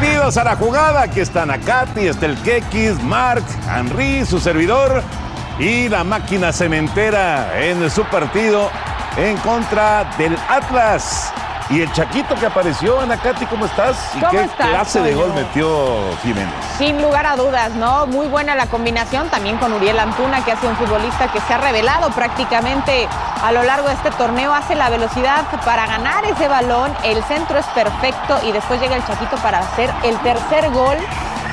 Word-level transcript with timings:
Bienvenidos 0.00 0.38
a 0.38 0.44
la 0.44 0.56
jugada. 0.56 1.02
Aquí 1.02 1.20
están 1.20 1.50
Akati, 1.50 2.06
está 2.06 2.24
el 2.24 2.34
Kekis, 2.38 3.02
Mark, 3.02 3.44
Henry, 3.68 4.24
su 4.24 4.40
servidor 4.40 5.02
y 5.58 5.90
la 5.90 6.04
máquina 6.04 6.54
cementera 6.54 7.60
en 7.60 7.90
su 7.90 8.02
partido 8.04 8.70
en 9.18 9.36
contra 9.38 10.10
del 10.16 10.38
Atlas. 10.48 11.30
Y 11.70 11.82
el 11.82 11.92
Chaquito 11.92 12.34
que 12.34 12.46
apareció, 12.46 13.00
Ana 13.00 13.16
Katy, 13.16 13.46
¿cómo 13.46 13.64
estás? 13.64 13.96
¿Y 14.16 14.18
¿Cómo 14.18 14.32
qué 14.32 14.42
estás, 14.42 14.68
clase 14.70 15.00
de 15.02 15.14
gol 15.14 15.32
metió 15.34 16.00
Jiménez? 16.20 16.52
Sin 16.76 17.00
lugar 17.00 17.26
a 17.26 17.36
dudas, 17.36 17.70
¿no? 17.74 18.08
Muy 18.08 18.26
buena 18.26 18.56
la 18.56 18.66
combinación 18.66 19.28
también 19.28 19.56
con 19.58 19.72
Uriel 19.74 20.00
Antuna, 20.00 20.44
que 20.44 20.50
ha 20.50 20.56
sido 20.56 20.70
un 20.70 20.76
futbolista 20.76 21.30
que 21.30 21.40
se 21.40 21.54
ha 21.54 21.58
revelado 21.58 22.10
prácticamente 22.10 23.06
a 23.40 23.52
lo 23.52 23.62
largo 23.62 23.86
de 23.86 23.94
este 23.94 24.10
torneo. 24.10 24.52
Hace 24.52 24.74
la 24.74 24.90
velocidad 24.90 25.44
para 25.64 25.86
ganar 25.86 26.24
ese 26.24 26.48
balón, 26.48 26.92
el 27.04 27.22
centro 27.22 27.56
es 27.56 27.66
perfecto 27.66 28.40
y 28.44 28.50
después 28.50 28.80
llega 28.80 28.96
el 28.96 29.06
Chaquito 29.06 29.36
para 29.36 29.60
hacer 29.60 29.92
el 30.02 30.18
tercer 30.22 30.70
gol 30.70 30.96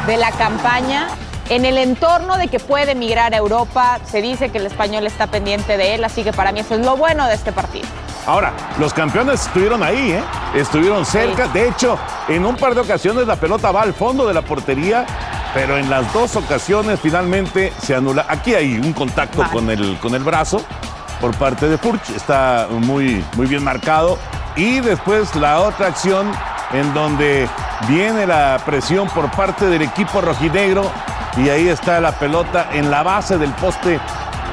de 0.07 0.17
la 0.17 0.31
campaña. 0.31 1.09
En 1.49 1.63
el 1.63 1.77
entorno 1.77 2.37
de 2.37 2.47
que 2.47 2.59
puede 2.59 2.95
migrar 2.95 3.35
a 3.35 3.37
Europa, 3.37 3.99
se 4.03 4.23
dice 4.23 4.49
que 4.49 4.57
el 4.57 4.65
español 4.65 5.05
está 5.05 5.27
pendiente 5.27 5.77
de 5.77 5.93
él, 5.93 6.03
así 6.03 6.23
que 6.23 6.33
para 6.33 6.51
mí 6.51 6.61
eso 6.61 6.73
es 6.73 6.83
lo 6.83 6.97
bueno 6.97 7.27
de 7.27 7.35
este 7.35 7.51
partido. 7.51 7.87
Ahora, 8.27 8.51
los 8.77 8.93
campeones 8.93 9.47
estuvieron 9.47 9.81
ahí, 9.81 10.11
¿eh? 10.11 10.23
Estuvieron 10.53 11.05
cerca. 11.05 11.47
De 11.47 11.69
hecho, 11.69 11.97
en 12.27 12.45
un 12.45 12.57
par 12.57 12.75
de 12.75 12.81
ocasiones 12.81 13.25
la 13.25 13.37
pelota 13.37 13.71
va 13.71 13.83
al 13.83 13.93
fondo 13.93 14.27
de 14.27 14.33
la 14.33 14.41
portería, 14.41 15.05
pero 15.53 15.77
en 15.77 15.89
las 15.89 16.11
dos 16.11 16.35
ocasiones 16.35 16.99
finalmente 16.99 17.71
se 17.81 17.95
anula. 17.95 18.25
Aquí 18.27 18.53
hay 18.53 18.77
un 18.79 18.91
contacto 18.91 19.39
Vale. 19.39 19.53
con 19.53 19.69
el, 19.69 19.97
con 19.99 20.13
el 20.13 20.23
brazo 20.23 20.61
por 21.21 21.33
parte 21.35 21.69
de 21.69 21.77
Furch. 21.77 22.09
Está 22.09 22.67
muy, 22.69 23.23
muy 23.37 23.47
bien 23.47 23.63
marcado. 23.63 24.19
Y 24.57 24.81
después 24.81 25.33
la 25.37 25.61
otra 25.61 25.87
acción 25.87 26.29
en 26.73 26.93
donde 26.93 27.47
viene 27.87 28.27
la 28.27 28.61
presión 28.65 29.07
por 29.07 29.31
parte 29.31 29.67
del 29.67 29.83
equipo 29.83 30.19
rojinegro 30.19 30.91
y 31.37 31.47
ahí 31.47 31.69
está 31.69 32.01
la 32.01 32.11
pelota 32.11 32.67
en 32.73 32.91
la 32.91 33.03
base 33.03 33.37
del 33.37 33.51
poste 33.51 34.01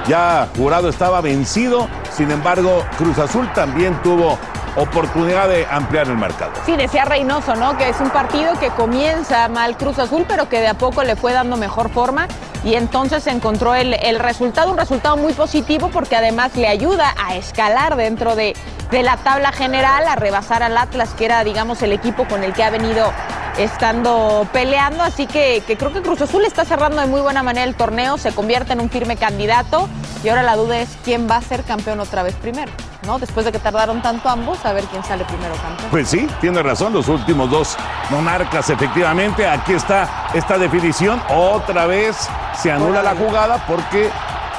ya 0.06 0.48
Jurado 0.56 0.88
estaba 0.88 1.20
vencido, 1.20 1.88
sin 2.16 2.30
embargo 2.30 2.84
Cruz 2.96 3.18
Azul 3.18 3.50
también 3.54 4.00
tuvo 4.02 4.38
oportunidad 4.76 5.48
de 5.48 5.66
ampliar 5.66 6.08
el 6.08 6.16
marcador. 6.16 6.54
Sí, 6.66 6.76
decía 6.76 7.04
Reynoso, 7.04 7.54
¿no? 7.54 7.76
Que 7.76 7.88
es 7.88 8.00
un 8.00 8.10
partido 8.10 8.58
que 8.58 8.70
comienza 8.70 9.48
mal 9.48 9.76
Cruz 9.76 9.98
Azul, 9.98 10.24
pero 10.26 10.48
que 10.48 10.60
de 10.60 10.68
a 10.68 10.74
poco 10.74 11.04
le 11.04 11.16
fue 11.16 11.32
dando 11.32 11.56
mejor 11.56 11.90
forma 11.90 12.26
y 12.64 12.74
entonces 12.74 13.26
encontró 13.26 13.74
el, 13.74 14.18
resultado, 14.18 14.70
un 14.70 14.78
resultado 14.78 15.16
muy 15.16 15.32
positivo 15.32 15.90
porque 15.92 16.16
además 16.16 16.56
le 16.56 16.66
ayuda 16.66 17.14
a 17.22 17.36
escalar 17.36 17.96
dentro 17.96 18.34
de, 18.34 18.54
la 18.90 19.16
tabla 19.16 19.50
general, 19.50 20.06
a 20.06 20.14
rebasar 20.14 20.62
al 20.62 20.76
Atlas, 20.78 21.14
que 21.14 21.24
era, 21.24 21.42
digamos, 21.42 21.82
el 21.82 21.90
equipo 21.90 22.28
con 22.28 22.44
el 22.44 22.52
que 22.52 22.62
ha 22.62 22.70
venido 22.70 23.12
estando 23.58 24.46
peleando, 24.52 25.02
así 25.02 25.26
que 25.26 25.62
creo 25.66 25.92
que 25.92 26.00
Cruz 26.00 26.20
Azul 26.22 26.44
está 26.44 26.64
cerrando 26.64 27.00
de 27.00 27.08
muy 27.08 27.20
buena 27.20 27.42
manera 27.42 27.66
el 27.66 27.74
torneo, 27.74 28.18
se 28.18 28.32
convierte 28.32 28.72
en 28.72 28.80
un 28.80 28.90
firme 28.90 29.16
candidato 29.16 29.88
y 30.24 30.28
ahora 30.30 30.42
la 30.42 30.56
duda 30.56 30.78
es 30.80 30.96
quién 31.04 31.28
va 31.30 31.36
a 31.36 31.42
ser 31.42 31.62
campeón 31.64 32.00
otra 32.00 32.22
vez 32.22 32.34
primero, 32.36 32.72
¿no? 33.06 33.18
Después 33.18 33.44
de 33.44 33.52
que 33.52 33.58
tardaron 33.58 34.00
tanto 34.00 34.30
ambos, 34.30 34.64
a 34.64 34.72
ver 34.72 34.84
quién 34.84 35.04
sale 35.04 35.24
primero 35.26 35.54
campeón. 35.56 35.90
Pues 35.90 36.08
sí, 36.08 36.26
tiene 36.40 36.62
razón, 36.62 36.94
los 36.94 37.08
últimos 37.08 37.50
dos 37.50 37.76
monarcas 38.08 38.70
efectivamente. 38.70 39.46
Aquí 39.46 39.74
está 39.74 40.30
esta 40.32 40.56
definición, 40.56 41.20
otra 41.28 41.84
vez 41.84 42.16
se 42.56 42.72
anula 42.72 43.02
la 43.02 43.14
jugada 43.14 43.66
porque 43.66 44.10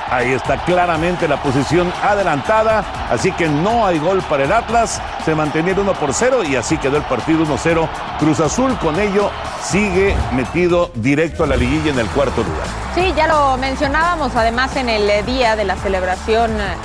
ahí 0.09 0.33
está 0.33 0.57
claramente 0.65 1.27
la 1.27 1.41
posición 1.41 1.91
adelantada, 2.03 2.83
así 3.09 3.31
que 3.31 3.47
no 3.47 3.85
hay 3.85 3.99
gol 3.99 4.21
para 4.29 4.43
el 4.43 4.51
Atlas, 4.51 5.01
se 5.23 5.35
mantenía 5.35 5.73
el 5.73 5.79
1 5.79 5.93
por 5.93 6.13
0 6.13 6.43
y 6.43 6.55
así 6.55 6.77
quedó 6.77 6.97
el 6.97 7.03
partido 7.03 7.45
1-0. 7.45 7.87
Cruz 8.19 8.39
Azul 8.39 8.77
con 8.77 8.99
ello 8.99 9.31
sigue 9.61 10.15
metido 10.31 10.91
directo 10.95 11.43
a 11.43 11.47
la 11.47 11.55
liguilla 11.55 11.91
en 11.91 11.99
el 11.99 12.07
cuarto 12.07 12.43
lugar. 12.43 12.67
Sí, 12.93 13.13
ya 13.15 13.27
lo 13.27 13.57
mencionábamos 13.57 14.35
además 14.35 14.75
en 14.75 14.89
el 14.89 15.09
eh, 15.09 15.23
día 15.23 15.55
de 15.55 15.65
la 15.65 15.75
celebración 15.75 16.51
eh, 16.51 16.75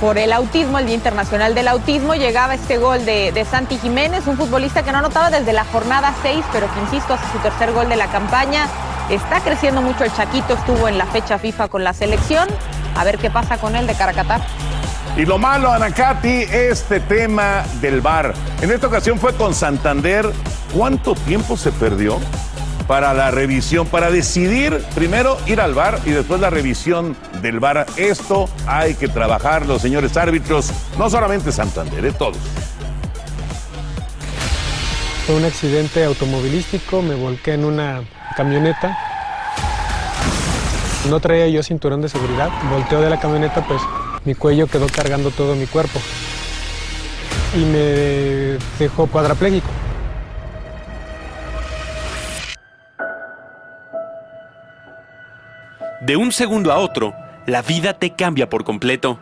por 0.00 0.18
el 0.18 0.32
autismo, 0.32 0.78
el 0.78 0.86
Día 0.86 0.94
Internacional 0.94 1.54
del 1.54 1.68
Autismo, 1.68 2.14
llegaba 2.14 2.54
este 2.54 2.78
gol 2.78 3.04
de, 3.04 3.32
de 3.32 3.44
Santi 3.44 3.78
Jiménez, 3.78 4.26
un 4.26 4.36
futbolista 4.36 4.82
que 4.82 4.92
no 4.92 4.98
anotaba 4.98 5.30
desde 5.30 5.52
la 5.52 5.64
jornada 5.64 6.14
6, 6.22 6.44
pero 6.52 6.72
que 6.72 6.80
insisto, 6.80 7.14
hace 7.14 7.24
su 7.32 7.38
tercer 7.38 7.72
gol 7.72 7.88
de 7.88 7.96
la 7.96 8.06
campaña. 8.06 8.66
Está 9.10 9.40
creciendo 9.40 9.82
mucho 9.82 10.04
el 10.04 10.12
Chaquito, 10.12 10.54
estuvo 10.54 10.88
en 10.88 10.98
la 10.98 11.06
fecha 11.06 11.38
FIFA 11.38 11.68
con 11.68 11.82
la 11.82 11.94
selección. 11.94 12.48
A 12.96 13.04
ver 13.04 13.18
qué 13.18 13.30
pasa 13.30 13.58
con 13.58 13.74
él 13.74 13.86
de 13.86 13.94
Caracatá. 13.94 14.40
Y 15.16 15.24
lo 15.24 15.38
malo, 15.38 15.72
Anacati, 15.72 16.42
este 16.42 17.00
tema 17.00 17.64
del 17.80 18.00
VAR. 18.00 18.34
En 18.60 18.70
esta 18.70 18.86
ocasión 18.86 19.18
fue 19.18 19.34
con 19.34 19.54
Santander. 19.54 20.30
¿Cuánto 20.76 21.14
tiempo 21.14 21.56
se 21.56 21.72
perdió 21.72 22.20
para 22.88 23.12
la 23.12 23.30
revisión? 23.30 23.86
Para 23.86 24.10
decidir 24.10 24.82
primero 24.94 25.36
ir 25.46 25.60
al 25.60 25.74
VAR 25.74 26.00
y 26.06 26.10
después 26.10 26.40
la 26.40 26.50
revisión 26.50 27.14
del 27.42 27.60
VAR. 27.60 27.86
Esto 27.96 28.48
hay 28.66 28.94
que 28.94 29.06
trabajarlo, 29.06 29.78
señores 29.78 30.16
árbitros. 30.16 30.72
No 30.98 31.08
solamente 31.08 31.52
Santander, 31.52 32.02
de 32.02 32.12
todos. 32.12 32.38
Fue 35.26 35.36
un 35.36 35.44
accidente 35.44 36.02
automovilístico, 36.02 37.02
me 37.02 37.14
volqué 37.14 37.52
en 37.52 37.66
una 37.66 38.02
camioneta. 38.34 38.98
No 41.10 41.20
traía 41.20 41.48
yo 41.48 41.62
cinturón 41.62 42.00
de 42.00 42.08
seguridad. 42.08 42.48
Volteo 42.70 43.02
de 43.02 43.10
la 43.10 43.20
camioneta, 43.20 43.62
pues 43.66 43.82
mi 44.24 44.34
cuello 44.34 44.66
quedó 44.66 44.86
cargando 44.86 45.30
todo 45.30 45.54
mi 45.54 45.66
cuerpo. 45.66 46.00
Y 47.54 47.58
me 47.58 48.58
dejó 48.78 49.06
cuadraplégico. 49.06 49.68
De 56.00 56.16
un 56.16 56.30
segundo 56.30 56.72
a 56.72 56.78
otro, 56.78 57.12
la 57.46 57.60
vida 57.62 57.94
te 57.94 58.10
cambia 58.10 58.48
por 58.48 58.62
completo. 58.62 59.18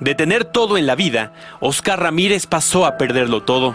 De 0.00 0.14
tener 0.14 0.44
todo 0.44 0.76
en 0.76 0.86
la 0.86 0.94
vida, 0.94 1.32
Oscar 1.60 2.00
Ramírez 2.00 2.46
pasó 2.46 2.84
a 2.84 2.98
perderlo 2.98 3.42
todo. 3.42 3.74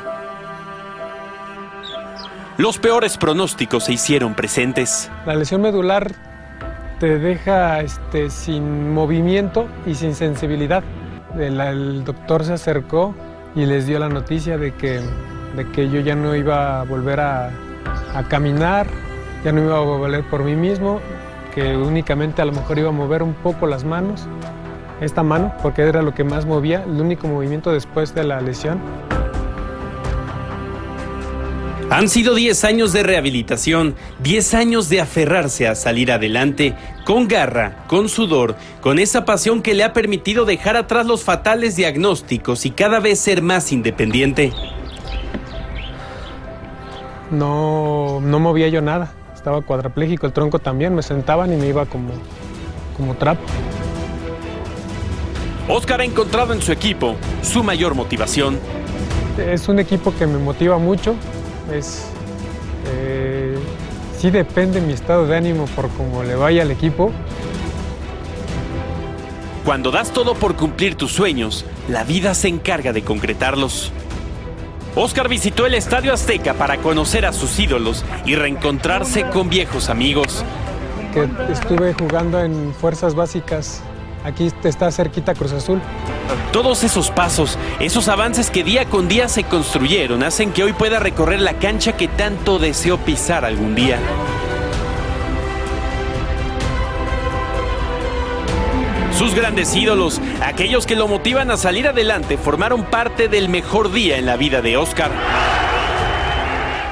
los 2.57 2.77
peores 2.77 3.17
pronósticos 3.17 3.85
se 3.85 3.93
hicieron 3.93 4.33
presentes. 4.35 5.11
La 5.25 5.35
lesión 5.35 5.61
medular 5.61 6.13
te 6.99 7.19
deja 7.19 7.81
este, 7.81 8.29
sin 8.29 8.93
movimiento 8.93 9.67
y 9.85 9.95
sin 9.95 10.15
sensibilidad. 10.15 10.83
El, 11.37 12.03
doctor 12.05 12.45
se 12.45 12.53
acercó 12.53 13.13
y 13.55 13.65
les 13.65 13.87
dio 13.87 13.99
la 13.99 14.07
noticia 14.07 14.57
de 14.57 14.73
que, 14.73 15.01
de 15.55 15.71
que 15.73 15.89
yo 15.89 15.99
ya 15.99 16.15
no 16.15 16.35
iba 16.35 16.79
a 16.79 16.83
volver 16.83 17.19
a, 17.19 17.49
a 18.13 18.23
caminar, 18.29 18.87
ya 19.45 19.51
no 19.51 19.61
iba 19.61 19.77
a 19.77 19.81
volver 19.81 20.23
por 20.23 20.43
mí 20.43 20.55
mismo, 20.55 20.99
que 21.53 21.77
únicamente 21.77 22.41
a 22.41 22.45
lo 22.45 22.51
mejor 22.51 22.79
iba 22.79 22.89
a 22.89 22.91
mover 22.91 23.21
un 23.21 23.35
poco 23.35 23.67
las 23.67 23.83
manos, 23.83 24.25
esta 25.01 25.21
mano, 25.21 25.53
porque 25.61 25.83
era 25.83 26.01
lo 26.01 26.15
que 26.15 26.23
más 26.23 26.47
movía, 26.47 26.83
el 26.83 26.99
único 26.99 27.27
movimiento 27.27 27.71
después 27.71 28.15
de 28.15 28.23
la 28.23 28.41
lesión. 28.41 28.79
Han 31.91 32.09
sido 32.09 32.33
10 32.33 32.63
años 32.63 32.91
de 32.91 33.03
rehabilitación, 33.03 33.93
10 34.23 34.53
años 34.55 34.89
de 34.89 35.01
aferrarse 35.01 35.67
a 35.67 35.75
salir 35.75 36.11
adelante, 36.11 36.73
con 37.05 37.27
garra, 37.27 37.85
con 37.85 38.09
sudor, 38.09 38.55
con 38.81 38.97
esa 38.97 39.25
pasión 39.25 39.61
que 39.61 39.75
le 39.75 39.83
ha 39.83 39.93
permitido 39.93 40.45
dejar 40.45 40.75
atrás 40.75 41.05
los 41.05 41.23
fatales 41.23 41.75
diagnósticos 41.75 42.65
y 42.65 42.71
cada 42.71 42.99
vez 42.99 43.19
ser 43.19 43.43
más 43.43 43.71
independiente. 43.71 44.51
No, 47.29 48.19
no 48.21 48.39
movía 48.39 48.69
yo 48.69 48.81
nada, 48.81 49.13
estaba 49.45 49.61
cuadraplégico, 49.61 50.25
el 50.25 50.33
tronco 50.33 50.57
también, 50.57 50.95
me 50.95 51.03
sentaban 51.03 51.53
y 51.53 51.55
me 51.55 51.67
iba 51.67 51.85
como, 51.85 52.09
como 52.97 53.13
trapo. 53.13 53.43
Oscar 55.69 56.01
ha 56.01 56.03
encontrado 56.03 56.51
en 56.51 56.63
su 56.63 56.71
equipo 56.71 57.15
su 57.43 57.63
mayor 57.63 57.93
motivación. 57.93 58.57
Es 59.37 59.69
un 59.69 59.77
equipo 59.77 60.11
que 60.15 60.25
me 60.25 60.39
motiva 60.39 60.79
mucho, 60.79 61.13
es, 61.71 62.07
eh, 62.87 63.55
sí 64.17 64.31
depende 64.31 64.81
mi 64.81 64.93
estado 64.93 65.27
de 65.27 65.37
ánimo 65.37 65.65
por 65.75 65.89
cómo 65.89 66.23
le 66.23 66.33
vaya 66.33 66.63
al 66.63 66.71
equipo. 66.71 67.11
Cuando 69.63 69.91
das 69.91 70.11
todo 70.11 70.33
por 70.33 70.55
cumplir 70.55 70.95
tus 70.95 71.11
sueños, 71.11 71.65
la 71.87 72.03
vida 72.03 72.33
se 72.33 72.47
encarga 72.47 72.93
de 72.93 73.03
concretarlos. 73.03 73.91
Oscar 74.95 75.27
visitó 75.27 75.65
el 75.65 75.73
Estadio 75.73 76.13
Azteca 76.13 76.53
para 76.53 76.77
conocer 76.77 77.25
a 77.25 77.33
sus 77.33 77.59
ídolos 77.59 78.05
y 78.25 78.35
reencontrarse 78.35 79.25
con 79.29 79.49
viejos 79.49 79.89
amigos. 79.89 80.45
Que 81.13 81.27
estuve 81.51 81.93
jugando 81.93 82.41
en 82.41 82.73
fuerzas 82.73 83.13
básicas. 83.13 83.81
Aquí 84.23 84.49
está 84.63 84.91
cerquita 84.91 85.33
Cruz 85.33 85.51
Azul. 85.51 85.81
Todos 86.53 86.83
esos 86.83 87.11
pasos, 87.11 87.59
esos 87.79 88.07
avances 88.07 88.49
que 88.49 88.63
día 88.63 88.85
con 88.85 89.09
día 89.09 89.27
se 89.27 89.43
construyeron, 89.43 90.23
hacen 90.23 90.51
que 90.51 90.63
hoy 90.63 90.71
pueda 90.71 90.99
recorrer 90.99 91.41
la 91.41 91.59
cancha 91.59 91.97
que 91.97 92.07
tanto 92.07 92.57
deseó 92.57 92.97
pisar 92.97 93.43
algún 93.43 93.75
día. 93.75 93.99
Sus 99.17 99.33
grandes 99.33 99.73
ídolos, 99.73 100.19
aquellos 100.41 100.85
que 100.85 100.97
lo 100.97 101.07
motivan 101.07 101.49
a 101.49 101.55
salir 101.55 101.87
adelante, 101.87 102.37
formaron 102.37 102.83
parte 102.83 103.29
del 103.29 103.47
mejor 103.47 103.93
día 103.93 104.17
en 104.17 104.25
la 104.25 104.35
vida 104.35 104.61
de 104.61 104.75
Oscar. 104.75 105.09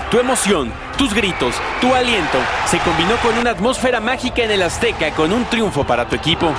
Tu 0.10 0.20
emoción, 0.20 0.72
tus 0.98 1.14
gritos, 1.14 1.54
tu 1.82 1.94
aliento 1.94 2.38
se 2.66 2.80
combinó 2.80 3.18
con 3.18 3.38
una 3.38 3.52
atmósfera 3.52 4.00
mágica 4.00 4.42
en 4.42 4.52
el 4.52 4.62
Azteca 4.62 5.12
con 5.12 5.34
un 5.34 5.44
triunfo 5.46 5.84
para 5.84 6.08
tu 6.08 6.16
equipo. 6.16 6.50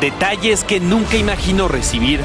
Detalles 0.00 0.64
que 0.64 0.80
nunca 0.80 1.16
imaginó 1.16 1.68
recibir. 1.68 2.20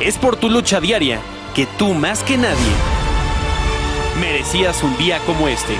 Es 0.00 0.18
por 0.18 0.36
tu 0.36 0.50
lucha 0.50 0.80
diaria 0.80 1.18
que 1.54 1.66
tú 1.78 1.94
más 1.94 2.24
que 2.24 2.36
nadie 2.36 2.56
merecías 4.18 4.82
un 4.82 4.96
día 4.96 5.20
como 5.20 5.46
este. 5.46 5.74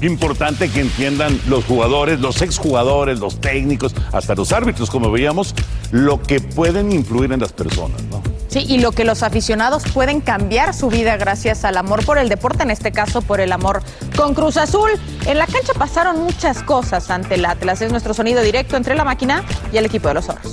Importante 0.00 0.68
que 0.68 0.80
entiendan 0.80 1.38
los 1.46 1.64
jugadores, 1.64 2.20
los 2.20 2.42
exjugadores, 2.42 3.20
los 3.20 3.40
técnicos, 3.40 3.94
hasta 4.12 4.34
los 4.34 4.50
árbitros, 4.52 4.90
como 4.90 5.12
veíamos, 5.12 5.54
lo 5.92 6.20
que 6.22 6.40
pueden 6.40 6.90
influir 6.90 7.32
en 7.32 7.40
las 7.40 7.52
personas, 7.52 8.02
¿no? 8.04 8.21
Sí, 8.52 8.66
y 8.68 8.80
lo 8.80 8.92
que 8.92 9.06
los 9.06 9.22
aficionados 9.22 9.82
pueden 9.94 10.20
cambiar 10.20 10.74
su 10.74 10.90
vida 10.90 11.16
gracias 11.16 11.64
al 11.64 11.78
amor 11.78 12.04
por 12.04 12.18
el 12.18 12.28
deporte, 12.28 12.62
en 12.62 12.70
este 12.70 12.92
caso 12.92 13.22
por 13.22 13.40
el 13.40 13.50
amor 13.50 13.82
con 14.14 14.34
Cruz 14.34 14.58
Azul. 14.58 14.90
En 15.24 15.38
la 15.38 15.46
cancha 15.46 15.72
pasaron 15.72 16.20
muchas 16.20 16.62
cosas 16.62 17.08
ante 17.08 17.36
el 17.36 17.46
Atlas. 17.46 17.80
Es 17.80 17.90
nuestro 17.90 18.12
sonido 18.12 18.42
directo 18.42 18.76
entre 18.76 18.94
la 18.94 19.04
máquina 19.04 19.42
y 19.72 19.78
el 19.78 19.86
equipo 19.86 20.08
de 20.08 20.14
los 20.14 20.28
Oros. 20.28 20.52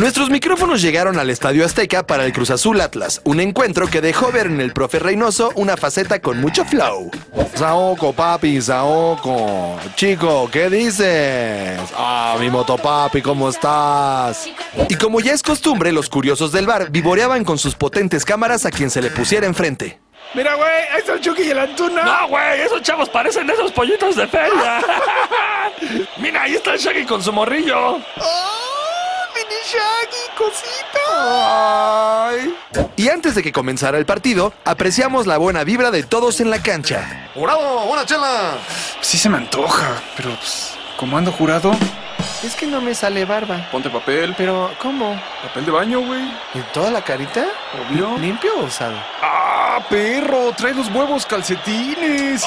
Nuestros 0.00 0.30
micrófonos 0.30 0.80
llegaron 0.80 1.18
al 1.18 1.28
Estadio 1.28 1.62
Azteca 1.62 2.06
para 2.06 2.24
el 2.24 2.32
Cruz 2.32 2.48
Azul 2.48 2.80
Atlas, 2.80 3.20
un 3.22 3.38
encuentro 3.38 3.86
que 3.86 4.00
dejó 4.00 4.32
ver 4.32 4.46
en 4.46 4.58
el 4.62 4.72
profe 4.72 4.98
Reynoso 4.98 5.52
una 5.56 5.76
faceta 5.76 6.22
con 6.22 6.40
mucho 6.40 6.64
flow. 6.64 7.10
Saoko, 7.54 8.14
papi, 8.14 8.62
Saoko. 8.62 9.78
Chico, 9.96 10.48
¿qué 10.50 10.70
dices? 10.70 11.78
Ah, 11.94 12.34
mi 12.40 12.48
motopapi, 12.48 13.20
¿cómo 13.20 13.50
estás? 13.50 14.48
Y 14.88 14.94
como 14.94 15.20
ya 15.20 15.34
es 15.34 15.42
costumbre, 15.42 15.92
los 15.92 16.08
curiosos 16.08 16.50
del 16.50 16.66
bar 16.66 16.90
vivoreaban 16.90 17.44
con 17.44 17.58
sus 17.58 17.74
potentes 17.74 18.24
cámaras 18.24 18.64
a 18.64 18.70
quien 18.70 18.88
se 18.88 19.02
le 19.02 19.10
pusiera 19.10 19.46
enfrente. 19.46 20.00
Mira, 20.32 20.54
güey, 20.54 20.70
ahí 20.92 21.00
está 21.00 21.12
el 21.12 21.20
Chucky 21.20 21.42
y 21.42 21.50
el 21.50 21.58
Antuna. 21.58 22.04
No, 22.04 22.28
güey, 22.28 22.62
esos 22.62 22.80
chavos 22.80 23.10
parecen 23.10 23.50
esos 23.50 23.70
pollitos 23.72 24.16
de 24.16 24.26
feria. 24.28 24.80
Mira, 26.16 26.44
ahí 26.44 26.54
está 26.54 26.72
el 26.72 26.78
Shaggy 26.78 27.04
con 27.04 27.22
su 27.22 27.32
morrillo. 27.34 27.98
Shaggy, 29.64 30.38
cosita. 30.38 32.28
Ay. 32.28 32.54
Y 32.96 33.08
antes 33.08 33.34
de 33.34 33.42
que 33.42 33.52
comenzara 33.52 33.98
el 33.98 34.06
partido, 34.06 34.52
apreciamos 34.64 35.26
la 35.26 35.38
buena 35.38 35.64
vibra 35.64 35.90
de 35.90 36.02
todos 36.02 36.40
en 36.40 36.50
la 36.50 36.62
cancha. 36.62 37.30
¡Jurado, 37.34 37.86
buena 37.86 38.06
chela! 38.06 38.58
Sí 39.00 39.18
se 39.18 39.28
me 39.28 39.38
antoja, 39.38 40.00
pero 40.16 40.30
pues, 40.36 40.72
como 40.96 41.16
ando 41.18 41.32
jurado, 41.32 41.72
Es 42.42 42.54
que 42.56 42.66
no 42.66 42.80
me 42.80 42.94
sale 42.94 43.24
barba. 43.26 43.68
ponte 43.70 43.90
papel. 43.90 44.34
Pero, 44.36 44.70
¿cómo? 44.80 45.20
Papel 45.42 45.66
de 45.66 45.70
baño, 45.70 46.00
güey. 46.00 46.22
¿En 46.54 46.62
toda 46.72 46.90
la 46.90 47.02
carita? 47.02 47.44
Obvio. 47.90 48.16
¿Limpio 48.18 48.50
o 48.60 48.64
usado? 48.64 48.96
¡Ah, 49.22 49.78
perro! 49.90 50.50
Trae 50.56 50.72
los 50.72 50.88
huevos 50.88 51.26
calcetines. 51.26 52.42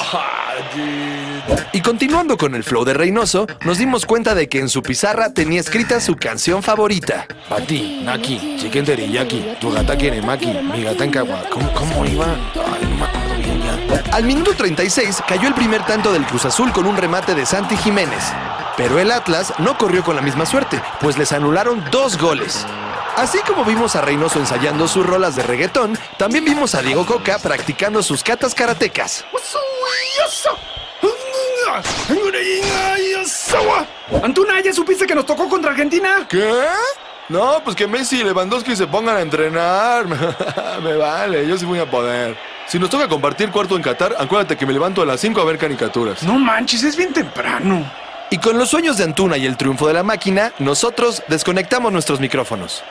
Y 1.72 1.80
continuando 1.80 2.36
con 2.36 2.56
el 2.56 2.64
flow 2.64 2.84
de 2.84 2.94
Reynoso, 2.94 3.46
nos 3.64 3.78
dimos 3.78 4.04
cuenta 4.04 4.34
de 4.34 4.48
que 4.48 4.58
en 4.58 4.68
su 4.68 4.82
pizarra 4.82 5.32
tenía 5.32 5.60
escrita 5.60 6.00
su 6.00 6.16
canción 6.16 6.62
favorita. 6.64 7.26
Pati, 7.48 8.00
Naki, 8.04 8.56
chicken 8.58 8.84
teriyaki, 8.84 9.56
tu 9.60 9.70
gata 9.72 9.96
quiere 9.96 10.20
maki, 10.22 10.46
mi 10.46 10.82
gata 10.82 11.04
en 11.04 11.10
cagua. 11.10 11.42
¿Cómo, 11.50 11.72
cómo 11.72 12.04
iba? 12.04 12.26
Ay, 12.26 12.88
no 12.88 12.96
me 12.96 13.04
acuerdo 13.04 13.34
bien 13.36 13.62
ya. 13.62 14.14
Al 14.16 14.24
minuto 14.24 14.52
36 14.56 15.22
cayó 15.26 15.46
el 15.48 15.54
primer 15.54 15.84
tanto 15.86 16.12
del 16.12 16.24
Cruz 16.26 16.44
Azul 16.44 16.72
con 16.72 16.86
un 16.86 16.96
remate 16.96 17.34
de 17.34 17.46
Santi 17.46 17.76
Jiménez. 17.76 18.32
Pero 18.76 18.98
el 18.98 19.12
Atlas 19.12 19.54
no 19.58 19.78
corrió 19.78 20.02
con 20.02 20.16
la 20.16 20.22
misma 20.22 20.46
suerte, 20.46 20.82
pues 21.00 21.16
les 21.16 21.32
anularon 21.32 21.84
dos 21.90 22.18
goles. 22.18 22.66
Así 23.16 23.38
como 23.46 23.64
vimos 23.64 23.94
a 23.94 24.00
Reynoso 24.00 24.40
ensayando 24.40 24.88
sus 24.88 25.06
rolas 25.06 25.36
de 25.36 25.44
reggaetón, 25.44 25.96
también 26.18 26.44
vimos 26.44 26.74
a 26.74 26.82
Diego 26.82 27.06
Coca 27.06 27.38
practicando 27.38 28.02
sus 28.02 28.24
catas 28.24 28.54
karatecas. 28.54 29.24
Antuna, 34.22 34.60
¿ya 34.60 34.72
supiste 34.72 35.06
que 35.06 35.14
nos 35.14 35.26
tocó 35.26 35.48
contra 35.48 35.70
Argentina? 35.70 36.26
¿Qué? 36.28 36.64
No, 37.28 37.62
pues 37.62 37.76
que 37.76 37.86
Messi 37.86 38.20
y 38.20 38.24
Lewandowski 38.24 38.74
se 38.74 38.86
pongan 38.88 39.16
a 39.16 39.20
entrenar. 39.20 40.06
me 40.82 40.96
vale, 40.96 41.46
yo 41.46 41.56
sí 41.56 41.64
voy 41.64 41.78
a 41.78 41.88
poder. 41.88 42.36
Si 42.66 42.78
nos 42.78 42.90
toca 42.90 43.08
compartir 43.08 43.50
cuarto 43.50 43.76
en 43.76 43.82
Qatar, 43.82 44.16
acuérdate 44.18 44.56
que 44.56 44.66
me 44.66 44.72
levanto 44.72 45.02
a 45.02 45.06
las 45.06 45.20
5 45.20 45.40
a 45.40 45.44
ver 45.44 45.58
caricaturas. 45.58 46.22
No 46.22 46.38
manches, 46.38 46.82
es 46.82 46.96
bien 46.96 47.12
temprano. 47.12 47.88
Y 48.30 48.38
con 48.38 48.58
los 48.58 48.70
sueños 48.70 48.96
de 48.96 49.04
Antuna 49.04 49.36
y 49.36 49.46
el 49.46 49.56
triunfo 49.56 49.86
de 49.86 49.94
la 49.94 50.02
máquina, 50.02 50.52
nosotros 50.58 51.22
desconectamos 51.28 51.92
nuestros 51.92 52.20
micrófonos. 52.20 52.82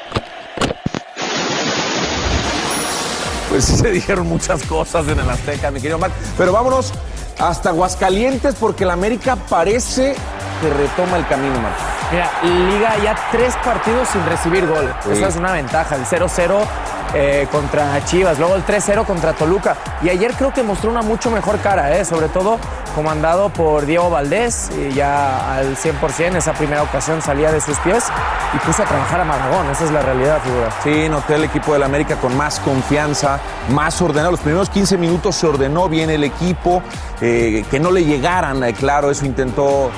Pues 3.49 3.65
sí 3.65 3.75
se 3.75 3.91
dijeron 3.91 4.27
muchas 4.27 4.63
cosas 4.63 5.07
en 5.07 5.19
el 5.19 5.29
Azteca, 5.29 5.69
mi 5.69 5.79
querido 5.79 5.99
Mac. 5.99 6.11
Pero 6.37 6.53
vámonos 6.53 6.93
hasta 7.39 7.69
Aguascalientes 7.69 8.55
porque 8.55 8.83
el 8.83 8.91
América 8.91 9.35
parece 9.35 10.15
que 10.61 10.69
retoma 10.69 11.17
el 11.17 11.27
camino, 11.27 11.59
Mac. 11.59 11.73
Mira, 12.11 12.31
Liga 12.43 12.95
ya 13.03 13.15
tres 13.31 13.55
partidos 13.63 14.07
sin 14.09 14.25
recibir 14.25 14.65
gol. 14.65 14.93
Sí. 15.03 15.11
Esa 15.11 15.27
es 15.27 15.35
una 15.35 15.51
ventaja. 15.51 15.95
El 15.95 16.05
0-0 16.05 16.63
eh, 17.15 17.47
contra 17.51 18.03
Chivas, 18.05 18.39
luego 18.39 18.55
el 18.55 18.65
3-0 18.65 19.05
contra 19.05 19.33
Toluca. 19.33 19.75
Y 20.01 20.09
ayer 20.09 20.33
creo 20.33 20.51
que 20.51 20.63
mostró 20.63 20.89
una 20.89 21.03
mucho 21.03 21.29
mejor 21.29 21.59
cara, 21.59 21.95
¿eh? 21.95 22.05
sobre 22.05 22.27
todo 22.27 22.57
comandado 22.95 23.49
por 23.49 23.85
Diego 23.85 24.09
Valdés, 24.09 24.71
y 24.77 24.93
ya 24.93 25.55
al 25.55 25.75
100%, 25.75 26.35
esa 26.35 26.53
primera 26.53 26.83
ocasión 26.83 27.21
salía 27.21 27.51
de 27.51 27.61
sus 27.61 27.77
pies 27.79 28.05
y 28.53 28.57
puso 28.65 28.83
a 28.83 28.85
trabajar 28.85 29.21
a 29.21 29.25
Maragón, 29.25 29.69
esa 29.71 29.85
es 29.85 29.91
la 29.91 30.01
realidad, 30.01 30.41
figura. 30.41 30.69
Sí, 30.83 31.09
noté 31.09 31.35
el 31.35 31.43
equipo 31.43 31.73
del 31.73 31.83
América 31.83 32.17
con 32.17 32.35
más 32.35 32.59
confianza, 32.59 33.39
más 33.69 34.01
ordenado. 34.01 34.31
Los 34.31 34.41
primeros 34.41 34.69
15 34.69 34.97
minutos 34.97 35.35
se 35.35 35.47
ordenó 35.47 35.89
bien 35.89 36.09
el 36.09 36.23
equipo, 36.23 36.83
eh, 37.21 37.65
que 37.69 37.79
no 37.79 37.91
le 37.91 38.05
llegaran, 38.05 38.63
eh, 38.63 38.73
claro, 38.73 39.09
eso 39.11 39.25
intentó 39.25 39.91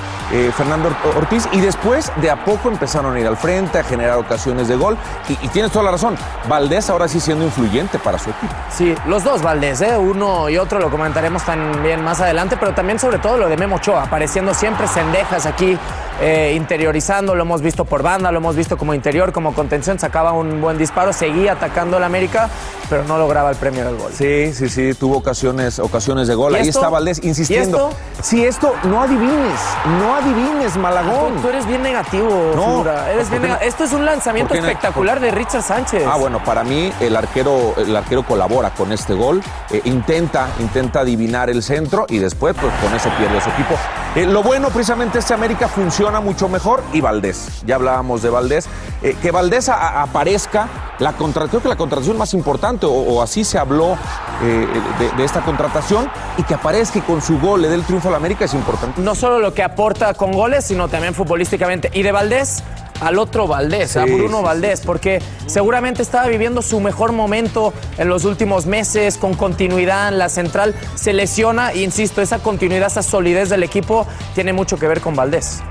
Fernando 0.56 0.90
Ortiz. 1.16 1.48
Y 1.52 1.60
después, 1.60 2.10
de 2.20 2.30
a 2.30 2.44
poco, 2.44 2.68
empezaron 2.68 3.14
a 3.14 3.20
ir 3.20 3.26
al 3.26 3.36
frente, 3.36 3.78
a 3.78 3.84
generar 3.84 4.18
ocasiones 4.18 4.66
de 4.68 4.74
gol. 4.74 4.96
Y 5.28 5.48
tienes 5.48 5.70
toda 5.70 5.84
la 5.84 5.92
razón, 5.92 6.16
Valdés 6.48 6.90
ahora 6.90 7.05
sí 7.08 7.20
siendo 7.20 7.44
influyente 7.44 7.98
para 7.98 8.18
su 8.18 8.30
equipo. 8.30 8.52
Sí, 8.76 8.94
los 9.06 9.24
dos 9.24 9.42
Valdés, 9.42 9.80
¿eh? 9.80 9.96
uno 9.96 10.48
y 10.48 10.58
otro 10.58 10.78
lo 10.78 10.90
comentaremos 10.90 11.42
también 11.44 12.02
más 12.04 12.20
adelante, 12.20 12.56
pero 12.58 12.72
también 12.74 12.98
sobre 12.98 13.18
todo 13.18 13.36
lo 13.38 13.48
de 13.48 13.56
Memo 13.56 13.76
Ochoa, 13.76 14.02
apareciendo 14.04 14.54
siempre 14.54 14.86
cendejas 14.88 15.46
aquí, 15.46 15.78
eh, 16.20 16.54
interiorizando, 16.56 17.34
lo 17.34 17.42
hemos 17.42 17.60
visto 17.62 17.84
por 17.84 18.02
banda, 18.02 18.32
lo 18.32 18.38
hemos 18.38 18.56
visto 18.56 18.76
como 18.78 18.94
interior, 18.94 19.32
como 19.32 19.54
contención, 19.54 19.98
sacaba 19.98 20.32
un 20.32 20.60
buen 20.60 20.78
disparo, 20.78 21.12
seguía 21.12 21.52
atacando 21.52 21.96
al 21.98 22.04
América, 22.04 22.48
pero 22.88 23.04
no 23.04 23.18
lograba 23.18 23.50
el 23.50 23.56
premio 23.56 23.84
del 23.84 23.96
gol. 23.96 24.12
Sí, 24.14 24.52
sí, 24.54 24.68
sí, 24.68 24.94
tuvo 24.94 25.18
ocasiones, 25.18 25.78
ocasiones 25.78 26.28
de 26.28 26.34
gol. 26.34 26.52
¿Y 26.52 26.56
Ahí 26.56 26.68
esto? 26.68 26.78
está 26.80 26.88
Valdés 26.88 27.22
insistiendo. 27.22 27.90
¿Y 27.90 27.92
esto? 28.16 28.22
Sí, 28.22 28.44
esto 28.44 28.74
no 28.84 29.02
adivines, 29.02 29.60
no 30.00 30.14
adivines, 30.16 30.76
Malagón. 30.76 31.34
Tú, 31.36 31.42
tú 31.42 31.48
eres 31.48 31.66
bien 31.66 31.82
negativo, 31.82 32.52
No, 32.54 32.64
figura, 32.66 33.10
eres 33.12 33.28
¿por 33.28 33.40
bien 33.40 33.52
nega- 33.52 33.58
Esto 33.62 33.84
es 33.84 33.92
un 33.92 34.04
lanzamiento 34.06 34.54
espectacular 34.54 35.20
de 35.20 35.30
Richard 35.32 35.62
Sánchez. 35.62 36.04
Ah, 36.10 36.16
bueno, 36.16 36.42
para 36.44 36.64
mí 36.64 36.92
el 37.00 37.16
arquero, 37.16 37.74
el 37.76 37.94
arquero 37.94 38.24
colabora 38.24 38.70
con 38.70 38.92
este 38.92 39.14
gol, 39.14 39.42
eh, 39.70 39.80
intenta, 39.84 40.48
intenta 40.60 41.00
adivinar 41.00 41.50
el 41.50 41.62
centro 41.62 42.06
y 42.08 42.18
después 42.18 42.54
pues 42.60 42.72
con 42.82 42.94
eso 42.94 43.10
pierde 43.18 43.40
su 43.40 43.50
equipo. 43.50 43.74
Eh, 44.14 44.26
lo 44.26 44.42
bueno 44.42 44.68
precisamente 44.68 45.18
este 45.18 45.34
América 45.34 45.68
funciona 45.68 46.20
mucho 46.20 46.48
mejor 46.48 46.82
y 46.92 47.00
Valdés, 47.00 47.62
ya 47.66 47.74
hablábamos 47.74 48.22
de 48.22 48.30
Valdés, 48.30 48.66
eh, 49.02 49.16
que 49.20 49.30
Valdés 49.30 49.68
aparezca, 49.68 50.68
la 50.98 51.12
contra, 51.12 51.46
creo 51.48 51.60
que 51.60 51.68
la 51.68 51.76
contratación 51.76 52.16
más 52.16 52.32
importante 52.32 52.86
o, 52.88 53.22
así 53.22 53.44
se 53.44 53.58
habló 53.58 53.98
de, 54.42 55.10
de 55.16 55.24
esta 55.24 55.42
contratación 55.42 56.10
y 56.38 56.42
que 56.42 56.54
aparezca 56.54 56.98
y 56.98 57.02
con 57.02 57.20
su 57.20 57.38
gol 57.38 57.62
le 57.62 57.68
dé 57.68 57.74
el 57.74 57.84
triunfo 57.84 58.08
al 58.08 58.14
América 58.14 58.46
es 58.46 58.54
importante. 58.54 59.00
No 59.00 59.14
solo 59.14 59.38
lo 59.38 59.52
que 59.52 59.62
aporta 59.62 60.14
con 60.14 60.32
goles, 60.32 60.64
sino 60.64 60.88
también 60.88 61.14
futbolísticamente. 61.14 61.90
Y 61.92 62.02
de 62.02 62.12
Valdés 62.12 62.62
al 63.00 63.18
otro 63.18 63.46
Valdés, 63.46 63.96
a 63.96 64.04
Bruno 64.04 64.42
Valdés, 64.42 64.80
porque 64.80 65.20
seguramente 65.46 66.02
estaba 66.02 66.26
viviendo 66.26 66.62
su 66.62 66.80
mejor 66.80 67.12
momento 67.12 67.72
en 67.98 68.08
los 68.08 68.24
últimos 68.24 68.66
meses, 68.66 69.18
con 69.18 69.34
continuidad 69.34 70.08
en 70.08 70.18
la 70.18 70.28
central, 70.28 70.74
se 70.94 71.12
lesiona, 71.12 71.72
e 71.72 71.82
insisto, 71.82 72.22
esa 72.22 72.38
continuidad, 72.38 72.88
esa 72.88 73.02
solidez 73.02 73.48
del 73.48 73.62
equipo 73.62 74.06
tiene 74.34 74.52
mucho 74.52 74.78
que 74.78 74.88
ver 74.88 75.00
con 75.00 75.14
Valdés. 75.14 75.62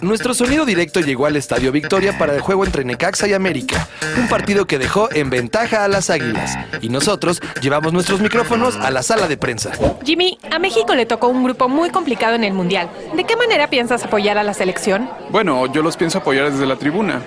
Nuestro 0.00 0.32
sonido 0.34 0.64
directo 0.64 1.00
llegó 1.00 1.26
al 1.26 1.36
Estadio 1.36 1.70
Victoria 1.70 2.16
para 2.18 2.34
el 2.34 2.40
juego 2.40 2.64
entre 2.64 2.84
Necaxa 2.84 3.28
y 3.28 3.34
América, 3.34 3.88
un 4.18 4.28
partido 4.28 4.66
que 4.66 4.78
dejó 4.78 5.12
en 5.12 5.28
ventaja 5.28 5.84
a 5.84 5.88
las 5.88 6.08
Águilas. 6.08 6.56
Y 6.80 6.88
nosotros 6.88 7.40
llevamos 7.60 7.92
nuestros 7.92 8.20
micrófonos 8.20 8.76
a 8.76 8.90
la 8.90 9.02
sala 9.02 9.28
de 9.28 9.36
prensa. 9.36 9.72
Jimmy, 10.04 10.38
a 10.50 10.58
México 10.58 10.94
le 10.94 11.06
tocó 11.06 11.28
un 11.28 11.44
grupo 11.44 11.68
muy 11.68 11.90
complicado 11.90 12.34
en 12.34 12.44
el 12.44 12.54
Mundial. 12.54 12.88
¿De 13.14 13.24
qué 13.24 13.36
manera 13.36 13.68
piensas 13.68 14.04
apoyar 14.04 14.38
a 14.38 14.42
la 14.42 14.54
selección? 14.54 15.10
Bueno, 15.30 15.70
yo 15.72 15.82
los 15.82 15.96
pienso 15.96 16.18
apoyar 16.18 16.50
desde 16.50 16.66
la 16.66 16.76
tribuna. 16.76 17.22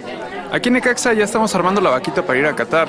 Aquí 0.51 0.69
en 0.69 0.73
Necaxa 0.73 1.13
ya 1.13 1.25
estamos 1.25 1.53
armando 1.53 1.81
la 1.81 1.91
vaquita 1.91 2.25
para 2.25 2.39
ir 2.39 2.45
a 2.45 2.55
Qatar. 2.55 2.87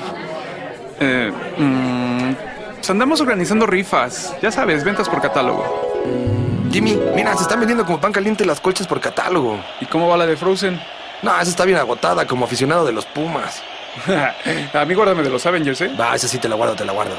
Eh, 0.99 1.31
mm, 1.57 2.33
pues 2.77 2.89
andamos 2.89 3.21
organizando 3.21 3.65
rifas. 3.65 4.33
Ya 4.41 4.51
sabes, 4.51 4.83
ventas 4.83 5.09
por 5.09 5.21
catálogo. 5.21 6.46
Jimmy, 6.77 6.95
mira, 7.15 7.35
se 7.35 7.41
están 7.41 7.59
vendiendo 7.59 7.83
como 7.83 7.99
pan 7.99 8.11
caliente 8.11 8.45
las 8.45 8.61
colchas 8.61 8.85
por 8.85 8.99
catálogo. 8.99 9.59
¿Y 9.81 9.87
cómo 9.87 10.07
va 10.07 10.15
la 10.15 10.27
de 10.27 10.37
Frozen? 10.37 10.79
No, 11.23 11.31
esa 11.31 11.49
está 11.49 11.65
bien 11.65 11.79
agotada 11.79 12.27
como 12.27 12.45
aficionado 12.45 12.85
de 12.85 12.91
los 12.91 13.03
Pumas. 13.03 13.63
a 14.75 14.85
mí 14.85 14.93
guárdame 14.93 15.23
de 15.23 15.31
los 15.31 15.43
Avengers, 15.47 15.81
¿eh? 15.81 15.89
Va, 15.99 16.13
esa 16.13 16.27
sí 16.27 16.37
te 16.37 16.47
la 16.47 16.55
guardo, 16.55 16.75
te 16.75 16.85
la 16.85 16.93
guardo. 16.93 17.15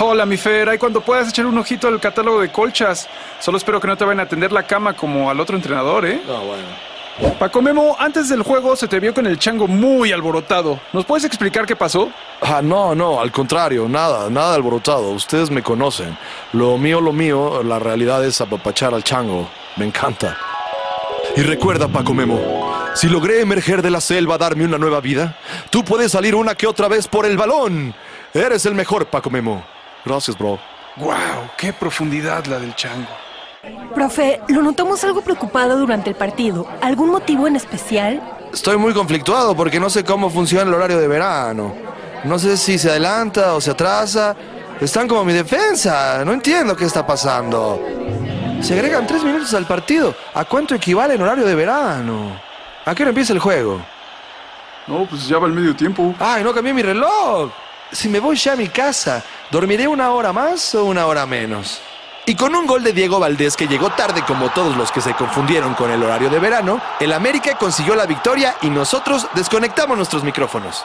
Hola, 0.00 0.26
mi 0.26 0.36
Fer. 0.36 0.68
Ahí 0.68 0.78
cuando 0.78 1.00
puedas 1.00 1.28
echar 1.28 1.46
un 1.46 1.56
ojito 1.56 1.86
al 1.86 2.00
catálogo 2.00 2.40
de 2.40 2.50
colchas. 2.50 3.08
Solo 3.38 3.56
espero 3.56 3.80
que 3.80 3.86
no 3.86 3.96
te 3.96 4.04
vayan 4.04 4.18
a 4.18 4.22
atender 4.24 4.50
la 4.50 4.64
cama 4.64 4.94
como 4.94 5.30
al 5.30 5.38
otro 5.38 5.54
entrenador, 5.54 6.04
¿eh? 6.04 6.20
No, 6.26 6.40
bueno. 6.40 6.95
Paco 7.38 7.62
Memo, 7.62 7.96
antes 7.98 8.28
del 8.28 8.42
juego 8.42 8.76
se 8.76 8.88
te 8.88 9.00
vio 9.00 9.14
con 9.14 9.26
el 9.26 9.38
chango 9.38 9.66
muy 9.66 10.12
alborotado. 10.12 10.78
¿Nos 10.92 11.06
puedes 11.06 11.24
explicar 11.24 11.64
qué 11.64 11.74
pasó? 11.74 12.10
Ah, 12.42 12.60
no, 12.62 12.94
no, 12.94 13.20
al 13.20 13.32
contrario, 13.32 13.88
nada, 13.88 14.28
nada 14.28 14.54
alborotado. 14.54 15.10
Ustedes 15.12 15.50
me 15.50 15.62
conocen. 15.62 16.16
Lo 16.52 16.76
mío, 16.76 17.00
lo 17.00 17.12
mío, 17.12 17.62
la 17.62 17.78
realidad 17.78 18.22
es 18.24 18.40
apapachar 18.42 18.92
al 18.92 19.02
chango. 19.02 19.48
Me 19.76 19.86
encanta. 19.86 20.36
Y 21.36 21.40
recuerda, 21.42 21.88
Paco 21.88 22.12
Memo, 22.12 22.38
si 22.94 23.08
logré 23.08 23.40
emerger 23.40 23.80
de 23.80 23.90
la 23.90 24.00
selva, 24.02 24.36
darme 24.36 24.64
una 24.64 24.78
nueva 24.78 25.00
vida, 25.00 25.38
tú 25.70 25.84
puedes 25.84 26.12
salir 26.12 26.34
una 26.34 26.54
que 26.54 26.66
otra 26.66 26.88
vez 26.88 27.08
por 27.08 27.24
el 27.24 27.38
balón. 27.38 27.94
Eres 28.34 28.66
el 28.66 28.74
mejor, 28.74 29.06
Paco 29.06 29.30
Memo. 29.30 29.64
Gracias, 30.04 30.36
bro. 30.36 30.58
¡Wow! 30.96 31.50
¡Qué 31.56 31.72
profundidad 31.72 32.44
la 32.44 32.58
del 32.58 32.74
chango! 32.74 33.25
Profe, 33.94 34.40
lo 34.48 34.62
notamos 34.62 35.02
algo 35.04 35.22
preocupado 35.22 35.78
durante 35.78 36.10
el 36.10 36.16
partido. 36.16 36.66
¿Algún 36.82 37.10
motivo 37.10 37.46
en 37.46 37.56
especial? 37.56 38.20
Estoy 38.52 38.76
muy 38.76 38.92
conflictuado 38.92 39.56
porque 39.56 39.80
no 39.80 39.88
sé 39.90 40.04
cómo 40.04 40.30
funciona 40.30 40.68
el 40.68 40.74
horario 40.74 40.98
de 40.98 41.08
verano. 41.08 41.74
No 42.24 42.38
sé 42.38 42.56
si 42.56 42.78
se 42.78 42.90
adelanta 42.90 43.54
o 43.54 43.60
se 43.60 43.70
atrasa. 43.70 44.36
Están 44.80 45.08
como 45.08 45.24
mi 45.24 45.32
defensa. 45.32 46.24
No 46.24 46.32
entiendo 46.32 46.76
qué 46.76 46.84
está 46.84 47.06
pasando. 47.06 47.80
Se 48.60 48.74
agregan 48.74 49.06
tres 49.06 49.22
minutos 49.22 49.52
al 49.54 49.66
partido. 49.66 50.14
¿A 50.34 50.44
cuánto 50.44 50.74
equivale 50.74 51.14
en 51.14 51.22
horario 51.22 51.44
de 51.44 51.54
verano? 51.54 52.40
¿A 52.84 52.94
qué 52.94 53.02
hora 53.02 53.10
empieza 53.10 53.32
el 53.32 53.38
juego? 53.38 53.80
No, 54.86 55.06
pues 55.06 55.26
ya 55.26 55.38
va 55.38 55.46
el 55.46 55.52
medio 55.52 55.74
tiempo. 55.74 56.14
¡Ay, 56.18 56.44
no 56.44 56.52
cambié 56.52 56.72
mi 56.72 56.82
reloj! 56.82 57.50
Si 57.92 58.08
me 58.08 58.20
voy 58.20 58.36
ya 58.36 58.52
a 58.52 58.56
mi 58.56 58.68
casa, 58.68 59.22
¿dormiré 59.50 59.86
una 59.88 60.10
hora 60.10 60.32
más 60.32 60.74
o 60.74 60.84
una 60.84 61.06
hora 61.06 61.26
menos? 61.26 61.80
Y 62.28 62.34
con 62.34 62.56
un 62.56 62.66
gol 62.66 62.82
de 62.82 62.92
Diego 62.92 63.20
Valdés 63.20 63.56
que 63.56 63.68
llegó 63.68 63.90
tarde 63.90 64.24
como 64.26 64.50
todos 64.50 64.76
los 64.76 64.90
que 64.90 65.00
se 65.00 65.14
confundieron 65.14 65.74
con 65.74 65.92
el 65.92 66.02
horario 66.02 66.28
de 66.28 66.40
verano, 66.40 66.80
el 66.98 67.12
América 67.12 67.56
consiguió 67.56 67.94
la 67.94 68.04
victoria 68.04 68.56
y 68.62 68.68
nosotros 68.68 69.28
desconectamos 69.36 69.96
nuestros 69.96 70.24
micrófonos. 70.24 70.84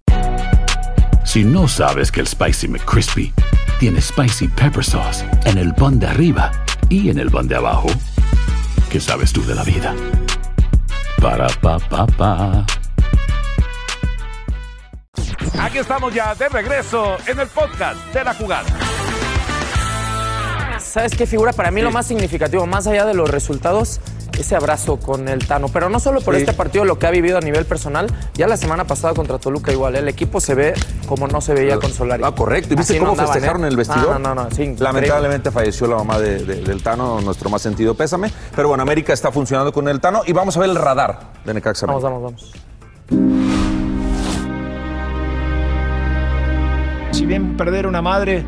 Si 1.25 1.43
no 1.43 1.67
sabes 1.67 2.11
que 2.11 2.19
el 2.19 2.27
Spicy 2.27 2.67
McCrispy 2.67 3.33
tiene 3.79 4.01
Spicy 4.01 4.47
Pepper 4.49 4.83
Sauce 4.83 5.25
en 5.45 5.57
el 5.57 5.73
pan 5.73 5.97
de 5.99 6.07
arriba 6.07 6.51
y 6.89 7.09
en 7.09 7.19
el 7.19 7.31
pan 7.31 7.47
de 7.47 7.55
abajo, 7.55 7.87
¿qué 8.89 8.99
sabes 8.99 9.31
tú 9.31 9.41
de 9.45 9.55
la 9.55 9.63
vida? 9.63 9.95
Para, 11.21 11.47
pa, 11.47 11.79
pa, 11.79 12.05
pa. 12.05 12.65
Aquí 15.59 15.77
estamos 15.77 16.13
ya 16.13 16.35
de 16.35 16.49
regreso 16.49 17.17
en 17.27 17.39
el 17.39 17.47
podcast 17.47 17.97
de 18.13 18.23
la 18.23 18.33
jugada. 18.33 18.67
¿Sabes 20.79 21.15
qué 21.15 21.25
figura? 21.25 21.53
Para 21.53 21.71
mí 21.71 21.81
lo 21.81 21.91
más 21.91 22.07
significativo, 22.07 22.65
más 22.67 22.87
allá 22.87 23.05
de 23.05 23.13
los 23.13 23.29
resultados, 23.29 24.01
ese 24.39 24.55
abrazo 24.55 24.97
con 24.97 25.27
el 25.27 25.45
Tano. 25.47 25.67
Pero 25.69 25.89
no 25.89 25.99
solo 25.99 26.21
por 26.21 26.35
Sí. 26.35 26.41
este 26.41 26.53
partido, 26.53 26.85
lo 26.85 26.97
que 26.99 27.07
ha 27.07 27.11
vivido 27.11 27.37
a 27.37 27.41
nivel 27.41 27.65
personal. 27.65 28.07
Ya 28.35 28.47
la 28.47 28.57
semana 28.57 28.85
pasada 28.85 29.13
contra 29.13 29.37
Toluca 29.39 29.71
igual, 29.71 29.95
¿eh? 29.95 29.99
el 29.99 30.07
equipo 30.07 30.39
se 30.41 30.55
ve 30.55 30.73
como 31.07 31.27
no 31.27 31.41
se 31.41 31.53
veía 31.53 31.77
con 31.77 31.91
Solari. 31.91 32.23
Ah, 32.25 32.31
correcto. 32.33 32.73
¿Y 32.73 32.77
viste 32.77 32.93
Así 32.93 32.99
no 32.99 33.07
cómo 33.09 33.11
andaban, 33.13 33.33
festejaron 33.33 33.61
¿eh? 33.63 33.67
en 33.67 33.71
el 33.71 33.77
vestidor? 33.77 34.19
No, 34.19 34.33
no, 34.33 34.35
no. 34.35 34.43
sí, 34.51 34.63
increíble. 34.63 34.83
Lamentablemente 34.83 35.51
falleció 35.51 35.87
la 35.87 35.95
mamá 35.97 36.19
de- 36.19 36.43
de- 36.43 36.61
del 36.61 36.81
Tano, 36.83 37.21
nuestro 37.21 37.49
más 37.49 37.61
sentido 37.61 37.93
pésame. 37.93 38.31
Pero 38.55 38.67
bueno, 38.69 38.83
América 38.83 39.13
está 39.13 39.31
funcionando 39.31 39.71
con 39.73 39.87
el 39.87 39.99
Tano 39.99 40.21
y 40.25 40.33
vamos 40.33 40.55
a 40.57 40.59
ver 40.61 40.69
el 40.69 40.75
radar 40.75 41.19
de 41.45 41.53
Necaxa. 41.53 41.85
Vamos, 41.85 42.01
vamos, 42.03 42.21
vamos. 42.23 42.51
Si 47.11 47.25
bien 47.25 47.57
perder 47.57 47.85
una 47.87 48.01
madre 48.01 48.43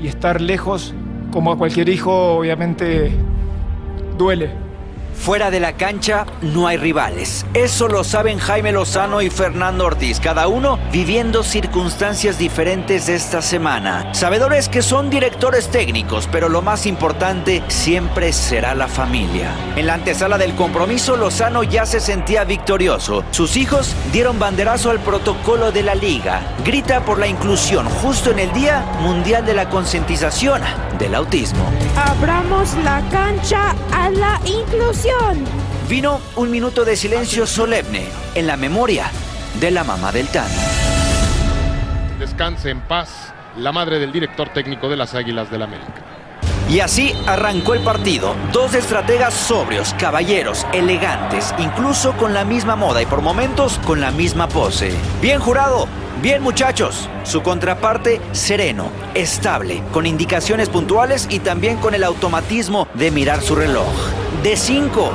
y 0.00 0.08
estar 0.08 0.40
lejos, 0.40 0.94
como 1.32 1.52
a 1.52 1.58
cualquier 1.58 1.88
hijo, 1.88 2.36
obviamente 2.38 3.12
duele. 4.18 4.50
Fuera 5.14 5.50
de 5.50 5.60
la 5.60 5.74
cancha 5.74 6.26
no 6.40 6.66
hay 6.66 6.76
rivales. 6.76 7.46
Eso 7.54 7.88
lo 7.88 8.02
saben 8.02 8.38
Jaime 8.38 8.72
Lozano 8.72 9.22
y 9.22 9.30
Fernando 9.30 9.86
Ortiz, 9.86 10.18
cada 10.18 10.48
uno 10.48 10.78
viviendo 10.90 11.42
circunstancias 11.42 12.38
diferentes 12.38 13.08
esta 13.08 13.40
semana. 13.42 14.12
Sabedores 14.14 14.68
que 14.68 14.82
son 14.82 15.10
directores 15.10 15.68
técnicos, 15.68 16.28
pero 16.30 16.48
lo 16.48 16.62
más 16.62 16.86
importante 16.86 17.62
siempre 17.68 18.32
será 18.32 18.74
la 18.74 18.88
familia. 18.88 19.50
En 19.76 19.86
la 19.86 19.94
antesala 19.94 20.38
del 20.38 20.54
compromiso, 20.54 21.16
Lozano 21.16 21.62
ya 21.62 21.86
se 21.86 22.00
sentía 22.00 22.44
victorioso. 22.44 23.24
Sus 23.30 23.56
hijos 23.56 23.94
dieron 24.12 24.38
banderazo 24.38 24.90
al 24.90 25.00
protocolo 25.00 25.72
de 25.72 25.82
la 25.82 25.94
liga. 25.94 26.42
Grita 26.64 27.04
por 27.04 27.18
la 27.18 27.26
inclusión 27.26 27.88
justo 27.88 28.30
en 28.30 28.40
el 28.40 28.52
Día 28.52 28.84
Mundial 29.00 29.46
de 29.46 29.54
la 29.54 29.68
Concientización 29.68 30.62
del 30.98 31.14
Autismo. 31.14 31.64
Abramos 31.96 32.74
la 32.84 33.02
cancha 33.10 33.74
a 33.92 34.10
la 34.10 34.40
inclusión. 34.44 35.01
Vino 35.88 36.20
un 36.36 36.48
minuto 36.48 36.84
de 36.84 36.94
silencio 36.94 37.44
solemne 37.44 38.06
en 38.36 38.46
la 38.46 38.56
memoria 38.56 39.10
de 39.58 39.72
la 39.72 39.82
mamá 39.82 40.12
del 40.12 40.28
Tano. 40.28 40.54
Descanse 42.20 42.70
en 42.70 42.80
paz 42.82 43.34
la 43.56 43.72
madre 43.72 43.98
del 43.98 44.12
director 44.12 44.50
técnico 44.50 44.88
de 44.88 44.96
las 44.96 45.14
Águilas 45.14 45.50
del 45.50 45.62
América. 45.62 46.21
Y 46.68 46.80
así 46.80 47.14
arrancó 47.26 47.74
el 47.74 47.82
partido. 47.82 48.34
Dos 48.52 48.74
estrategas 48.74 49.34
sobrios, 49.34 49.94
caballeros, 49.98 50.66
elegantes, 50.72 51.54
incluso 51.58 52.12
con 52.16 52.32
la 52.32 52.44
misma 52.44 52.76
moda 52.76 53.02
y 53.02 53.06
por 53.06 53.20
momentos 53.20 53.78
con 53.84 54.00
la 54.00 54.10
misma 54.10 54.48
pose. 54.48 54.92
Bien 55.20 55.38
jurado, 55.38 55.86
bien 56.22 56.42
muchachos. 56.42 57.08
Su 57.24 57.42
contraparte 57.42 58.20
sereno, 58.32 58.90
estable, 59.14 59.82
con 59.92 60.06
indicaciones 60.06 60.68
puntuales 60.68 61.26
y 61.30 61.40
también 61.40 61.76
con 61.76 61.94
el 61.94 62.04
automatismo 62.04 62.88
de 62.94 63.10
mirar 63.10 63.42
su 63.42 63.54
reloj. 63.54 63.92
De 64.42 64.56
cinco. 64.56 65.10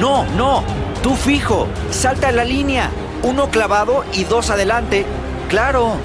No, 0.00 0.24
no. 0.36 0.64
Tú 1.02 1.14
fijo. 1.14 1.68
Salta 1.90 2.30
en 2.30 2.36
la 2.36 2.44
línea. 2.44 2.90
Uno 3.22 3.50
clavado 3.50 4.04
y 4.14 4.24
dos 4.24 4.50
adelante. 4.50 5.04
Claro. 5.48 5.96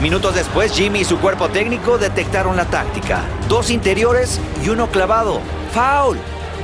Minutos 0.00 0.34
después, 0.34 0.72
Jimmy 0.72 1.00
y 1.00 1.04
su 1.04 1.18
cuerpo 1.18 1.48
técnico 1.48 1.98
detectaron 1.98 2.56
la 2.56 2.64
táctica. 2.64 3.20
Dos 3.48 3.70
interiores 3.70 4.40
y 4.64 4.68
uno 4.68 4.88
clavado. 4.88 5.40
¡Foul! 5.72 6.18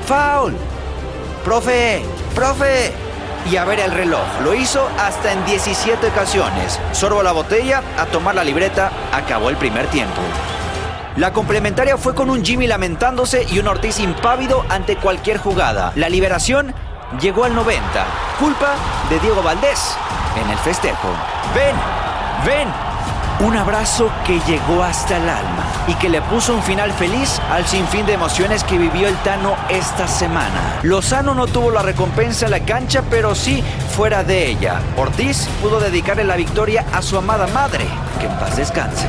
¡Foul! 0.06 0.56
¡Profe! 1.44 2.02
¡Profe! 2.34 2.92
Y 3.50 3.56
a 3.56 3.64
ver 3.64 3.80
el 3.80 3.92
reloj. 3.92 4.26
Lo 4.42 4.54
hizo 4.54 4.88
hasta 4.98 5.32
en 5.32 5.44
17 5.46 6.08
ocasiones. 6.08 6.80
Sorbo 6.92 7.22
la 7.22 7.32
botella, 7.32 7.82
a 7.96 8.06
tomar 8.06 8.34
la 8.34 8.44
libreta, 8.44 8.90
acabó 9.12 9.48
el 9.48 9.56
primer 9.56 9.86
tiempo. 9.86 10.20
La 11.16 11.32
complementaria 11.32 11.96
fue 11.96 12.14
con 12.14 12.30
un 12.30 12.44
Jimmy 12.44 12.66
lamentándose 12.66 13.46
y 13.50 13.58
un 13.58 13.68
Ortiz 13.68 13.98
impávido 13.98 14.64
ante 14.68 14.96
cualquier 14.96 15.38
jugada. 15.38 15.92
La 15.96 16.08
liberación 16.08 16.74
llegó 17.20 17.44
al 17.44 17.54
90. 17.54 17.82
Culpa 18.38 18.74
de 19.10 19.18
Diego 19.20 19.42
Valdés 19.42 19.96
en 20.40 20.50
el 20.50 20.58
festejo. 20.58 21.08
Ven, 21.54 21.74
ven, 22.44 22.68
un 23.40 23.56
abrazo 23.56 24.10
que 24.26 24.40
llegó 24.40 24.82
hasta 24.82 25.16
el 25.16 25.28
alma 25.28 25.64
y 25.86 25.94
que 25.94 26.08
le 26.08 26.20
puso 26.22 26.54
un 26.54 26.62
final 26.62 26.92
feliz 26.92 27.40
al 27.50 27.64
sinfín 27.66 28.04
de 28.06 28.14
emociones 28.14 28.64
que 28.64 28.78
vivió 28.78 29.08
el 29.08 29.16
Tano 29.18 29.54
esta 29.68 30.08
semana. 30.08 30.80
Lozano 30.82 31.34
no 31.34 31.46
tuvo 31.46 31.70
la 31.70 31.82
recompensa 31.82 32.46
en 32.46 32.52
la 32.52 32.60
cancha, 32.60 33.02
pero 33.08 33.34
sí 33.34 33.62
fuera 33.96 34.24
de 34.24 34.48
ella. 34.48 34.80
Ortiz 34.96 35.48
pudo 35.62 35.80
dedicarle 35.80 36.24
la 36.24 36.36
victoria 36.36 36.84
a 36.92 37.02
su 37.02 37.16
amada 37.16 37.46
madre. 37.48 37.86
Que 38.20 38.26
en 38.26 38.38
paz 38.38 38.56
descanse. 38.56 39.06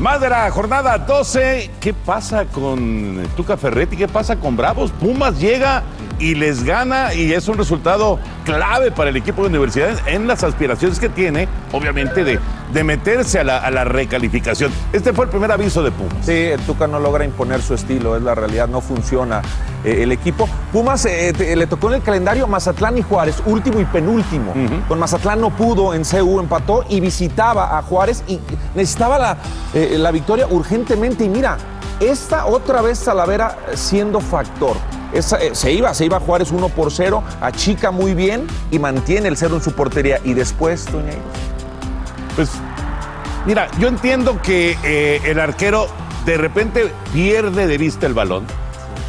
Más 0.00 0.18
de 0.18 0.30
la 0.30 0.50
jornada 0.50 0.96
12. 0.96 1.70
¿Qué 1.78 1.92
pasa 1.92 2.46
con 2.46 3.22
Tuca 3.36 3.58
Ferretti? 3.58 3.98
¿Qué 3.98 4.08
pasa 4.08 4.36
con 4.36 4.56
Bravos? 4.56 4.92
Pumas 4.92 5.38
llega 5.38 5.82
y 6.18 6.34
les 6.34 6.64
gana 6.64 7.12
y 7.12 7.34
es 7.34 7.48
un 7.48 7.58
resultado 7.58 8.18
clave 8.46 8.92
para 8.92 9.10
el 9.10 9.16
equipo 9.18 9.42
de 9.42 9.48
universidades 9.48 10.02
en 10.06 10.26
las 10.26 10.42
aspiraciones 10.42 10.98
que 10.98 11.10
tiene, 11.10 11.48
obviamente, 11.72 12.24
de, 12.24 12.40
de 12.72 12.84
meterse 12.84 13.38
a 13.40 13.44
la, 13.44 13.58
a 13.58 13.70
la 13.70 13.84
recalificación. 13.84 14.72
Este 14.92 15.12
fue 15.12 15.24
el 15.26 15.30
primer 15.30 15.50
aviso 15.52 15.82
de 15.82 15.90
Pumas. 15.90 16.14
Sí, 16.24 16.32
el 16.32 16.60
Tuca 16.60 16.86
no 16.86 16.98
logra 16.98 17.24
imponer 17.24 17.60
su 17.62 17.74
estilo, 17.74 18.16
es 18.16 18.22
la 18.22 18.34
realidad, 18.34 18.68
no 18.68 18.80
funciona 18.80 19.42
eh, 19.84 20.02
el 20.02 20.12
equipo. 20.12 20.48
Pumas 20.72 21.04
eh, 21.06 21.32
te- 21.36 21.56
le 21.56 21.66
tocó 21.66 21.88
en 21.88 21.94
el 21.94 22.02
calendario 22.02 22.46
Mazatlán 22.46 22.98
y 22.98 23.02
Juárez, 23.02 23.42
último 23.46 23.80
y 23.80 23.84
penúltimo. 23.84 24.52
Con 24.88 24.98
Mazatlán 24.98 25.40
no 25.40 25.50
pudo, 25.50 25.94
en 25.94 26.04
CU 26.04 26.38
empató 26.40 26.84
y 26.88 27.00
visitaba 27.00 27.78
a 27.78 27.82
Juárez 27.82 28.22
y 28.28 28.38
necesitaba 28.74 29.18
la, 29.18 29.36
eh, 29.74 29.96
la 29.98 30.10
victoria 30.10 30.46
urgentemente. 30.48 31.24
Y 31.24 31.28
mira, 31.28 31.56
esta 31.98 32.46
otra 32.46 32.80
vez 32.82 33.00
Talavera 33.04 33.56
siendo 33.74 34.20
factor. 34.20 34.76
Esa, 35.12 35.38
eh, 35.42 35.50
se 35.54 35.72
iba, 35.72 35.92
se 35.92 36.04
iba 36.04 36.20
Juárez 36.20 36.52
1 36.52 36.68
por 36.68 36.92
0, 36.92 37.22
achica 37.40 37.90
muy 37.90 38.14
bien 38.14 38.46
y 38.70 38.78
mantiene 38.78 39.26
el 39.28 39.36
cero 39.36 39.56
en 39.56 39.60
su 39.62 39.72
portería. 39.72 40.20
Y 40.24 40.34
después, 40.34 40.84
Toña, 40.84 41.10
Pues, 42.40 42.52
mira, 43.44 43.68
yo 43.78 43.88
entiendo 43.88 44.40
que 44.40 44.74
eh, 44.82 45.20
el 45.26 45.38
arquero 45.38 45.88
de 46.24 46.38
repente 46.38 46.90
pierde 47.12 47.66
de 47.66 47.76
vista 47.76 48.06
el 48.06 48.14
balón. 48.14 48.46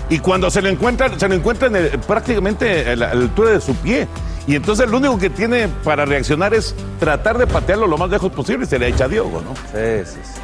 Y 0.09 0.19
cuando 0.19 0.51
se 0.51 0.61
lo 0.61 0.67
encuentra, 0.67 1.17
se 1.17 1.29
lo 1.29 1.35
encuentra 1.35 1.69
en 1.69 2.01
prácticamente 2.01 2.91
a 2.91 2.95
la, 2.97 3.11
a 3.11 3.13
la 3.13 3.21
altura 3.21 3.51
de 3.51 3.61
su 3.61 3.73
pie. 3.75 4.05
Y 4.47 4.55
entonces 4.57 4.89
lo 4.89 4.97
único 4.97 5.17
que 5.17 5.29
tiene 5.29 5.69
para 5.69 6.03
reaccionar 6.03 6.53
es 6.53 6.75
tratar 6.99 7.37
de 7.37 7.47
patearlo 7.47 7.87
lo 7.87 7.97
más 7.97 8.09
lejos 8.09 8.33
posible 8.33 8.65
y 8.65 8.67
se 8.67 8.77
le 8.77 8.89
echa 8.89 9.05
a 9.05 9.07
Diogo, 9.07 9.41
¿no? 9.41 9.55
Sí, 9.55 10.11
sí, 10.11 10.19
sí. 10.21 10.41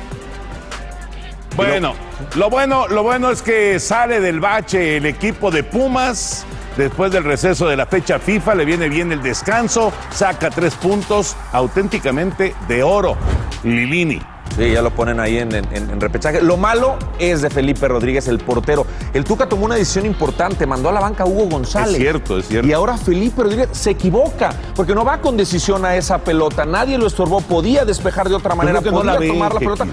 Bueno, 1.58 1.94
lo 2.36 2.50
bueno, 2.50 2.88
lo 2.88 3.04
bueno 3.04 3.32
es 3.32 3.42
que 3.42 3.82
sale 3.82 4.22
del 4.22 4.40
bache 4.40 4.96
el 4.96 5.06
equipo 5.08 5.52
de 5.52 5.64
Pumas. 5.64 6.46
Después 6.78 7.12
del 7.12 7.24
receso 7.24 7.68
de 7.68 7.76
la 7.76 7.88
fecha 7.88 8.20
FIFA, 8.20 8.54
le 8.54 8.66
viene 8.66 8.88
bien 8.88 9.12
el 9.12 9.24
descanso, 9.24 9.92
saca 10.12 10.52
tres 10.52 10.76
puntos 10.76 11.36
auténticamente 11.52 12.56
de 12.68 12.84
oro. 12.84 13.18
Lilini. 13.64 14.37
Sí, 14.58 14.72
ya 14.72 14.82
lo 14.82 14.90
ponen 14.90 15.20
ahí 15.20 15.38
en, 15.38 15.54
en- 15.54 15.68
en 15.72 16.02
repechaje. 16.02 16.42
Lo 16.42 16.58
malo 16.58 16.98
es 17.20 17.42
de 17.44 17.50
Felipe 17.52 17.88
Rodríguez, 17.88 18.28
el 18.28 18.40
portero. 18.40 18.88
El 19.14 19.24
Tuca 19.24 19.48
tomó 19.48 19.66
una 19.66 19.76
decisión 19.76 20.06
importante, 20.08 20.66
mandó 20.66 20.90
a 20.90 20.92
la 20.92 21.00
banca 21.00 21.24
a 21.24 21.28
Hugo 21.28 21.46
González. 21.48 21.92
Es 21.96 21.98
cierto, 22.02 22.40
es 22.40 22.48
cierto. 22.48 22.68
Y 22.68 22.74
ahora 22.74 22.98
Felipe 22.98 23.44
Rodríguez 23.44 23.70
se 23.72 23.92
equivoca, 23.92 24.50
porque 24.76 24.96
no 24.96 25.06
va 25.06 25.20
con 25.22 25.38
decisión 25.38 25.86
a 25.86 25.96
esa 25.96 26.18
pelota. 26.18 26.66
Nadie 26.66 26.98
lo 26.98 27.06
estorbó, 27.06 27.40
podía 27.42 27.86
despejar 27.86 28.30
de 28.30 28.36
otra 28.36 28.56
manera, 28.56 28.82
que 28.82 28.90
no 28.90 28.98
podía 28.98 29.14
la 29.14 29.20
ve, 29.20 29.28
tomar 29.28 29.54
la 29.54 29.60
pelota. 29.60 29.86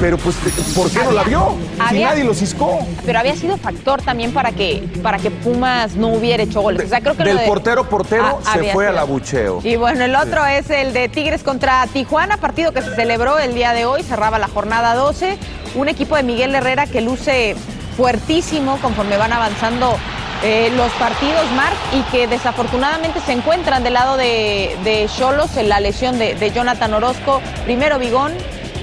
Pero 0.00 0.16
pues, 0.18 0.36
¿por 0.74 0.88
qué 0.90 0.98
no 1.04 1.10
la 1.12 1.24
vio? 1.24 1.56
Si 1.76 1.80
Había- 1.82 2.08
nadie 2.10 2.24
lo 2.24 2.32
ciscó. 2.32 2.78
Pero 3.04 3.18
había 3.18 3.34
sido 3.36 3.56
factor 3.58 4.00
también 4.00 4.32
para 4.32 4.52
que, 4.52 4.88
para 5.02 5.18
que 5.18 5.30
Pumas 5.30 5.94
no 5.96 6.08
hubiera 6.08 6.42
hecho 6.42 6.60
goles. 6.62 6.86
O 6.86 6.88
sea, 6.88 7.00
creo 7.00 7.14
que 7.16 7.24
lo 7.24 7.28
Del 7.30 7.38
de- 7.40 7.46
portero 7.46 7.84
portero 7.88 8.38
Ah, 8.46 8.52
se 8.54 8.72
fue 8.72 8.86
al 8.86 8.96
abucheo. 8.98 9.60
Y 9.62 9.76
bueno, 9.76 10.04
el 10.04 10.14
otro 10.14 10.46
es 10.46 10.70
el 10.70 10.92
de 10.94 11.08
Tigres 11.10 11.42
contra 11.42 11.86
Tijuana, 11.92 12.38
partido 12.38 12.72
que 12.72 12.80
se 12.82 12.94
celebró 12.94 13.38
el 13.38 13.52
día 13.54 13.72
de 13.72 13.84
hoy, 13.84 13.89
cerraba 14.02 14.38
la 14.38 14.48
jornada 14.48 14.94
12. 14.94 15.38
Un 15.74 15.88
equipo 15.88 16.16
de 16.16 16.22
Miguel 16.22 16.54
Herrera 16.54 16.86
que 16.86 17.00
luce 17.00 17.56
fuertísimo 17.96 18.78
conforme 18.80 19.16
van 19.16 19.32
avanzando 19.32 19.96
eh, 20.42 20.72
los 20.74 20.90
partidos, 20.92 21.44
Marc, 21.54 21.76
y 21.92 22.02
que 22.10 22.26
desafortunadamente 22.26 23.20
se 23.20 23.32
encuentran 23.32 23.84
del 23.84 23.94
lado 23.94 24.16
de 24.16 25.08
Cholos 25.16 25.56
en 25.56 25.68
la 25.68 25.80
lesión 25.80 26.18
de 26.18 26.52
Jonathan 26.54 26.94
Orozco. 26.94 27.42
Primero 27.64 27.98
Bigón, 27.98 28.32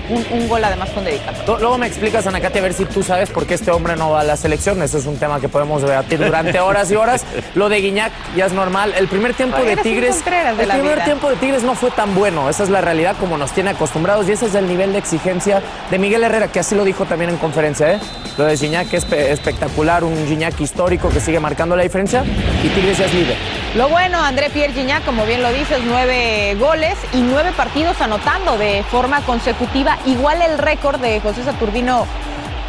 un, 0.09 0.25
un 0.31 0.47
gol 0.47 0.63
además 0.63 0.89
con 0.91 1.03
dedicatoria. 1.03 1.45
Lu- 1.47 1.59
Luego 1.59 1.77
me 1.77 1.87
explicas, 1.87 2.25
Ana 2.27 2.39
Katia, 2.41 2.59
a 2.61 2.63
ver 2.63 2.73
si 2.73 2.85
tú 2.85 3.03
sabes 3.03 3.29
por 3.29 3.45
qué 3.45 3.53
este 3.55 3.71
hombre 3.71 3.95
no 3.95 4.11
va 4.11 4.21
a 4.21 4.23
la 4.23 4.37
selección. 4.37 4.81
Eso 4.81 4.97
es 4.97 5.05
un 5.05 5.17
tema 5.17 5.39
que 5.39 5.49
podemos 5.49 5.81
debatir 5.81 6.19
durante 6.19 6.59
horas 6.59 6.89
y 6.91 6.95
horas. 6.95 7.25
Lo 7.55 7.69
de 7.69 7.81
Guiñac 7.81 8.11
ya 8.35 8.45
es 8.45 8.53
normal. 8.53 8.93
El 8.97 9.07
primer 9.07 9.33
tiempo 9.33 9.57
de 9.57 9.75
Tigres. 9.77 10.23
De 10.23 10.49
El 10.63 10.69
primer 10.69 10.95
vida. 10.95 11.03
tiempo 11.05 11.29
de 11.29 11.35
Tigres 11.37 11.63
no 11.63 11.75
fue 11.75 11.91
tan 11.91 12.13
bueno. 12.15 12.49
Esa 12.49 12.63
es 12.63 12.69
la 12.69 12.81
realidad 12.81 13.15
como 13.19 13.37
nos 13.37 13.51
tiene 13.51 13.71
acostumbrados. 13.71 14.27
Y 14.29 14.31
ese 14.33 14.45
es 14.47 14.55
el 14.55 14.67
nivel 14.67 14.93
de 14.93 14.99
exigencia 14.99 15.61
de 15.91 15.99
Miguel 15.99 16.23
Herrera, 16.23 16.47
que 16.49 16.59
así 16.59 16.75
lo 16.75 16.83
dijo 16.83 17.05
también 17.05 17.29
en 17.29 17.37
conferencia. 17.37 17.93
¿eh? 17.93 17.99
Lo 18.37 18.45
de 18.45 18.55
Gignac 18.57 18.93
es 18.93 19.07
espe- 19.07 19.29
espectacular, 19.29 20.03
un 20.03 20.27
Gignac 20.27 20.59
histórico 20.61 21.09
que 21.09 21.19
sigue 21.19 21.39
marcando 21.39 21.75
la 21.75 21.83
diferencia. 21.83 22.23
Y 22.63 22.69
Tigres 22.69 22.97
ya 22.97 23.05
es 23.05 23.13
líder. 23.13 23.35
Lo 23.75 23.89
bueno, 23.89 24.19
André 24.23 24.49
Pierre 24.49 24.73
Gignac, 24.73 25.05
como 25.05 25.25
bien 25.25 25.43
lo 25.43 25.51
dices, 25.53 25.79
nueve 25.85 26.55
goles 26.59 26.95
y 27.13 27.17
nueve 27.21 27.51
partidos 27.55 27.99
anotando 28.01 28.57
de 28.57 28.83
forma 28.89 29.21
consecutiva. 29.21 29.97
Igual 30.05 30.41
el 30.41 30.57
récord 30.57 30.99
de 30.99 31.19
José 31.19 31.43
Saturnino 31.43 32.07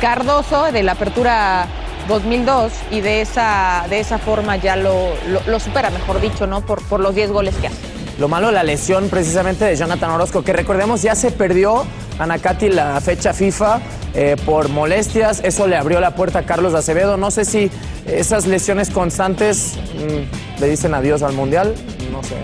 Cardoso 0.01 0.71
de 0.71 0.83
la 0.83 0.93
apertura 0.93 1.67
2002 2.09 2.73
y 2.91 3.01
de 3.01 3.23
esa, 3.23 3.87
de 3.89 4.01
esa 4.01 4.19
forma 4.19 4.57
ya 4.57 4.77
lo, 4.77 5.11
lo- 5.47 5.61
supera, 5.61 5.91
mejor 5.91 6.21
dicho, 6.21 6.47
¿no? 6.47 6.61
Por, 6.61 6.83
por 6.85 7.01
los 7.01 7.15
10 7.15 7.31
goles 7.33 7.55
que 7.57 7.69
hace. 7.69 7.77
Lo 8.18 8.26
malo, 8.26 8.50
la 8.50 8.64
lesión 8.64 9.09
precisamente 9.09 9.64
de 9.64 9.76
Jonathan 9.76 10.11
Orozco, 10.11 10.42
que 10.42 10.52
recordemos 10.52 11.02
ya 11.02 11.14
se 11.14 11.31
perdió 11.31 11.85
Anacati 12.18 12.68
la 12.68 13.00
fecha 13.00 13.33
FIFA 13.33 13.81
eh, 14.14 14.37
por 14.44 14.68
molestias. 14.68 15.40
Eso 15.44 15.68
le 15.68 15.76
abrió 15.76 16.00
la 16.00 16.16
puerta 16.16 16.40
a 16.40 16.42
Carlos 16.42 16.74
Acevedo. 16.74 17.16
No 17.16 17.31
sé 17.31 17.44
si 17.44 17.70
esas 18.07 18.46
lesiones 18.46 18.90
constantes 18.90 19.78
mm, 19.94 20.61
le 20.61 20.68
dicen 20.68 20.94
adiós 20.94 21.22
al 21.22 21.35
Mundial. 21.35 21.74
No 22.11 22.22
sé. 22.24 22.35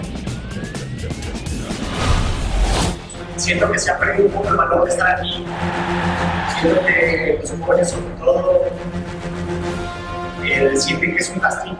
siento 3.37 3.70
que 3.70 3.78
se 3.78 3.90
ha 3.90 3.98
perdido 3.98 4.26
un 4.26 4.32
poco 4.32 4.48
el 4.48 4.56
valor 4.56 4.84
de 4.84 4.90
estar 4.90 5.20
aquí. 5.20 5.44
Creo 6.60 6.87
que 6.87 7.38
los 7.40 7.88
sobre 7.88 8.06
todo, 8.18 8.62
eh, 10.44 10.76
sienten 10.76 11.16
que 11.16 11.18
es 11.22 11.30
un 11.30 11.40
castigo. 11.40 11.76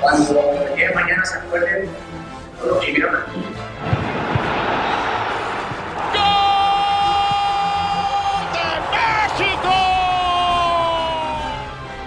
Cuando 0.00 0.40
el 0.66 0.76
de 0.76 0.94
mañana 0.94 1.24
se 1.26 1.36
acuerden 1.36 1.82
de 1.82 1.90
todo 2.58 2.74
lo 2.74 2.80
que 2.80 2.86
vivieron 2.86 3.16
aquí. 3.16 3.44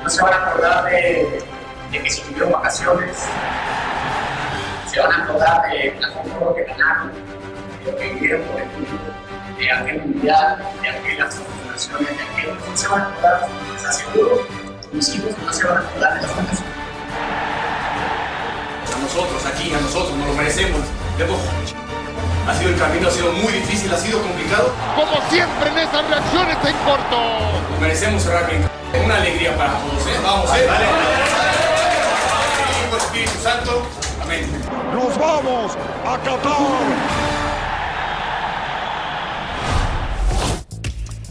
No 0.03 0.09
se 0.09 0.21
van 0.23 0.33
a 0.33 0.37
acordar 0.37 0.85
de, 0.85 1.43
que 1.91 2.09
se 2.09 2.21
tuvieron 2.23 2.51
vacaciones. 2.53 3.25
Se 4.91 4.99
van 4.99 5.11
a 5.11 5.23
acordar 5.23 5.69
de 5.69 5.95
la 5.99 6.07
fútbol 6.09 6.55
que 6.55 6.63
ganaron, 6.63 7.11
de 7.85 7.91
lo 7.91 7.97
que 7.97 8.09
vivieron 8.09 8.41
por 8.41 8.59
el 8.59 8.67
mundo, 8.69 9.13
de 9.57 9.71
aquel 9.71 10.01
mundial, 10.01 10.57
de 10.81 10.89
aquellas 10.89 11.41
naciones, 11.71 12.09
de 12.09 12.23
aquello. 12.23 12.55
No 12.67 12.75
se 12.75 12.87
van 12.87 13.01
a 13.01 13.07
acordar, 13.07 13.47
les 13.71 13.85
aseguro, 13.85 14.47
mis 14.91 15.15
hijos 15.15 15.37
no 15.37 15.53
se 15.53 15.67
van 15.67 15.77
a 15.77 15.79
acordar 15.79 16.15
de 16.15 16.21
las 16.21 16.35
vacaciones. 16.37 16.82
A 19.03 19.05
nosotros, 19.05 19.45
aquí, 19.45 19.73
a 19.73 19.81
nosotros, 19.81 20.15
nos 20.15 20.27
lo 20.29 20.33
merecemos. 20.33 20.79
Hemos- 21.19 21.41
Ha 22.47 22.57
sido 22.57 22.69
el 22.71 22.77
camino, 22.79 23.09
ha 23.09 23.11
sido 23.11 23.33
muy 23.33 23.51
difícil, 23.51 23.93
ha 23.93 23.97
sido 23.97 24.21
complicado. 24.21 24.71
Como 24.95 25.29
siempre 25.29 25.69
en 25.71 25.77
esas 25.79 26.07
reacciones 26.07 26.55
en 26.65 26.75
corto. 26.85 27.19
Nos 27.71 27.79
merecemos 27.81 28.23
cerrar 28.23 28.47
bien. 28.49 28.65
Una 29.03 29.15
alegría 29.17 29.57
para 29.57 29.73
todos, 29.73 30.07
¿eh? 30.07 30.19
Vamos, 30.23 30.49
¿eh? 30.55 30.65
Dale. 30.65 30.85
Hijo, 32.87 32.97
Espíritu 32.97 33.43
Santo. 33.43 33.85
Amén. 34.21 34.49
Nos 34.93 35.17
vamos 35.17 35.73
a 36.07 36.17
Qatar. 36.19 37.32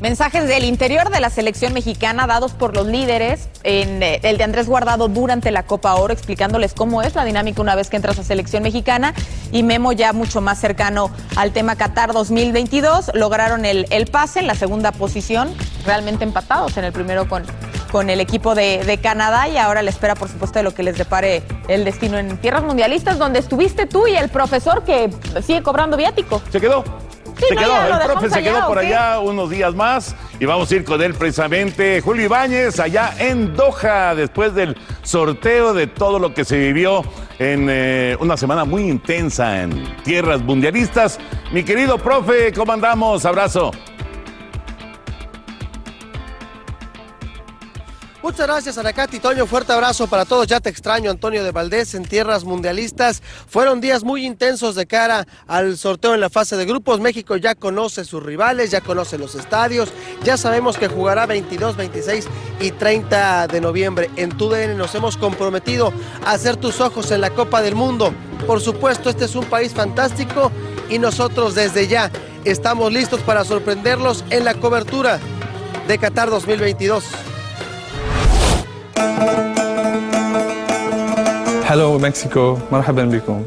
Mensajes 0.02 0.48
del 0.48 0.64
interior 0.64 1.10
de 1.10 1.20
la 1.20 1.30
selección 1.30 1.72
mexicana 1.72 2.26
dados 2.26 2.54
por 2.54 2.74
los 2.74 2.88
líderes, 2.88 3.48
en, 3.62 4.02
eh, 4.02 4.18
el 4.24 4.36
de 4.36 4.42
Andrés 4.42 4.66
Guardado 4.66 5.06
durante 5.06 5.52
la 5.52 5.62
Copa 5.62 5.94
Oro, 5.94 6.12
explicándoles 6.12 6.74
cómo 6.74 7.02
es 7.02 7.14
la 7.14 7.24
dinámica 7.24 7.62
una 7.62 7.76
vez 7.76 7.88
que 7.88 7.94
entras 7.94 8.18
a 8.18 8.24
selección 8.24 8.64
mexicana, 8.64 9.14
y 9.52 9.62
Memo 9.62 9.92
ya 9.92 10.12
mucho 10.12 10.40
más 10.40 10.58
cercano 10.58 11.12
al 11.36 11.52
tema 11.52 11.76
Qatar 11.76 12.12
2022, 12.12 13.12
lograron 13.14 13.64
el, 13.64 13.86
el 13.90 14.08
pase 14.08 14.40
en 14.40 14.48
la 14.48 14.56
segunda 14.56 14.90
posición, 14.90 15.54
realmente 15.86 16.24
empatados 16.24 16.76
en 16.78 16.82
el 16.84 16.92
primero 16.92 17.28
con, 17.28 17.44
con 17.92 18.10
el 18.10 18.18
equipo 18.18 18.56
de, 18.56 18.82
de 18.84 18.98
Canadá, 18.98 19.46
y 19.46 19.56
ahora 19.56 19.82
la 19.82 19.90
espera, 19.90 20.16
por 20.16 20.28
supuesto, 20.28 20.58
de 20.58 20.64
lo 20.64 20.74
que 20.74 20.82
les 20.82 20.98
depare 20.98 21.44
el 21.68 21.84
destino 21.84 22.18
en 22.18 22.38
tierras 22.38 22.64
mundialistas, 22.64 23.20
donde 23.20 23.38
estuviste 23.38 23.86
tú 23.86 24.08
y 24.08 24.16
el 24.16 24.30
profesor 24.30 24.82
que 24.82 25.10
sigue 25.46 25.62
cobrando 25.62 25.96
viático. 25.96 26.42
Se 26.50 26.60
quedó. 26.60 26.82
Sí, 27.42 27.48
se 27.48 27.54
no, 27.56 27.60
quedó, 27.60 27.86
el 27.86 28.06
profe 28.06 28.30
se 28.30 28.38
allá, 28.38 28.52
quedó 28.52 28.66
por 28.68 28.78
allá 28.78 29.18
unos 29.18 29.50
días 29.50 29.74
más 29.74 30.14
y 30.38 30.44
vamos 30.44 30.70
a 30.70 30.76
ir 30.76 30.84
con 30.84 31.02
él 31.02 31.14
precisamente. 31.14 32.00
Julio 32.00 32.26
Ibáñez, 32.26 32.78
allá 32.78 33.14
en 33.18 33.54
Doha, 33.56 34.14
después 34.14 34.54
del 34.54 34.76
sorteo 35.02 35.74
de 35.74 35.86
todo 35.88 36.18
lo 36.18 36.34
que 36.34 36.44
se 36.44 36.56
vivió 36.56 37.02
en 37.38 37.66
eh, 37.68 38.16
una 38.20 38.36
semana 38.36 38.64
muy 38.64 38.88
intensa 38.88 39.62
en 39.62 39.84
tierras 40.04 40.40
mundialistas. 40.42 41.18
Mi 41.50 41.64
querido 41.64 41.98
profe, 41.98 42.52
¿cómo 42.52 42.72
andamos? 42.72 43.24
Abrazo. 43.24 43.72
Muchas 48.22 48.46
gracias, 48.46 48.78
Aracati. 48.78 49.18
Toño, 49.18 49.46
fuerte 49.46 49.72
abrazo 49.72 50.06
para 50.06 50.24
todos. 50.24 50.46
Ya 50.46 50.60
te 50.60 50.70
extraño, 50.70 51.10
Antonio 51.10 51.42
de 51.42 51.50
Valdés, 51.50 51.96
en 51.96 52.04
tierras 52.04 52.44
mundialistas. 52.44 53.20
Fueron 53.48 53.80
días 53.80 54.04
muy 54.04 54.24
intensos 54.24 54.76
de 54.76 54.86
cara 54.86 55.26
al 55.48 55.76
sorteo 55.76 56.14
en 56.14 56.20
la 56.20 56.30
fase 56.30 56.56
de 56.56 56.64
grupos. 56.64 57.00
México 57.00 57.36
ya 57.36 57.56
conoce 57.56 58.04
sus 58.04 58.22
rivales, 58.22 58.70
ya 58.70 58.80
conoce 58.80 59.18
los 59.18 59.34
estadios. 59.34 59.92
Ya 60.22 60.36
sabemos 60.36 60.78
que 60.78 60.86
jugará 60.86 61.26
22, 61.26 61.76
26 61.76 62.28
y 62.60 62.70
30 62.70 63.48
de 63.48 63.60
noviembre. 63.60 64.08
En 64.14 64.30
TUDN 64.30 64.78
nos 64.78 64.94
hemos 64.94 65.16
comprometido 65.16 65.92
a 66.24 66.30
hacer 66.30 66.56
tus 66.56 66.80
ojos 66.80 67.10
en 67.10 67.22
la 67.22 67.30
Copa 67.30 67.60
del 67.60 67.74
Mundo. 67.74 68.14
Por 68.46 68.60
supuesto, 68.60 69.10
este 69.10 69.24
es 69.24 69.34
un 69.34 69.46
país 69.46 69.72
fantástico 69.72 70.52
y 70.88 71.00
nosotros 71.00 71.56
desde 71.56 71.88
ya 71.88 72.08
estamos 72.44 72.92
listos 72.92 73.20
para 73.22 73.44
sorprenderlos 73.44 74.24
en 74.30 74.44
la 74.44 74.54
cobertura 74.54 75.18
de 75.88 75.98
Qatar 75.98 76.30
2022. 76.30 77.31
Hello 81.69 81.99
México, 81.99 82.59
مرحبا 82.71 83.03
بكم 83.05 83.43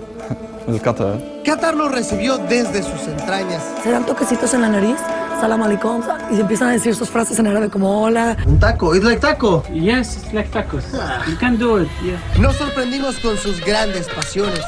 من 0.68 0.78
قطر. 0.78 1.18
Qatar 1.44 1.74
lo 1.74 1.88
recibió 1.88 2.38
desde 2.38 2.82
sus 2.82 3.08
entrañas. 3.08 3.62
Se 3.82 3.90
dan 3.90 4.04
toquecitos 4.04 4.52
en 4.54 4.60
la 4.60 4.68
nariz, 4.68 4.98
salam 5.40 5.62
alaikum, 5.62 6.02
y 6.30 6.34
se 6.36 6.42
empiezan 6.42 6.68
a 6.68 6.72
decir 6.72 6.94
sus 6.94 7.08
frases 7.08 7.38
en 7.38 7.46
árabe 7.46 7.70
como 7.70 8.02
hola. 8.02 8.36
Un 8.46 8.58
taco, 8.60 8.94
it's 8.94 9.04
like 9.04 9.20
taco. 9.20 9.64
Yes, 9.72 10.18
it's 10.18 10.32
like 10.34 10.50
tacos. 10.50 10.84
You 11.28 11.36
can 11.36 11.56
do 11.58 11.78
it, 11.78 11.88
yeah. 12.04 12.20
Nos 12.38 12.56
sorprendimos 12.56 13.18
con 13.20 13.36
sus 13.38 13.56
grandes 13.64 14.06
pasiones. 14.08 14.64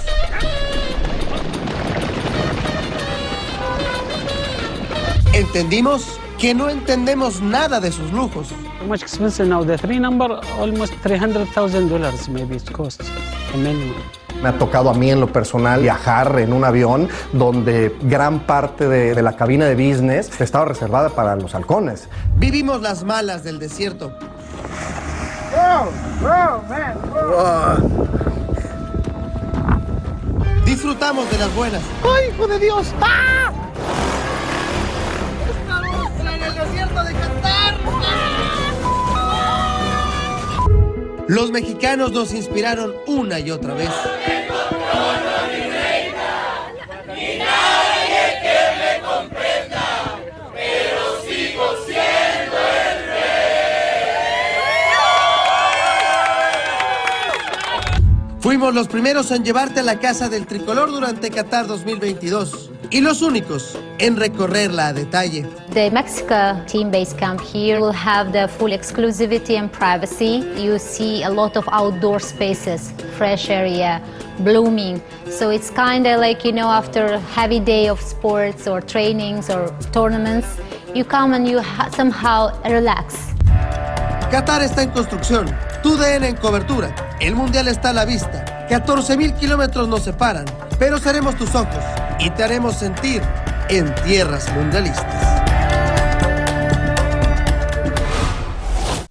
Entendimos 5.34 6.18
que 6.37 6.53
no 6.53 6.69
entendemos 6.69 7.41
nada 7.41 7.79
de 7.79 7.91
sus 7.91 8.11
lujos. 8.11 8.49
Much 8.87 9.01
expensive 9.01 9.47
now. 9.47 9.65
The 9.65 9.77
three 9.77 9.99
number, 9.99 10.39
almost 10.59 10.93
$300,000 11.03 12.29
maybe 12.29 12.55
it 12.55 12.71
costs, 12.71 13.09
a 13.53 13.57
minimum. 13.57 13.95
Me 14.41 14.49
ha 14.49 14.57
tocado 14.57 14.91
a 14.91 14.93
mí 14.93 15.09
en 15.09 15.19
lo 15.19 15.33
personal 15.33 15.81
viajar 15.81 16.37
en 16.37 16.53
un 16.53 16.63
avión 16.63 17.09
donde 17.33 17.95
gran 18.03 18.41
parte 18.41 18.87
de, 18.87 19.15
de 19.15 19.21
la 19.23 19.35
cabina 19.35 19.65
de 19.65 19.73
business 19.73 20.29
estaba 20.39 20.65
reservada 20.65 21.09
para 21.09 21.35
los 21.35 21.55
halcones. 21.55 22.07
Vivimos 22.35 22.81
las 22.81 23.03
malas 23.03 23.43
del 23.43 23.57
desierto. 23.57 24.13
Disfrutamos 30.65 31.31
de 31.31 31.37
las 31.39 31.55
buenas. 31.55 31.81
¡Ay, 32.03 32.29
hijo 32.31 32.47
de 32.47 32.59
Dios! 32.59 32.93
¡Ah! 33.01 33.66
Los 41.27 41.51
mexicanos 41.51 42.13
nos 42.13 42.33
inspiraron 42.33 42.93
una 43.05 43.39
y 43.39 43.51
otra 43.51 43.73
vez. 43.73 43.89
Fuimos 58.39 58.73
los 58.73 58.87
primeros 58.87 59.29
en 59.31 59.43
llevarte 59.43 59.81
a 59.81 59.83
la 59.83 59.99
casa 59.99 60.29
del 60.29 60.47
tricolor 60.47 60.89
durante 60.89 61.29
Qatar 61.29 61.67
2022 61.67 62.71
y 62.89 63.01
los 63.01 63.21
únicos 63.21 63.77
en 63.99 64.15
recorrerla 64.15 64.87
a 64.87 64.93
detalle. 64.93 65.45
The 65.73 65.89
Mexico 65.91 66.61
team 66.65 66.91
base 66.91 67.13
camp 67.13 67.41
here 67.41 67.79
will 67.79 67.93
have 67.93 68.31
the 68.31 68.47
full 68.47 68.71
exclusivity 68.71 69.57
and 69.57 69.71
privacy. 69.71 70.43
You 70.55 70.79
see 70.79 71.23
a 71.23 71.29
lot 71.29 71.57
of 71.57 71.67
outdoor 71.71 72.19
spaces, 72.19 72.91
fresh 73.17 73.49
area, 73.49 74.01
blooming. 74.39 75.01
So 75.29 75.49
it's 75.49 75.69
kind 75.69 76.07
of 76.07 76.19
like, 76.19 76.45
you 76.45 76.51
know, 76.51 76.67
after 76.67 77.05
a 77.05 77.19
heavy 77.19 77.59
day 77.59 77.87
of 77.89 77.99
sports 78.01 78.67
or 78.67 78.81
trainings 78.81 79.49
or 79.49 79.73
tournaments, 79.91 80.47
you 80.93 81.03
come 81.03 81.33
and 81.33 81.47
you 81.47 81.61
somehow 81.91 82.51
relax. 82.65 83.15
Qatar 84.31 84.61
está 84.61 84.83
en 84.83 84.89
construcción, 84.89 85.47
tu 85.81 85.95
DN 85.95 86.27
en 86.27 86.35
cobertura, 86.35 86.93
el 87.21 87.33
mundial 87.33 87.69
está 87.69 87.91
a 87.91 87.93
la 87.93 88.03
vista, 88.03 88.67
14 88.67 89.15
mil 89.15 89.33
kilómetros 89.35 89.87
nos 89.87 90.03
separan, 90.03 90.43
pero 90.77 90.97
seremos 90.97 91.37
tus 91.37 91.55
ojos 91.55 91.81
y 92.19 92.29
te 92.31 92.43
haremos 92.43 92.75
sentir 92.75 93.21
en 93.69 93.93
tierras 94.03 94.51
mundialistas. 94.53 95.46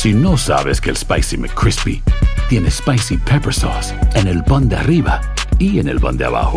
Si 0.00 0.14
no 0.14 0.38
sabes 0.38 0.80
que 0.80 0.88
el 0.88 0.96
Spicy 0.96 1.36
McCrispy 1.36 2.02
tiene 2.48 2.70
Spicy 2.70 3.18
Pepper 3.18 3.52
Sauce 3.52 3.94
en 4.14 4.28
el 4.28 4.42
pan 4.42 4.66
de 4.66 4.76
arriba 4.76 5.20
y 5.58 5.78
en 5.78 5.88
el 5.88 6.00
pan 6.00 6.16
de 6.16 6.24
abajo, 6.24 6.56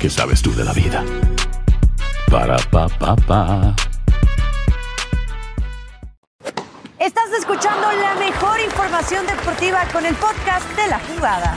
¿qué 0.00 0.08
sabes 0.08 0.40
tú 0.40 0.50
de 0.54 0.64
la 0.64 0.72
vida? 0.72 1.04
Para 2.30 2.56
pa 2.70 2.88
pa 2.88 3.14
pa. 3.14 3.76
Estás 6.98 7.30
escuchando 7.38 7.92
la 8.00 8.14
mejor 8.14 8.58
información 8.60 9.26
deportiva 9.26 9.84
con 9.92 10.06
el 10.06 10.14
podcast 10.14 10.66
de 10.76 10.88
la 10.88 10.98
jugada. 10.98 11.54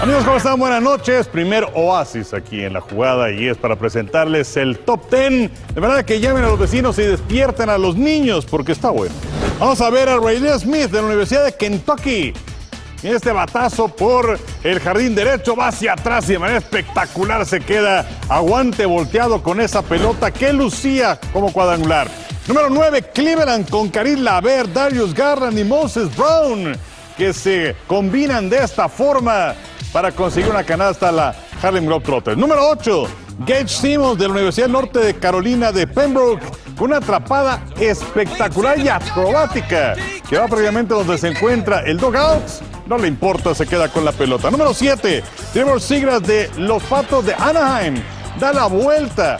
Amigos, 0.00 0.22
¿cómo 0.22 0.36
están? 0.36 0.60
Buenas 0.60 0.80
noches. 0.80 1.26
Primer 1.26 1.66
oasis 1.74 2.32
aquí 2.32 2.62
en 2.62 2.74
la 2.74 2.80
jugada 2.80 3.32
y 3.32 3.48
es 3.48 3.56
para 3.56 3.74
presentarles 3.74 4.56
el 4.56 4.78
top 4.78 5.10
10. 5.10 5.50
De 5.74 5.80
verdad 5.80 6.04
que 6.04 6.20
llamen 6.20 6.44
a 6.44 6.48
los 6.48 6.58
vecinos 6.58 6.96
y 7.00 7.02
despierten 7.02 7.68
a 7.68 7.78
los 7.78 7.96
niños 7.96 8.46
porque 8.46 8.70
está 8.70 8.90
bueno. 8.90 9.12
Vamos 9.58 9.80
a 9.80 9.90
ver 9.90 10.08
a 10.08 10.18
Raylene 10.18 10.56
Smith 10.56 10.90
de 10.90 11.00
la 11.00 11.08
Universidad 11.08 11.44
de 11.44 11.52
Kentucky. 11.52 12.32
Y 13.02 13.08
este 13.08 13.32
batazo 13.32 13.88
por 13.88 14.38
el 14.62 14.78
jardín 14.78 15.16
derecho 15.16 15.56
va 15.56 15.68
hacia 15.68 15.94
atrás 15.94 16.28
y 16.28 16.34
de 16.34 16.38
manera 16.38 16.58
espectacular 16.60 17.44
se 17.44 17.58
queda 17.58 18.08
aguante 18.28 18.86
volteado 18.86 19.42
con 19.42 19.60
esa 19.60 19.82
pelota 19.82 20.30
que 20.30 20.52
lucía 20.52 21.18
como 21.32 21.52
cuadrangular. 21.52 22.08
Número 22.46 22.70
9, 22.70 23.02
Cleveland 23.12 23.68
con 23.68 23.88
Karim 23.88 24.20
Laver, 24.20 24.72
Darius 24.72 25.12
Garland 25.12 25.58
y 25.58 25.64
Moses 25.64 26.08
Brown, 26.16 26.76
que 27.16 27.32
se 27.32 27.74
combinan 27.88 28.48
de 28.48 28.58
esta 28.58 28.88
forma 28.88 29.54
para 29.92 30.12
conseguir 30.12 30.50
una 30.50 30.64
canasta 30.64 31.08
a 31.08 31.12
la 31.12 31.34
Harlem 31.62 31.86
Globetrotters. 31.86 32.36
Número 32.36 32.68
8, 32.68 33.06
Gage 33.46 33.68
Simmons 33.68 34.18
de 34.18 34.26
la 34.26 34.32
Universidad 34.32 34.68
Norte 34.68 34.98
de 35.00 35.14
Carolina 35.14 35.72
de 35.72 35.86
Pembroke, 35.86 36.44
con 36.76 36.88
una 36.90 36.98
atrapada 36.98 37.64
espectacular 37.80 38.78
y 38.78 38.88
acrobática, 38.88 39.94
que 40.28 40.38
va 40.38 40.46
previamente 40.46 40.94
donde 40.94 41.18
se 41.18 41.28
encuentra 41.28 41.80
el 41.80 41.98
dugout. 41.98 42.42
No 42.86 42.98
le 42.98 43.08
importa, 43.08 43.54
se 43.54 43.66
queda 43.66 43.88
con 43.88 44.04
la 44.04 44.12
pelota. 44.12 44.50
Número 44.50 44.72
7, 44.72 45.22
Trevor 45.52 45.80
Sigras 45.80 46.22
de 46.22 46.50
los 46.56 46.82
Patos 46.84 47.26
de 47.26 47.34
Anaheim, 47.34 47.96
da 48.38 48.52
la 48.52 48.66
vuelta 48.66 49.38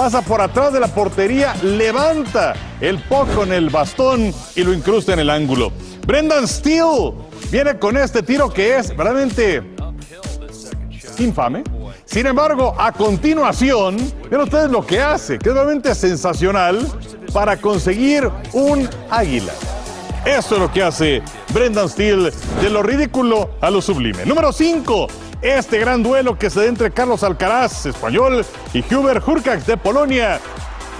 pasa 0.00 0.22
por 0.22 0.40
atrás 0.40 0.72
de 0.72 0.80
la 0.80 0.88
portería, 0.88 1.54
levanta 1.62 2.54
el 2.80 2.98
puck 3.00 3.34
con 3.34 3.52
el 3.52 3.68
bastón 3.68 4.32
y 4.56 4.64
lo 4.64 4.72
incrusta 4.72 5.12
en 5.12 5.18
el 5.18 5.28
ángulo. 5.28 5.72
Brendan 6.06 6.48
Steele 6.48 7.12
viene 7.50 7.78
con 7.78 7.98
este 7.98 8.22
tiro 8.22 8.48
que 8.48 8.78
es 8.78 8.96
realmente 8.96 9.62
infame. 11.20 11.62
Sin 12.04 12.26
embargo, 12.26 12.74
a 12.78 12.92
continuación, 12.92 13.96
vean 14.30 14.42
ustedes 14.42 14.70
lo 14.70 14.84
que 14.84 15.00
hace, 15.00 15.38
que 15.38 15.48
es 15.48 15.54
realmente 15.54 15.94
sensacional 15.94 16.86
para 17.32 17.56
conseguir 17.56 18.28
un 18.52 18.88
águila. 19.10 19.52
Eso 20.24 20.56
es 20.56 20.60
lo 20.60 20.70
que 20.70 20.82
hace 20.82 21.22
Brendan 21.54 21.88
Steele, 21.88 22.30
de 22.60 22.70
lo 22.70 22.82
ridículo 22.82 23.50
a 23.60 23.70
lo 23.70 23.80
sublime. 23.80 24.26
Número 24.26 24.52
5, 24.52 25.06
este 25.40 25.78
gran 25.78 26.02
duelo 26.02 26.38
que 26.38 26.50
se 26.50 26.60
da 26.60 26.66
entre 26.66 26.90
Carlos 26.90 27.22
Alcaraz, 27.22 27.86
español, 27.86 28.44
y 28.74 28.94
Hubert 28.94 29.26
Hurkacz 29.26 29.64
de 29.66 29.76
Polonia. 29.78 30.38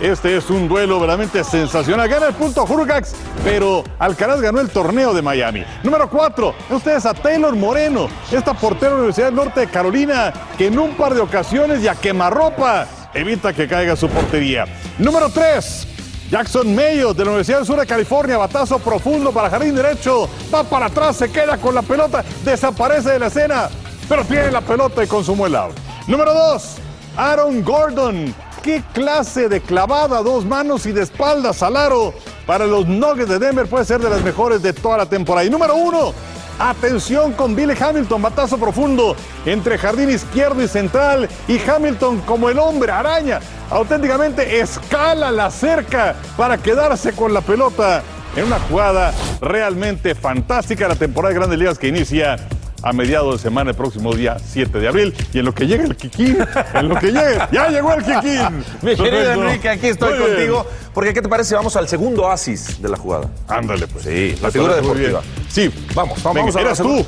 Este 0.01 0.35
es 0.35 0.49
un 0.49 0.67
duelo 0.67 0.99
verdaderamente 0.99 1.45
sensacional. 1.45 2.09
Gana 2.09 2.29
el 2.29 2.35
punto 2.35 2.65
Hurkacz, 2.65 3.13
pero 3.45 3.85
Alcaraz 3.99 4.41
ganó 4.41 4.61
el 4.61 4.71
torneo 4.71 5.13
de 5.13 5.21
Miami. 5.21 5.63
Número 5.83 6.09
4, 6.09 6.55
ustedes 6.71 7.05
a 7.05 7.13
Taylor 7.13 7.55
Moreno, 7.55 8.09
esta 8.33 8.55
portera 8.55 8.93
de 8.93 8.95
la 8.95 8.97
Universidad 9.01 9.27
del 9.27 9.35
Norte 9.35 9.61
de 9.61 9.67
Carolina, 9.67 10.33
que 10.57 10.69
en 10.69 10.79
un 10.79 10.97
par 10.97 11.13
de 11.13 11.21
ocasiones 11.21 11.83
y 11.83 11.89
a 11.89 11.95
quemarropa 11.95 12.87
evita 13.13 13.53
que 13.53 13.69
caiga 13.69 13.95
su 13.95 14.09
portería. 14.09 14.65
Número 14.97 15.29
3, 15.29 15.87
Jackson 16.31 16.75
Mayo 16.75 17.13
de 17.13 17.23
la 17.23 17.33
Universidad 17.33 17.59
del 17.59 17.67
Sur 17.67 17.79
de 17.79 17.87
California, 17.87 18.39
batazo 18.39 18.79
profundo 18.79 19.33
para 19.33 19.51
jardín 19.51 19.75
derecho, 19.75 20.31
va 20.53 20.65
para 20.65 20.87
atrás, 20.87 21.17
se 21.17 21.31
queda 21.31 21.59
con 21.59 21.75
la 21.75 21.83
pelota, 21.83 22.25
desaparece 22.43 23.11
de 23.11 23.19
la 23.19 23.27
escena, 23.27 23.69
pero 24.09 24.25
tiene 24.25 24.51
la 24.51 24.63
pelota 24.63 25.05
y 25.05 25.07
consumó 25.07 25.47
el 25.47 25.57
out. 25.57 25.77
Número 26.07 26.33
2, 26.33 26.77
Aaron 27.19 27.63
Gordon. 27.63 28.35
¿Qué 28.62 28.83
clase 28.92 29.49
de 29.49 29.61
clavada 29.62 30.23
dos 30.23 30.44
manos 30.44 30.85
y 30.85 30.92
de 30.92 31.03
espaldas 31.03 31.62
al 31.62 31.77
aro 31.77 32.12
para 32.46 32.66
los 32.66 32.87
Nuggets 32.87 33.29
de 33.29 33.38
Denver? 33.38 33.66
Puede 33.66 33.87
ser 33.87 34.01
de 34.01 34.11
las 34.11 34.23
mejores 34.23 34.61
de 34.62 34.75
toda 34.75 34.99
la 34.99 35.07
temporada. 35.07 35.46
Y 35.46 35.51
número 35.51 35.75
1, 35.77 36.12
Atención 36.61 37.33
con 37.33 37.57
Billy 37.57 37.73
Hamilton, 37.73 38.20
batazo 38.20 38.59
profundo 38.59 39.16
entre 39.46 39.79
jardín 39.79 40.11
izquierdo 40.11 40.62
y 40.62 40.68
central. 40.68 41.27
Y 41.49 41.59
Hamilton, 41.59 42.20
como 42.20 42.51
el 42.51 42.59
hombre 42.59 42.92
araña, 42.92 43.40
auténticamente 43.70 44.61
escala 44.61 45.31
la 45.31 45.51
cerca 45.51 46.16
para 46.37 46.59
quedarse 46.59 47.14
con 47.14 47.33
la 47.33 47.40
pelota 47.40 48.03
en 48.37 48.44
una 48.44 48.61
jugada 48.61 49.14
realmente 49.40 50.14
fantástica. 50.14 50.87
La 50.87 50.96
temporada 50.96 51.33
de 51.33 51.38
Grandes 51.38 51.59
Ligas 51.59 51.79
que 51.79 51.88
inicia 51.88 52.37
a 52.83 52.93
mediados 52.93 53.35
de 53.37 53.38
semana 53.43 53.71
el 53.71 53.77
próximo 53.77 54.14
día 54.14 54.37
7 54.45 54.79
de 54.79 54.88
abril. 54.88 55.14
Y 55.33 55.38
en 55.40 55.45
lo 55.45 55.55
que 55.55 55.66
llega 55.66 55.85
el 55.85 55.97
Kikín, 55.97 56.38
en 56.75 56.88
lo 56.88 56.97
que 56.97 57.07
llegue, 57.12 57.38
ya 57.53 57.69
llegó 57.69 57.93
el 57.95 58.03
Kikín. 58.05 58.64
Mi 58.83 58.97
querido. 58.97 59.33
Enrique, 59.33 59.69
aquí 59.69 59.87
estoy 59.88 60.11
Muy 60.11 60.19
bien. 60.19 60.31
contigo. 60.37 60.66
Porque, 60.95 61.14
¿qué 61.14 61.23
te 61.23 61.29
parece? 61.29 61.55
Vamos 61.55 61.77
al 61.77 61.88
segundo 61.88 62.23
oasis 62.25 62.81
de 62.83 62.88
la 62.88 62.97
jugada. 62.97 63.31
Ándale, 63.49 63.87
pues. 63.87 64.05
Sí, 64.05 64.37
la 64.43 64.51
figura 64.51 64.77
deportiva. 64.77 65.23
Sí, 65.49 65.71
Vamos, 65.95 66.23
vamos, 66.23 66.35
Venga, 66.35 66.53
vamos 66.53 66.57
a 66.57 66.61
eres 66.61 66.79
la 66.79 66.85
tú. 66.85 67.07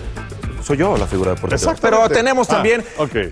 Soy 0.62 0.76
yo 0.76 0.96
la 0.96 1.06
figura 1.06 1.30
deportiva. 1.34 1.56
Exactamente. 1.56 2.02
Pero 2.04 2.08
tenemos 2.14 2.48
Ah, 2.50 2.54
también 2.54 2.84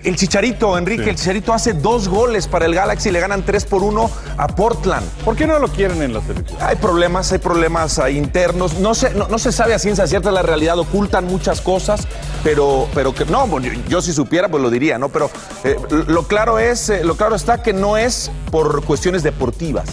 el 0.03 0.15
Chicharito, 0.15 0.77
Enrique. 0.77 1.03
Sí. 1.03 1.09
El 1.09 1.15
Chicharito 1.15 1.53
hace 1.53 1.73
dos 1.73 2.07
goles 2.07 2.47
para 2.47 2.65
el 2.65 2.75
Galaxy 2.75 3.09
y 3.09 3.11
le 3.11 3.19
ganan 3.19 3.43
3 3.43 3.65
por 3.65 3.83
1 3.83 4.09
a 4.37 4.47
Portland. 4.47 5.05
¿Por 5.23 5.35
qué 5.35 5.47
no 5.47 5.59
lo 5.59 5.67
quieren 5.67 6.01
en 6.01 6.13
la 6.13 6.21
selección? 6.21 6.57
Hay 6.61 6.75
problemas, 6.75 7.31
hay 7.31 7.39
problemas 7.39 7.99
internos. 8.11 8.75
No 8.79 8.93
se, 8.95 9.13
no, 9.13 9.27
no 9.27 9.39
se 9.39 9.51
sabe 9.51 9.73
a 9.73 9.79
ciencia 9.79 10.07
cierta 10.07 10.31
la 10.31 10.41
realidad, 10.41 10.77
ocultan 10.79 11.25
muchas 11.25 11.61
cosas, 11.61 12.07
pero, 12.43 12.87
pero 12.93 13.13
que 13.13 13.25
no, 13.25 13.47
bueno, 13.47 13.67
yo, 13.67 13.79
yo 13.87 14.01
si 14.01 14.13
supiera, 14.13 14.49
pues 14.49 14.61
lo 14.61 14.69
diría, 14.69 14.97
¿no? 14.97 15.09
Pero 15.09 15.29
eh, 15.63 15.77
lo 16.07 16.23
claro 16.27 16.59
es, 16.59 16.89
eh, 16.89 17.03
lo 17.03 17.15
claro 17.15 17.35
está 17.35 17.61
que 17.63 17.73
no 17.73 17.97
es 17.97 18.31
por 18.51 18.83
cuestiones 18.83 19.23
deportivas. 19.23 19.85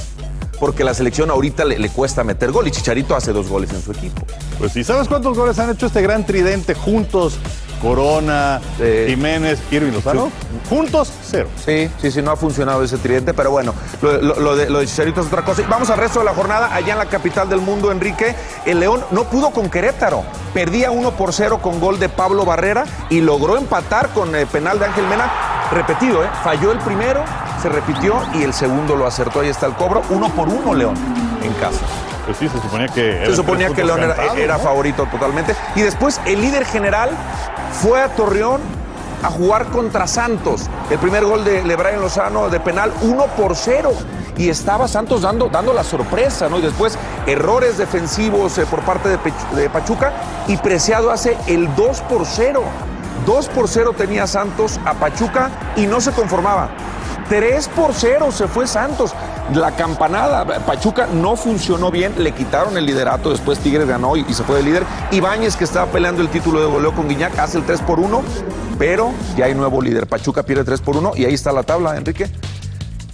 Porque 0.59 0.85
la 0.85 0.95
selección 0.95 1.31
ahorita 1.31 1.65
le, 1.65 1.89
cuesta 1.91 2.25
meter 2.25 2.51
gol 2.51 2.67
y 2.67 2.71
Chicharito 2.71 3.15
hace 3.15 3.33
dos 3.33 3.49
goles 3.49 3.71
en 3.73 3.81
su 3.81 3.93
equipo. 3.93 4.23
Pues 4.59 4.73
sí, 4.73 4.83
¿sabes 4.83 5.09
cuántos 5.09 5.37
goles 5.37 5.59
han 5.59 5.71
hecho 5.71 5.87
este 5.87 6.03
gran 6.03 6.27
tridente 6.27 6.75
juntos? 6.75 7.39
Corona, 7.81 8.61
Jiménez, 9.07 9.61
Irving 9.71 9.93
Lozano. 9.93 10.31
Juntos, 10.69 11.13
cero. 11.23 11.49
Sí, 11.65 11.91
sí, 12.01 12.11
sí, 12.11 12.23
no 12.23 12.31
ha 12.33 12.37
funcionado 12.37 12.83
ese 12.83 12.99
tridente, 12.99 13.33
pero 13.35 13.51
bueno, 13.51 13.75
lo, 14.03 14.21
lo- 14.21 14.41
lo 14.41 14.57
de, 14.57 14.69
lo 14.69 14.81
de 14.81 14.87
Chicharito 14.87 15.21
es 15.21 15.27
otra 15.29 15.45
cosa. 15.45 15.63
Y 15.63 15.65
vamos 15.65 15.89
al 15.91 15.99
resto 15.99 16.19
de 16.19 16.25
la 16.27 16.35
jornada, 16.35 16.75
allá 16.75 16.93
en 16.93 16.99
la 16.99 17.07
capital 17.07 17.49
del 17.49 17.61
mundo, 17.61 17.91
Enrique. 17.93 18.35
El 18.67 18.81
León 18.81 19.05
no 19.11 19.25
pudo 19.25 19.51
con 19.51 19.71
Querétaro. 19.71 20.23
Perdía 20.55 20.91
1 20.91 21.11
por 21.13 21.33
0 21.33 21.61
con 21.63 21.79
gol 21.81 21.99
de 21.99 22.09
Pablo 22.09 22.45
Barrera 22.45 22.85
y 23.11 23.21
logró 23.21 23.57
empatar 23.57 24.09
con 24.11 24.35
el 24.35 24.47
penal 24.47 24.79
de 24.79 24.87
Ángel 24.87 25.07
Mena. 25.07 25.31
Repetido, 25.71 26.25
¿eh? 26.25 26.29
Falló 26.43 26.73
el 26.73 26.79
primero, 26.79 27.23
se 27.63 27.69
repitió 27.69 28.15
y 28.35 28.43
el 28.43 28.55
segundo 28.55 28.97
lo 28.97 29.07
acertó. 29.07 29.41
Ahí 29.41 29.49
está 29.51 29.67
el 29.67 29.75
cobro. 29.75 30.03
Uno 30.11 30.29
por 30.31 30.49
uno, 30.49 30.75
León, 30.75 30.95
en 31.43 31.53
casa. 31.55 31.81
Pues 32.29 32.37
sí, 32.37 32.47
se 32.47 32.61
suponía 32.61 32.89
que. 32.89 33.25
Se 33.25 33.37
suponía 33.37 33.71
que 33.71 33.83
León 33.83 34.01
era, 34.01 34.15
cantados, 34.15 34.39
era 34.39 34.59
¿no? 34.59 34.63
favorito 34.63 35.09
totalmente. 35.11 35.57
Y 35.75 35.81
después 35.81 36.21
el 36.27 36.43
líder 36.43 36.67
general 36.67 37.09
fue 37.81 38.03
a 38.03 38.09
Torreón 38.09 38.61
a 39.23 39.31
jugar 39.31 39.69
contra 39.69 40.07
Santos. 40.07 40.69
El 40.91 40.99
primer 40.99 41.25
gol 41.25 41.43
de 41.43 41.65
Lebrán 41.65 41.99
Lozano 42.03 42.51
de 42.51 42.61
penal, 42.61 42.93
1 43.01 43.27
por 43.29 43.57
0. 43.57 43.95
Y 44.37 44.51
estaba 44.51 44.89
Santos 44.89 45.23
dando, 45.23 45.49
dando 45.49 45.73
la 45.73 45.83
sorpresa, 45.83 46.51
¿no? 46.51 46.59
Y 46.59 46.61
después 46.61 46.99
errores 47.27 47.79
defensivos 47.79 48.59
eh, 48.59 48.67
por 48.67 48.81
parte 48.81 49.09
de, 49.09 49.19
de 49.53 49.71
Pachuca. 49.71 50.13
Y 50.49 50.59
Preciado 50.59 51.11
hace 51.11 51.35
el 51.47 51.75
2 51.77 52.01
por 52.03 52.27
0. 52.27 52.63
2 53.25 53.49
por 53.49 53.69
0 53.69 53.95
tenía 53.97 54.27
Santos 54.27 54.79
a 54.85 54.93
Pachuca 54.93 55.51
y 55.77 55.87
no 55.87 56.03
se 56.03 56.13
conformaba. 56.13 56.69
3 57.29 57.69
por 57.69 57.93
0 57.95 58.31
se 58.33 58.49
fue 58.49 58.67
Santos. 58.67 59.13
La 59.55 59.73
campanada, 59.73 60.45
Pachuca 60.67 61.07
no 61.13 61.37
funcionó 61.37 61.91
bien, 61.91 62.13
le 62.19 62.33
quitaron 62.33 62.77
el 62.77 62.85
liderato, 62.87 63.31
después 63.31 63.59
Tigres 63.59 63.87
ganó 63.89 64.17
y, 64.17 64.25
y 64.29 64.35
se 64.35 64.45
fue 64.45 64.57
de 64.57 64.63
líder. 64.63 64.83
Ibáñez, 65.11 65.57
que 65.57 65.65
estaba 65.65 65.87
peleando 65.91 66.21
el 66.23 66.29
título 66.29 66.61
de 66.61 66.67
goleo 66.67 66.93
con 66.95 67.09
Guiñac, 67.09 67.39
hace 67.39 67.59
el 67.59 67.65
3 67.65 67.81
por 67.83 67.99
1, 67.99 68.23
pero 68.79 69.13
ya 69.37 69.47
hay 69.47 69.55
nuevo 69.55 69.81
líder. 69.81 70.07
Pachuca 70.07 70.43
pierde 70.43 70.65
3 70.65 70.81
por 70.83 70.97
1 70.97 71.13
y 71.17 71.25
ahí 71.25 71.35
está 71.35 71.53
la 71.53 71.63
tabla, 71.63 71.97
Enrique. 71.97 72.31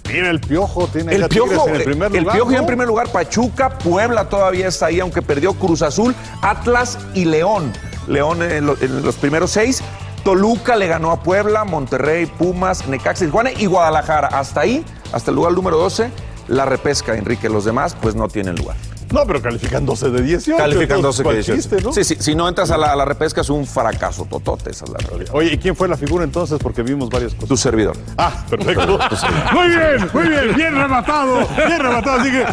Mira, 0.07 0.29
el 0.29 0.39
Piojo 0.39 0.87
tiene 0.87 1.15
El 1.15 1.21
ya 1.21 1.29
Piojo, 1.29 1.67
en 1.67 1.75
el 1.75 1.83
primer 1.83 2.11
el 2.15 2.19
lugar. 2.21 2.35
Piojo 2.35 2.51
ya 2.51 2.57
en 2.57 2.63
¿no? 2.63 2.67
primer 2.67 2.87
lugar, 2.87 3.07
Pachuca, 3.09 3.69
Puebla 3.77 4.29
todavía 4.29 4.67
está 4.67 4.87
ahí, 4.87 4.99
aunque 4.99 5.21
perdió 5.21 5.53
Cruz 5.53 5.81
Azul, 5.81 6.13
Atlas 6.41 6.97
y 7.13 7.25
León. 7.25 7.71
León 8.07 8.43
en, 8.43 8.65
lo- 8.67 8.77
en 8.79 9.03
los 9.03 9.15
primeros 9.15 9.51
seis. 9.51 9.81
Toluca 10.25 10.75
le 10.75 10.87
ganó 10.87 11.11
a 11.11 11.21
Puebla, 11.21 11.65
Monterrey, 11.65 12.25
Pumas, 12.25 12.87
Necaxa, 12.87 13.25
Tijuana 13.25 13.51
y 13.51 13.67
Guadalajara. 13.67 14.27
Hasta 14.29 14.61
ahí, 14.61 14.83
hasta 15.13 15.29
el 15.29 15.35
lugar 15.35 15.53
número 15.53 15.77
12, 15.77 16.09
la 16.47 16.65
repesca, 16.65 17.15
Enrique. 17.15 17.47
Los 17.47 17.63
demás, 17.63 17.95
pues 18.01 18.15
no 18.15 18.27
tienen 18.27 18.55
lugar. 18.55 18.75
No, 19.15 19.25
pero 19.25 19.41
califican 19.41 19.85
12 19.85 20.09
de 20.09 20.21
18. 20.23 20.57
Califican 20.57 20.97
entonces, 20.97 21.23
12 21.23 21.23
que 21.23 21.23
¿cuál 21.23 21.35
18. 21.37 21.55
chiste, 21.55 21.81
¿no? 21.81 21.93
Sí, 21.93 22.03
sí, 22.03 22.17
si 22.19 22.35
no 22.35 22.49
entras 22.49 22.69
a 22.69 22.77
la, 22.77 22.91
a 22.91 22.95
la 22.97 23.05
repesca 23.05 23.39
es 23.39 23.49
un 23.49 23.65
fracaso 23.65 24.25
totote, 24.25 24.71
esa 24.71 24.83
es 24.83 24.91
la 24.91 24.97
realidad. 24.97 25.33
Oye, 25.33 25.53
¿y 25.53 25.57
quién 25.57 25.73
fue 25.73 25.87
la 25.87 25.95
figura 25.95 26.25
entonces? 26.25 26.59
Porque 26.61 26.83
vimos 26.83 27.09
varias 27.09 27.33
cosas. 27.33 27.47
Tu 27.47 27.55
servidor. 27.55 27.95
Ah, 28.17 28.45
perfecto. 28.49 28.99
muy 29.53 29.69
bien, 29.69 30.09
muy 30.13 30.27
bien, 30.27 30.55
bien 30.55 30.75
rematado, 30.81 31.47
bien 31.55 31.79
rematado. 31.79 32.19
Así 32.19 32.29
que, 32.31 32.45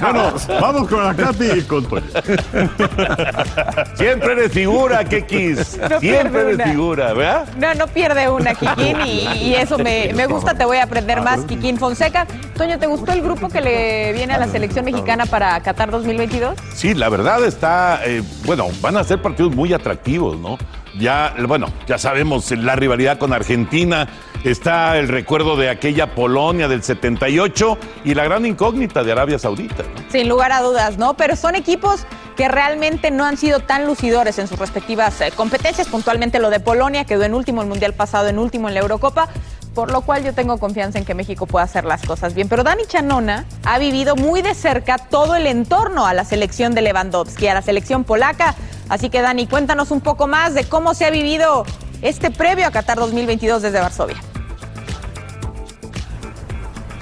bueno, 0.00 0.32
vamos 0.60 0.88
con 0.88 1.04
la 1.04 1.14
Katy 1.16 1.50
y 1.50 1.62
con 1.62 1.84
Toño. 1.84 2.06
Siempre 3.96 4.32
eres 4.34 4.52
figura, 4.52 5.04
Kekis. 5.04 5.78
No 5.90 5.98
Siempre 5.98 6.42
eres 6.42 6.54
una. 6.54 6.64
figura, 6.64 7.12
¿verdad? 7.12 7.48
No, 7.58 7.74
no 7.74 7.86
pierde 7.88 8.30
una, 8.30 8.54
Kikín, 8.54 9.00
y, 9.04 9.26
y 9.48 9.54
eso 9.56 9.78
me, 9.78 10.12
me 10.14 10.26
gusta, 10.26 10.54
te 10.54 10.64
voy 10.64 10.76
a 10.76 10.84
aprender 10.84 11.22
más, 11.22 11.40
Kikín 11.40 11.76
Fonseca. 11.76 12.28
Toño, 12.56 12.78
¿te 12.78 12.86
gustó 12.86 13.10
el 13.12 13.22
grupo 13.22 13.48
que 13.48 13.60
le 13.60 14.12
viene 14.12 14.34
a 14.34 14.38
la 14.38 14.46
selección 14.46 14.84
mexicana 14.84 15.26
para 15.26 15.60
Qatar 15.72 15.90
2022? 15.90 16.58
Sí, 16.74 16.92
la 16.92 17.08
verdad 17.08 17.42
está, 17.46 18.02
eh, 18.04 18.22
bueno, 18.44 18.68
van 18.82 18.98
a 18.98 19.04
ser 19.04 19.22
partidos 19.22 19.54
muy 19.54 19.72
atractivos, 19.72 20.38
¿no? 20.38 20.58
Ya, 20.98 21.34
bueno, 21.46 21.68
ya 21.86 21.96
sabemos 21.96 22.50
la 22.50 22.76
rivalidad 22.76 23.16
con 23.16 23.32
Argentina, 23.32 24.06
está 24.44 24.98
el 24.98 25.08
recuerdo 25.08 25.56
de 25.56 25.70
aquella 25.70 26.14
Polonia 26.14 26.68
del 26.68 26.82
78 26.82 27.78
y 28.04 28.12
la 28.12 28.24
gran 28.24 28.44
incógnita 28.44 29.02
de 29.02 29.12
Arabia 29.12 29.38
Saudita. 29.38 29.82
¿no? 29.82 30.10
Sin 30.10 30.28
lugar 30.28 30.52
a 30.52 30.60
dudas, 30.60 30.98
¿no? 30.98 31.14
Pero 31.14 31.36
son 31.36 31.54
equipos 31.54 32.04
que 32.36 32.48
realmente 32.48 33.10
no 33.10 33.24
han 33.24 33.38
sido 33.38 33.60
tan 33.60 33.86
lucidores 33.86 34.38
en 34.38 34.48
sus 34.48 34.58
respectivas 34.58 35.22
eh, 35.22 35.32
competencias. 35.34 35.88
Puntualmente 35.88 36.38
lo 36.38 36.50
de 36.50 36.60
Polonia 36.60 37.06
quedó 37.06 37.22
en 37.22 37.32
último 37.32 37.62
el 37.62 37.68
Mundial 37.68 37.94
pasado, 37.94 38.28
en 38.28 38.38
último 38.38 38.68
en 38.68 38.74
la 38.74 38.80
Eurocopa. 38.80 39.30
Por 39.74 39.90
lo 39.90 40.02
cual 40.02 40.22
yo 40.22 40.34
tengo 40.34 40.58
confianza 40.58 40.98
en 40.98 41.04
que 41.04 41.14
México 41.14 41.46
pueda 41.46 41.64
hacer 41.64 41.84
las 41.84 42.02
cosas 42.02 42.34
bien. 42.34 42.48
Pero 42.48 42.62
Dani 42.62 42.84
Chanona 42.86 43.46
ha 43.64 43.78
vivido 43.78 44.16
muy 44.16 44.42
de 44.42 44.54
cerca 44.54 44.98
todo 44.98 45.34
el 45.34 45.46
entorno 45.46 46.06
a 46.06 46.12
la 46.12 46.24
selección 46.24 46.74
de 46.74 46.82
Lewandowski, 46.82 47.46
a 47.48 47.54
la 47.54 47.62
selección 47.62 48.04
polaca. 48.04 48.54
Así 48.90 49.08
que 49.08 49.22
Dani, 49.22 49.46
cuéntanos 49.46 49.90
un 49.90 50.02
poco 50.02 50.26
más 50.26 50.52
de 50.52 50.64
cómo 50.64 50.92
se 50.92 51.06
ha 51.06 51.10
vivido 51.10 51.64
este 52.02 52.30
previo 52.30 52.66
a 52.66 52.70
Qatar 52.70 52.98
2022 52.98 53.62
desde 53.62 53.80
Varsovia. 53.80 54.16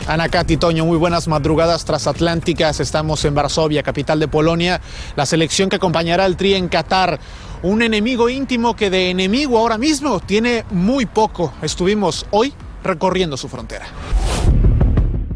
Ana 0.07 0.29
Katy 0.29 0.57
Toño, 0.57 0.85
muy 0.85 0.97
buenas 0.97 1.29
madrugadas 1.29 1.85
transatlánticas. 1.85 2.81
Estamos 2.81 3.25
en 3.25 3.35
Varsovia, 3.35 3.85
capital 3.85 4.19
de 4.19 4.27
Polonia, 4.27 4.81
la 5.15 5.25
selección 5.25 5.69
que 5.69 5.77
acompañará 5.77 6.25
al 6.25 6.37
Tri 6.37 6.55
en 6.55 6.69
Qatar. 6.69 7.21
Un 7.63 7.83
enemigo 7.83 8.31
íntimo 8.31 8.75
que 8.75 8.89
de 8.89 9.11
enemigo 9.11 9.59
ahora 9.59 9.77
mismo 9.77 10.19
tiene 10.21 10.65
muy 10.71 11.05
poco. 11.05 11.53
Estuvimos 11.61 12.27
hoy 12.31 12.55
recorriendo 12.83 13.37
su 13.37 13.49
frontera. 13.49 13.85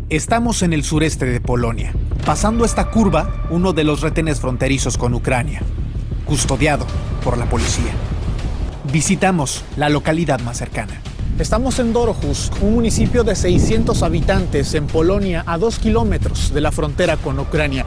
Estamos 0.08 0.62
en 0.62 0.72
el 0.72 0.84
sureste 0.84 1.26
de 1.26 1.42
Polonia, 1.42 1.92
pasando 2.24 2.64
esta 2.64 2.90
curva, 2.90 3.46
uno 3.50 3.74
de 3.74 3.84
los 3.84 4.00
retenes 4.00 4.40
fronterizos 4.40 4.96
con 4.96 5.12
Ucrania, 5.12 5.60
custodiado 6.24 6.86
por 7.22 7.36
la 7.36 7.44
policía. 7.44 7.92
Visitamos 8.90 9.62
la 9.76 9.90
localidad 9.90 10.40
más 10.40 10.56
cercana. 10.56 11.02
Estamos 11.36 11.80
en 11.80 11.92
Dorohus, 11.92 12.52
un 12.60 12.74
municipio 12.74 13.24
de 13.24 13.34
600 13.34 14.04
habitantes 14.04 14.72
en 14.74 14.86
Polonia, 14.86 15.42
a 15.48 15.58
dos 15.58 15.80
kilómetros 15.80 16.54
de 16.54 16.60
la 16.60 16.70
frontera 16.70 17.16
con 17.16 17.40
Ucrania. 17.40 17.84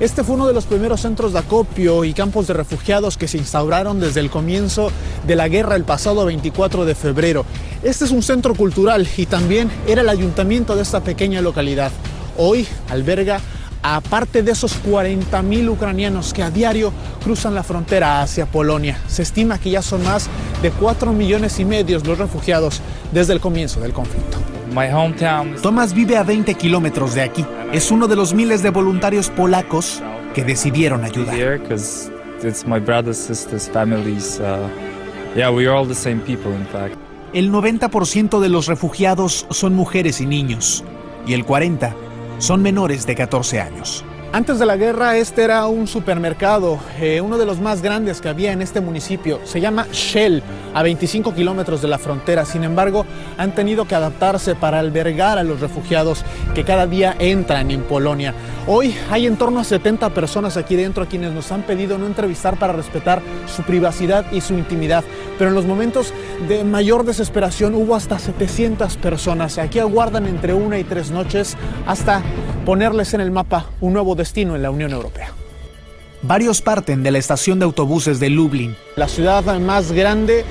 Este 0.00 0.22
fue 0.22 0.34
uno 0.34 0.46
de 0.46 0.52
los 0.52 0.66
primeros 0.66 1.00
centros 1.00 1.32
de 1.32 1.38
acopio 1.38 2.04
y 2.04 2.12
campos 2.12 2.46
de 2.46 2.52
refugiados 2.52 3.16
que 3.16 3.26
se 3.26 3.38
instauraron 3.38 4.00
desde 4.00 4.20
el 4.20 4.28
comienzo 4.28 4.92
de 5.26 5.34
la 5.34 5.48
guerra 5.48 5.76
el 5.76 5.84
pasado 5.84 6.26
24 6.26 6.84
de 6.84 6.94
febrero. 6.94 7.46
Este 7.82 8.04
es 8.04 8.10
un 8.10 8.22
centro 8.22 8.54
cultural 8.54 9.08
y 9.16 9.24
también 9.24 9.70
era 9.86 10.02
el 10.02 10.08
ayuntamiento 10.10 10.76
de 10.76 10.82
esta 10.82 11.00
pequeña 11.00 11.40
localidad. 11.40 11.92
Hoy 12.36 12.68
alberga 12.90 13.40
aparte 13.82 14.42
de 14.42 14.52
esos 14.52 14.82
40.000 14.82 15.68
ucranianos 15.70 16.32
que 16.32 16.42
a 16.42 16.50
diario 16.50 16.92
cruzan 17.22 17.54
la 17.54 17.62
frontera 17.62 18.22
hacia 18.22 18.46
Polonia. 18.46 18.98
Se 19.06 19.22
estima 19.22 19.58
que 19.58 19.70
ya 19.70 19.82
son 19.82 20.04
más 20.04 20.28
de 20.62 20.70
4 20.70 21.12
millones 21.12 21.58
y 21.60 21.64
medio 21.64 22.00
los 22.00 22.18
refugiados 22.18 22.80
desde 23.12 23.32
el 23.32 23.40
comienzo 23.40 23.80
del 23.80 23.92
conflicto. 23.92 24.38
Tomás 25.62 25.94
vive 25.94 26.16
a 26.16 26.22
20 26.22 26.54
kilómetros 26.54 27.14
de 27.14 27.22
aquí. 27.22 27.44
Es 27.72 27.90
uno 27.90 28.06
de 28.06 28.16
los 28.16 28.34
miles 28.34 28.62
de 28.62 28.70
voluntarios 28.70 29.28
polacos 29.30 30.00
que 30.34 30.44
decidieron 30.44 31.04
ayudar. 31.04 31.36
It's 32.42 32.66
my 32.66 32.78
brothers, 32.78 33.18
sisters, 33.18 33.68
families. 33.68 34.40
Uh, 34.40 34.66
yeah, 35.36 35.50
we 35.50 35.66
are 35.66 35.76
all 35.76 35.86
the 35.86 35.94
same 35.94 36.20
people, 36.20 36.50
in 36.54 36.66
fact. 36.66 36.96
El 37.34 37.52
90% 37.52 38.40
de 38.40 38.48
los 38.48 38.66
refugiados 38.66 39.46
son 39.50 39.74
mujeres 39.74 40.20
y 40.22 40.26
niños 40.26 40.82
y 41.26 41.34
el 41.34 41.44
40% 41.44 42.09
son 42.40 42.62
menores 42.62 43.06
de 43.06 43.14
14 43.14 43.60
años. 43.60 44.04
Antes 44.32 44.60
de 44.60 44.66
la 44.66 44.76
guerra 44.76 45.16
este 45.16 45.42
era 45.42 45.66
un 45.66 45.88
supermercado, 45.88 46.78
eh, 47.00 47.20
uno 47.20 47.36
de 47.36 47.44
los 47.44 47.58
más 47.58 47.82
grandes 47.82 48.20
que 48.20 48.28
había 48.28 48.52
en 48.52 48.62
este 48.62 48.80
municipio. 48.80 49.40
Se 49.42 49.60
llama 49.60 49.88
Shell, 49.90 50.40
a 50.72 50.84
25 50.84 51.34
kilómetros 51.34 51.82
de 51.82 51.88
la 51.88 51.98
frontera. 51.98 52.44
Sin 52.44 52.62
embargo, 52.62 53.04
han 53.36 53.56
tenido 53.56 53.88
que 53.88 53.96
adaptarse 53.96 54.54
para 54.54 54.78
albergar 54.78 55.36
a 55.36 55.42
los 55.42 55.58
refugiados 55.58 56.24
que 56.54 56.62
cada 56.62 56.86
día 56.86 57.16
entran 57.18 57.72
en 57.72 57.82
Polonia. 57.82 58.32
Hoy 58.68 58.94
hay 59.10 59.26
en 59.26 59.36
torno 59.36 59.58
a 59.58 59.64
70 59.64 60.10
personas 60.10 60.56
aquí 60.56 60.76
dentro 60.76 61.02
a 61.02 61.06
quienes 61.06 61.32
nos 61.32 61.50
han 61.50 61.62
pedido 61.62 61.98
no 61.98 62.06
entrevistar 62.06 62.56
para 62.56 62.72
respetar 62.72 63.20
su 63.52 63.64
privacidad 63.64 64.30
y 64.30 64.42
su 64.42 64.54
intimidad. 64.54 65.02
Pero 65.38 65.50
en 65.50 65.56
los 65.56 65.66
momentos 65.66 66.14
de 66.46 66.62
mayor 66.62 67.04
desesperación 67.04 67.74
hubo 67.74 67.96
hasta 67.96 68.20
700 68.20 68.96
personas. 68.98 69.58
Aquí 69.58 69.80
aguardan 69.80 70.26
entre 70.26 70.54
una 70.54 70.78
y 70.78 70.84
tres 70.84 71.10
noches 71.10 71.56
hasta 71.84 72.22
ponerles 72.64 73.14
en 73.14 73.22
el 73.22 73.30
mapa 73.30 73.66
un 73.80 73.94
nuevo 73.94 74.14
destino 74.20 74.54
en 74.54 74.62
la 74.62 74.70
Unión 74.70 74.92
Europea. 74.92 75.32
Varios 76.22 76.60
parten 76.62 77.02
de 77.02 77.10
la 77.10 77.18
estación 77.18 77.58
de 77.58 77.64
autobuses 77.64 78.20
de 78.20 78.30
Lublin, 78.30 78.76
la 78.94 79.08
ciudad 79.08 79.42
más 79.58 79.90
grande 79.90 80.44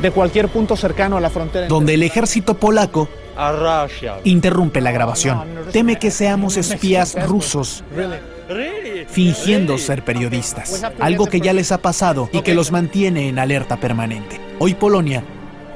de 0.00 0.10
cualquier 0.10 0.48
punto 0.48 0.76
cercano 0.76 1.16
a 1.16 1.20
la 1.20 1.30
frontera. 1.30 1.68
Donde 1.68 1.94
el 1.94 2.02
ejército 2.02 2.54
polaco 2.54 3.08
interrumpe 4.24 4.80
la 4.80 4.92
grabación. 4.92 5.42
Teme 5.72 5.98
que 5.98 6.10
seamos 6.10 6.56
espías 6.56 7.16
rusos 7.26 7.84
fingiendo 9.08 9.78
ser 9.78 10.04
periodistas, 10.04 10.82
algo 10.98 11.26
que 11.26 11.40
ya 11.40 11.52
les 11.52 11.72
ha 11.72 11.78
pasado 11.78 12.28
y 12.32 12.42
que 12.42 12.54
los 12.54 12.72
mantiene 12.72 13.28
en 13.28 13.38
alerta 13.38 13.76
permanente. 13.76 14.40
Hoy 14.58 14.74
Polonia 14.74 15.22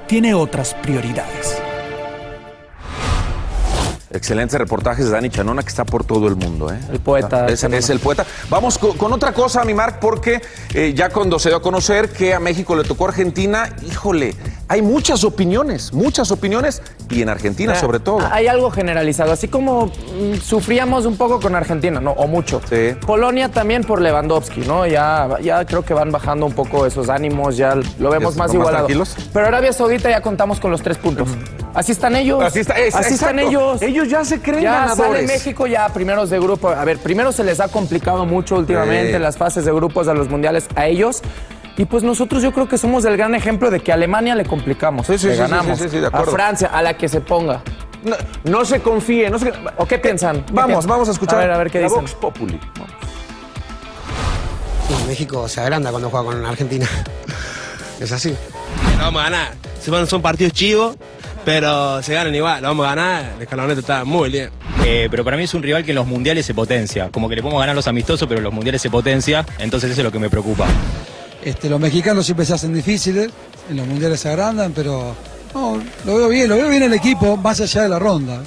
tiene 0.07 0.35
otras 0.35 0.74
prioridades. 0.74 1.62
Excelentes 4.14 4.57
reportajes 4.59 5.07
de 5.07 5.11
Dani 5.11 5.29
Chanona 5.29 5.62
que 5.62 5.68
está 5.68 5.85
por 5.85 6.05
todo 6.05 6.29
el 6.29 6.37
mundo. 6.37 6.72
¿eh? 6.72 6.79
El 6.92 7.00
poeta. 7.00 7.46
Es, 7.46 7.64
es 7.64 7.90
el 7.90 7.98
poeta. 7.98 8.24
Vamos 8.48 8.79
con, 8.79 8.96
con 8.96 9.12
otra 9.12 9.33
cosa, 9.33 9.64
mi 9.64 9.74
Marc, 9.74 9.98
porque 9.98 10.40
eh, 10.72 10.94
ya 10.94 11.11
cuando 11.11 11.40
se 11.40 11.48
dio 11.48 11.59
a 11.59 11.62
conocer 11.62 12.11
que 12.11 12.33
a 12.33 12.38
México 12.38 12.77
le 12.77 12.85
tocó 12.85 13.09
Argentina, 13.09 13.74
híjole, 13.83 14.37
hay 14.68 14.83
muchas 14.83 15.24
opiniones, 15.24 15.92
muchas 15.92 16.31
opiniones, 16.31 16.83
y 17.11 17.22
en 17.22 17.29
Argentina 17.29 17.74
sobre 17.74 18.00
todo. 18.00 18.20
Hay 18.33 18.46
algo 18.46 18.70
generalizado, 18.70 19.33
así 19.33 19.48
como 19.48 19.87
mm, 19.87 20.37
sufríamos 20.42 21.05
un 21.07 21.16
poco 21.16 21.38
con 21.40 21.55
Argentina, 21.55 22.00
¿no? 22.00 22.12
O 22.12 22.27
mucho. 22.27 22.61
Polonia 23.07 23.50
también 23.50 23.85
por 23.85 24.00
Lewandowski, 24.00 24.61
¿no? 24.62 24.87
Ya, 24.87 25.29
ya 25.42 25.64
creo 25.66 25.85
que 25.85 25.92
van 25.94 26.11
bajando 26.11 26.46
un 26.46 26.53
poco 26.55 26.87
esos 26.87 27.09
ánimos, 27.09 27.57
ya 27.57 27.74
lo 27.98 28.11
vemos 28.11 28.35
¿Son 28.35 28.38
más 28.38 28.48
más 28.48 28.55
igualado. 28.55 28.87
tranquilos? 28.87 29.16
Pero 29.33 29.46
Arabia 29.46 29.72
Saudita 29.72 30.09
ya 30.11 30.20
contamos 30.20 30.61
con 30.61 30.70
los 30.70 30.83
tres 30.83 30.96
puntos. 30.98 31.29
Así 31.74 31.92
están 31.92 32.14
ellos. 32.16 32.42
Así 32.42 32.61
está- 32.61 32.74
es- 32.79 32.94
Así 32.94 33.14
están 33.14 33.38
ellos. 33.40 33.83
Ellos 33.83 34.09
ya 34.09 34.24
se 34.24 34.40
creen 34.40 34.62
ya 34.62 34.72
ganadores. 34.81 35.12
sale 35.12 35.27
México 35.27 35.66
ya 35.66 35.88
primeros 35.88 36.31
de 36.31 36.38
grupo. 36.38 36.68
A 36.68 36.85
ver, 36.85 36.98
primero 36.98 37.33
se 37.33 37.42
les 37.42 37.59
ha 37.61 37.66
complicado 37.68 38.24
mucho 38.27 38.55
últimamente 38.57 39.12
Sí. 39.14 39.18
las 39.18 39.37
fases 39.37 39.64
de 39.64 39.72
grupos 39.72 40.07
a 40.09 40.14
los 40.14 40.29
mundiales 40.29 40.66
a 40.77 40.87
ellos. 40.87 41.20
Y 41.77 41.85
pues 41.87 42.05
nosotros 42.05 42.43
yo 42.43 42.53
creo 42.53 42.69
que 42.69 42.79
somos 42.79 43.05
el 43.05 43.17
gran 43.17 43.35
ejemplo 43.35 43.71
de 43.71 43.81
que 43.81 43.91
a 43.91 43.95
Alemania 43.95 44.35
le 44.35 44.45
complicamos. 44.45 45.07
Sí, 45.07 45.19
sí, 45.19 45.27
le 45.29 45.35
sí, 45.35 45.41
ganamos. 45.41 45.79
sí, 45.79 45.89
sí, 45.89 45.99
de 45.99 46.07
a. 46.07 46.23
Francia, 46.23 46.69
a 46.69 46.83
la 46.83 46.97
que 46.97 47.09
se 47.09 47.21
ponga. 47.21 47.63
No, 48.05 48.17
no 48.45 48.65
se 48.65 48.81
confíe, 48.81 49.31
no 49.31 49.39
se... 49.39 49.51
¿O 49.79 49.87
qué 49.87 49.99
piensan? 49.99 50.45
¿Qué 50.45 50.53
Vamos, 50.53 50.69
piensan? 50.73 50.91
vamos 50.91 51.09
a 51.09 51.13
escuchar 51.13 51.37
A 51.37 51.43
ver, 51.43 51.51
a 51.53 51.59
ver 51.59 51.71
qué 51.71 51.79
la 51.81 51.85
dicen. 51.85 52.01
Vox 52.03 52.15
Populi. 52.15 52.61
México 55.07 55.49
se 55.49 55.61
agranda 55.61 55.91
cuando 55.91 56.11
juega 56.11 56.27
con 56.27 56.45
Argentina. 56.47 56.87
Es 58.01 58.11
así. 58.11 58.35
No 58.99 59.05
vamos 59.05 59.21
a 59.21 59.25
ganar. 59.25 59.53
Son, 59.81 60.07
son 60.09 60.21
partidos 60.21 60.53
chivos, 60.53 60.97
pero 61.45 62.03
se 62.03 62.13
ganan 62.13 62.35
igual. 62.35 62.61
Lo 62.61 62.69
vamos 62.69 62.87
a 62.87 62.89
ganar. 62.91 63.33
El 63.37 63.43
escalonete 63.43 63.81
está 63.81 64.05
muy 64.05 64.31
bien. 64.31 64.51
Eh, 64.85 65.07
pero 65.11 65.25
para 65.25 65.37
mí 65.37 65.45
es 65.45 65.55
un 65.55 65.63
rival 65.63 65.85
que 65.85 65.93
en 65.93 65.95
los 65.95 66.07
mundiales 66.07 66.45
se 66.45 66.55
potencia. 66.55 67.11
Como 67.11 67.29
que 67.29 67.37
le 67.37 67.43
podemos 67.43 67.61
ganar 67.61 67.77
los 67.77 67.87
amistosos, 67.87 68.27
pero 68.27 68.39
en 68.39 68.45
los 68.45 68.53
mundiales 68.53 68.83
se 68.83 68.91
potencia. 68.91 69.47
Entonces 69.59 69.93
eso 69.93 70.01
es 70.01 70.05
lo 70.05 70.11
que 70.11 70.19
me 70.19 70.29
preocupa. 70.29 70.67
Este, 71.44 71.68
los 71.68 71.78
mexicanos 71.78 72.24
siempre 72.24 72.46
se 72.46 72.54
hacen 72.54 72.72
difíciles, 72.72 73.30
en 73.70 73.76
los 73.76 73.87
mundiales 73.87 74.18
se 74.20 74.28
agrandan, 74.30 74.72
pero 74.72 75.14
no, 75.54 75.78
lo 76.07 76.16
veo 76.16 76.28
bien, 76.28 76.48
lo 76.48 76.57
veo 76.57 76.68
bien 76.70 76.83
el 76.83 76.92
equipo, 76.94 77.37
más 77.37 77.61
allá 77.61 77.83
de 77.83 77.88
la 77.90 77.98
ronda. 77.98 78.40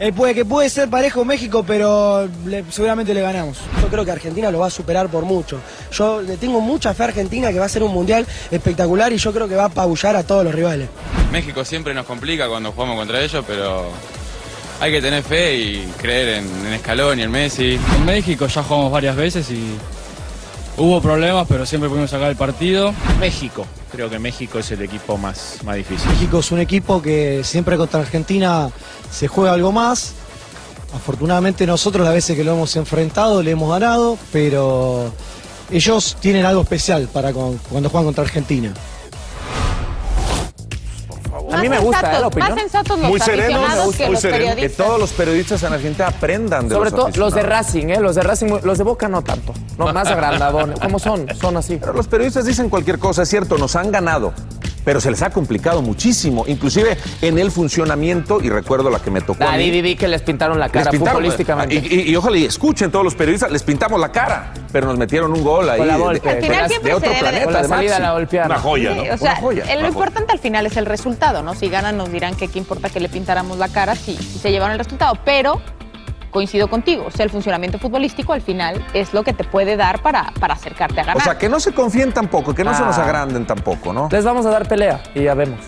Eh, 0.00 0.12
puede 0.12 0.32
que 0.32 0.44
puede 0.44 0.70
ser 0.70 0.88
parejo 0.88 1.24
México, 1.24 1.64
pero 1.66 2.28
le- 2.46 2.64
seguramente 2.70 3.12
le 3.12 3.20
ganamos. 3.20 3.58
Yo 3.82 3.88
creo 3.88 4.04
que 4.04 4.12
Argentina 4.12 4.48
lo 4.52 4.60
va 4.60 4.68
a 4.68 4.70
superar 4.70 5.08
por 5.08 5.24
mucho. 5.24 5.58
Yo 5.90 6.22
le 6.22 6.36
tengo 6.36 6.60
mucha 6.60 6.94
fe 6.94 7.02
a 7.02 7.06
Argentina 7.06 7.50
que 7.50 7.58
va 7.58 7.66
a 7.66 7.68
ser 7.68 7.82
un 7.82 7.92
mundial 7.92 8.24
espectacular 8.52 9.12
y 9.12 9.16
yo 9.16 9.32
creo 9.32 9.48
que 9.48 9.56
va 9.56 9.64
a 9.64 9.66
apabullar 9.66 10.14
a 10.14 10.22
todos 10.22 10.44
los 10.44 10.54
rivales. 10.54 10.88
México 11.32 11.64
siempre 11.64 11.92
nos 11.94 12.06
complica 12.06 12.46
cuando 12.48 12.70
jugamos 12.70 12.96
contra 12.96 13.20
ellos, 13.20 13.44
pero 13.44 13.86
hay 14.80 14.92
que 14.92 15.02
tener 15.02 15.24
fe 15.24 15.56
y 15.56 15.92
creer 16.00 16.44
en, 16.44 16.72
en 16.72 16.78
Scaloni, 16.78 17.22
en 17.22 17.30
Messi. 17.32 17.76
En 17.96 18.04
México 18.04 18.46
ya 18.46 18.62
jugamos 18.62 18.92
varias 18.92 19.16
veces 19.16 19.50
y 19.50 19.76
hubo 20.78 21.00
problemas, 21.00 21.46
pero 21.48 21.66
siempre 21.66 21.88
pudimos 21.90 22.10
sacar 22.10 22.30
el 22.30 22.36
partido. 22.36 22.92
México. 23.20 23.66
Creo 23.92 24.08
que 24.10 24.18
México 24.18 24.58
es 24.58 24.70
el 24.70 24.82
equipo 24.82 25.16
más, 25.18 25.58
más 25.64 25.76
difícil. 25.76 26.08
México 26.10 26.38
es 26.38 26.50
un 26.52 26.60
equipo 26.60 27.00
que 27.02 27.42
siempre 27.44 27.76
contra 27.76 28.00
Argentina 28.00 28.70
se 29.10 29.28
juega 29.28 29.52
algo 29.52 29.72
más. 29.72 30.12
Afortunadamente 30.94 31.66
nosotros 31.66 32.04
las 32.04 32.14
veces 32.14 32.36
que 32.36 32.44
lo 32.44 32.52
hemos 32.52 32.74
enfrentado 32.76 33.42
le 33.42 33.50
hemos 33.50 33.70
ganado, 33.70 34.16
pero 34.32 35.12
ellos 35.70 36.16
tienen 36.20 36.46
algo 36.46 36.62
especial 36.62 37.08
para 37.12 37.32
con- 37.32 37.58
cuando 37.70 37.90
juegan 37.90 38.06
contra 38.06 38.24
Argentina. 38.24 38.72
A 41.58 41.62
mí 41.62 41.68
me 41.68 41.78
gusta 41.78 42.16
¿eh? 42.16 42.20
la 42.20 42.26
opinión. 42.26 42.50
Más 42.50 42.60
sensatos 42.60 42.98
los 42.98 43.08
Muy 43.10 43.20
sereno, 43.20 43.58
aficionados 43.58 43.96
que 43.96 44.08
los 44.08 44.22
Que 44.22 44.28
periodistas. 44.30 44.86
todos 44.86 45.00
los 45.00 45.10
periodistas 45.12 45.62
en 45.62 45.72
Argentina 45.72 46.08
aprendan 46.08 46.68
de 46.68 46.74
Sobre 46.74 46.90
los 46.90 46.98
todo 47.00 47.10
los 47.16 47.34
de. 47.34 47.42
Racing, 47.42 47.86
¿eh? 47.88 48.00
Los 48.00 48.14
de 48.16 48.22
Racing, 48.22 48.46
los 48.62 48.78
de 48.78 48.84
Boca 48.84 49.08
no 49.08 49.22
tanto. 49.22 49.52
No, 49.76 49.92
más 49.92 50.08
agrandadones. 50.08 50.78
¿Cómo 50.80 50.98
son? 50.98 51.26
Son 51.40 51.56
así. 51.56 51.76
Pero 51.80 51.92
los 51.92 52.08
periodistas 52.08 52.44
dicen 52.46 52.68
cualquier 52.68 52.98
cosa, 52.98 53.22
es 53.22 53.28
cierto, 53.28 53.58
nos 53.58 53.76
han 53.76 53.90
ganado, 53.90 54.32
pero 54.88 55.02
se 55.02 55.10
les 55.10 55.20
ha 55.20 55.28
complicado 55.28 55.82
muchísimo, 55.82 56.44
inclusive 56.46 56.96
en 57.20 57.38
el 57.38 57.50
funcionamiento, 57.50 58.40
y 58.42 58.48
recuerdo 58.48 58.88
la 58.88 59.00
que 59.00 59.10
me 59.10 59.20
tocó 59.20 59.44
mí. 59.52 59.82
vi, 59.82 59.96
que 59.96 60.08
les 60.08 60.22
pintaron 60.22 60.58
la 60.58 60.64
Les 60.64 60.72
cara 60.72 60.90
pintaron, 60.90 61.16
futbolísticamente. 61.20 61.74
Y, 61.74 61.78
y- 61.94 62.10
y 62.10 62.16
ojalá 62.16 62.38
y 62.38 62.46
escuchen 62.46 62.90
todos 62.90 63.04
los 63.04 63.14
periodistas, 63.14 63.50
les 63.52 63.62
pintamos 63.62 64.00
la 64.00 64.10
cara, 64.10 64.54
pero 64.72 64.86
nos 64.86 64.96
metieron 64.96 65.30
un 65.34 65.44
gol 65.44 65.68
ahí 65.68 65.76
Con 65.76 65.88
la 65.88 65.96
de, 65.98 66.02
Volpe. 66.02 66.26
de- 66.30 66.36
Al 66.36 66.42
final 66.42 66.62
de- 66.62 66.68
siempre 66.70 66.90
de 66.90 66.96
otro 66.96 67.10
se 67.12 67.16
debe 67.16 67.26
de- 67.28 67.40
planeta. 67.42 67.62
La 67.62 67.68
salida 67.68 67.98
la 67.98 68.12
golpearon. 68.12 68.50
Una 68.50 68.60
joya, 68.60 68.94
¿no? 68.94 69.02
Sí, 69.02 69.08
o 69.10 69.18
sea, 69.18 69.32
Una 69.32 69.40
joya, 69.42 69.64
el- 69.74 69.82
lo 69.82 69.88
importante 69.88 70.32
al 70.32 70.38
final 70.38 70.64
es 70.64 70.76
el 70.78 70.86
resultado, 70.86 71.42
¿no? 71.42 71.54
Si 71.54 71.68
ganan 71.68 71.98
nos 71.98 72.10
dirán 72.10 72.34
que 72.34 72.48
qué 72.48 72.58
importa 72.58 72.88
que 72.88 72.98
le 73.00 73.10
pintáramos 73.10 73.58
la 73.58 73.68
cara 73.68 73.94
si, 73.94 74.16
si 74.16 74.38
se 74.38 74.50
llevaron 74.50 74.72
el 74.72 74.78
resultado, 74.78 75.18
pero 75.22 75.60
coincido 76.30 76.68
contigo, 76.68 77.04
o 77.06 77.10
sea, 77.10 77.24
el 77.24 77.30
funcionamiento 77.30 77.78
futbolístico 77.78 78.32
al 78.32 78.42
final 78.42 78.84
es 78.94 79.12
lo 79.14 79.22
que 79.24 79.32
te 79.32 79.44
puede 79.44 79.76
dar 79.76 80.00
para, 80.02 80.32
para 80.40 80.54
acercarte 80.54 81.00
a 81.00 81.04
ganar. 81.04 81.16
O 81.16 81.20
sea, 81.24 81.38
que 81.38 81.48
no 81.48 81.58
se 81.60 81.72
confíen 81.72 82.12
tampoco, 82.12 82.54
que 82.54 82.64
no 82.64 82.74
se 82.74 82.82
Ah. 82.82 82.86
nos 82.86 82.98
agranden 82.98 83.46
tampoco, 83.46 83.92
¿no? 83.92 84.08
Les 84.10 84.24
vamos 84.24 84.44
a 84.46 84.50
dar 84.50 84.68
pelea 84.68 85.00
y 85.14 85.22
ya 85.24 85.34
vemos. 85.34 85.60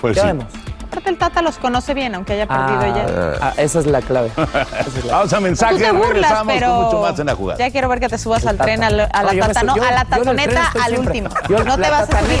Pues 0.00 0.16
ya 0.16 0.22
sí. 0.22 0.28
vemos. 0.28 0.44
Aparte 0.86 1.10
el 1.10 1.18
Tata 1.18 1.42
los 1.42 1.58
conoce 1.58 1.92
bien, 1.94 2.14
aunque 2.14 2.32
haya 2.34 2.46
perdido 2.46 2.86
ya. 2.96 3.34
Ah, 3.42 3.52
esa 3.58 3.80
es 3.80 3.86
la 3.86 4.00
clave. 4.00 4.30
Esa 4.36 4.80
es 4.86 5.04
la- 5.04 5.12
Vamos 5.16 5.32
a 5.32 5.36
Tú 5.36 5.42
mensajes, 5.42 5.78
te 5.78 5.90
burlas, 5.92 6.08
regresamos 6.12 6.54
pero 6.54 6.66
con 6.74 6.84
mucho 6.84 7.00
más 7.02 7.18
en 7.18 7.26
la 7.26 7.34
jugada. 7.34 7.58
ya 7.58 7.70
quiero 7.70 7.88
ver 7.88 8.00
que 8.00 8.08
te 8.08 8.16
subas 8.18 8.46
al 8.46 8.56
tren, 8.56 8.82
al- 8.82 9.00
a 9.00 9.22
la 9.22 9.32
No, 9.34 9.40
tata, 9.40 9.52
estoy- 9.60 9.66
no, 9.66 9.76
yo- 9.76 9.82
a 9.84 9.90
la 9.90 10.04
tatoneta 10.06 10.66
al 10.82 10.90
siempre. 10.92 10.98
último. 11.20 11.28
Yo- 11.50 11.64
no 11.64 11.76
te 11.76 11.90
vas 11.90 12.08
a 12.08 12.20
subir. 12.20 12.40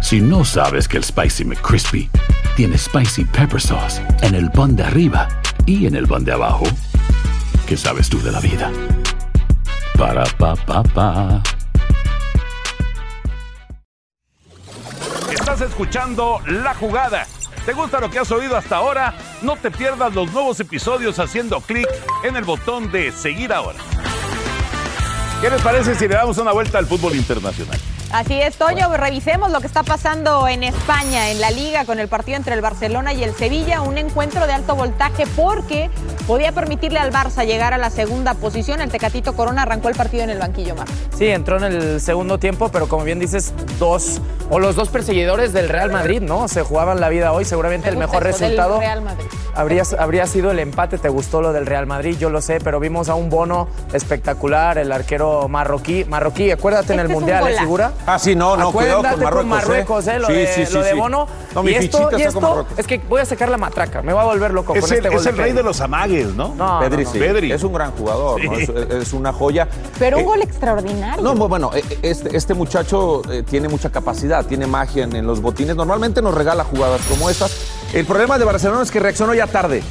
Si 0.00 0.20
no 0.20 0.44
sabes 0.44 0.86
que 0.86 0.98
el 0.98 1.04
Spicy 1.04 1.44
McCrispy 1.44 2.10
tiene 2.56 2.78
Spicy 2.78 3.24
Pepper 3.24 3.60
Sauce 3.60 4.00
en 4.22 4.34
el 4.34 4.50
pan 4.50 4.76
de 4.76 4.84
arriba 4.84 5.28
y 5.66 5.86
en 5.86 5.96
el 5.96 6.06
pan 6.06 6.24
de 6.24 6.32
abajo, 6.32 6.64
¿qué 7.66 7.76
sabes 7.76 8.08
tú 8.08 8.20
de 8.22 8.30
la 8.30 8.40
vida? 8.40 8.70
Para, 9.98 10.24
pa, 10.38 10.54
pa, 10.54 10.82
pa. 10.82 11.42
Estás 15.32 15.62
escuchando 15.62 16.40
La 16.46 16.74
Jugada. 16.74 17.26
¿Te 17.64 17.72
gusta 17.72 17.98
lo 17.98 18.10
que 18.10 18.18
has 18.18 18.30
oído 18.30 18.56
hasta 18.56 18.76
ahora? 18.76 19.14
No 19.40 19.56
te 19.56 19.70
pierdas 19.70 20.14
los 20.14 20.30
nuevos 20.32 20.60
episodios 20.60 21.18
haciendo 21.18 21.60
clic 21.60 21.88
en 22.22 22.36
el 22.36 22.44
botón 22.44 22.92
de 22.92 23.10
seguir 23.10 23.52
ahora. 23.52 23.78
¿Qué 25.40 25.48
les 25.48 25.62
parece 25.62 25.94
si 25.94 26.06
le 26.06 26.14
damos 26.14 26.38
una 26.38 26.52
vuelta 26.52 26.78
al 26.78 26.86
fútbol 26.86 27.16
internacional? 27.16 27.80
Así 28.14 28.40
es, 28.40 28.54
Toño, 28.54 28.96
revisemos 28.96 29.50
lo 29.50 29.58
que 29.60 29.66
está 29.66 29.82
pasando 29.82 30.46
en 30.46 30.62
España, 30.62 31.30
en 31.32 31.40
la 31.40 31.50
liga, 31.50 31.84
con 31.84 31.98
el 31.98 32.06
partido 32.06 32.36
entre 32.36 32.54
el 32.54 32.60
Barcelona 32.60 33.12
y 33.12 33.24
el 33.24 33.34
Sevilla, 33.34 33.82
un 33.82 33.98
encuentro 33.98 34.46
de 34.46 34.52
alto 34.52 34.76
voltaje 34.76 35.24
porque 35.34 35.90
podía 36.28 36.52
permitirle 36.52 37.00
al 37.00 37.12
Barça 37.12 37.44
llegar 37.44 37.74
a 37.74 37.78
la 37.78 37.90
segunda 37.90 38.34
posición. 38.34 38.80
El 38.80 38.92
Tecatito 38.92 39.34
Corona 39.34 39.62
arrancó 39.62 39.88
el 39.88 39.96
partido 39.96 40.22
en 40.22 40.30
el 40.30 40.38
banquillo, 40.38 40.76
Mar. 40.76 40.86
Sí, 41.18 41.26
entró 41.26 41.56
en 41.56 41.64
el 41.64 42.00
segundo 42.00 42.38
tiempo, 42.38 42.68
pero 42.68 42.88
como 42.88 43.02
bien 43.02 43.18
dices, 43.18 43.52
dos 43.80 44.20
o 44.48 44.60
los 44.60 44.76
dos 44.76 44.90
perseguidores 44.90 45.52
del 45.52 45.68
Real 45.68 45.90
Madrid, 45.90 46.20
¿no? 46.20 46.46
Se 46.46 46.62
jugaban 46.62 47.00
la 47.00 47.08
vida 47.08 47.32
hoy, 47.32 47.44
seguramente 47.44 47.88
el 47.88 47.96
Me 47.96 48.06
mejor 48.06 48.22
resultado 48.22 48.78
Real 48.78 49.02
Madrid. 49.02 49.26
habría, 49.56 49.82
habría 49.98 50.26
sido 50.28 50.52
el 50.52 50.60
empate. 50.60 50.98
¿Te 50.98 51.08
gustó 51.08 51.40
lo 51.40 51.52
del 51.52 51.66
Real 51.66 51.86
Madrid? 51.86 52.16
Yo 52.18 52.30
lo 52.30 52.40
sé, 52.40 52.60
pero 52.62 52.78
vimos 52.78 53.08
a 53.08 53.16
un 53.16 53.28
bono 53.28 53.68
espectacular, 53.92 54.78
el 54.78 54.92
arquero 54.92 55.48
marroquí. 55.48 56.04
Marroquí, 56.04 56.52
acuérdate 56.52 56.92
en 56.92 57.00
el 57.00 57.06
Este 57.06 57.12
es 57.12 57.16
un 57.16 57.22
Mundial, 57.24 57.48
¿eh, 57.48 57.58
figura? 57.58 57.92
Ah, 58.06 58.18
sí, 58.18 58.34
no, 58.36 58.54
no, 58.56 58.70
cuidado 58.70 58.98
con 58.98 59.06
Acuérdate 59.06 59.34
con 59.36 59.48
Marruecos, 59.48 60.04
Marruecos, 60.04 60.06
¿eh? 60.08 60.18
Lo, 60.18 60.26
Sí, 60.26 60.32
de, 60.34 60.46
sí, 60.46 60.66
sí, 60.66 60.74
lo 60.74 60.82
de 60.82 60.90
sí. 60.90 60.96
Bono. 60.98 61.26
No, 61.54 61.62
mi 61.62 61.70
y 61.70 61.74
esto, 61.76 61.98
fichita 61.98 62.18
y 62.18 62.22
está 62.22 62.32
con 62.34 62.42
esto 62.44 62.56
Marruecos. 62.56 62.78
es 62.78 62.86
que 62.86 62.98
voy 62.98 63.20
a 63.20 63.24
sacar 63.24 63.48
la 63.48 63.56
matraca, 63.56 64.02
me 64.02 64.12
voy 64.12 64.20
a 64.22 64.24
volver 64.26 64.52
loco 64.52 64.74
Es 64.74 64.80
con 64.82 64.90
el, 64.92 64.96
este 64.98 65.08
gol 65.08 65.18
es 65.20 65.26
el 65.26 65.36
de 65.36 65.42
rey 65.42 65.52
de 65.52 65.62
los 65.62 65.80
amagues, 65.80 66.34
¿no? 66.34 66.54
No, 66.54 66.80
Pedri, 66.80 67.04
no, 67.04 67.10
sí. 67.12 67.18
Pedri. 67.18 67.52
Es 67.52 67.62
un 67.62 67.72
gran 67.72 67.92
jugador, 67.92 68.44
¿no? 68.44 68.52
Es, 68.52 68.68
es 68.68 69.12
una 69.14 69.32
joya. 69.32 69.68
Pero 69.98 70.18
un 70.18 70.22
Eh, 70.22 70.26
gol 70.26 70.42
extraordinario. 70.42 71.22
No, 71.22 71.34
bu- 71.34 71.48
bueno, 71.48 71.70
eh, 71.74 71.82
este, 72.02 72.36
este 72.36 72.52
muchacho 72.54 73.22
eh, 73.32 73.42
tiene 73.42 73.68
mucha 73.68 73.90
capacidad, 73.90 74.44
tiene 74.44 74.66
magia 74.66 75.04
en, 75.04 75.16
en 75.16 75.26
los 75.26 75.40
botines. 75.40 75.74
Normalmente 75.74 76.20
nos 76.20 76.34
regala 76.34 76.64
jugadas 76.64 77.00
como 77.08 77.30
estas. 77.30 77.56
El 77.94 78.04
problema 78.04 78.36
de 78.38 78.44
Barcelona 78.44 78.82
es 78.82 78.90
que 78.90 79.00
reaccionó 79.00 79.32
ya 79.34 79.46
tarde. 79.46 79.82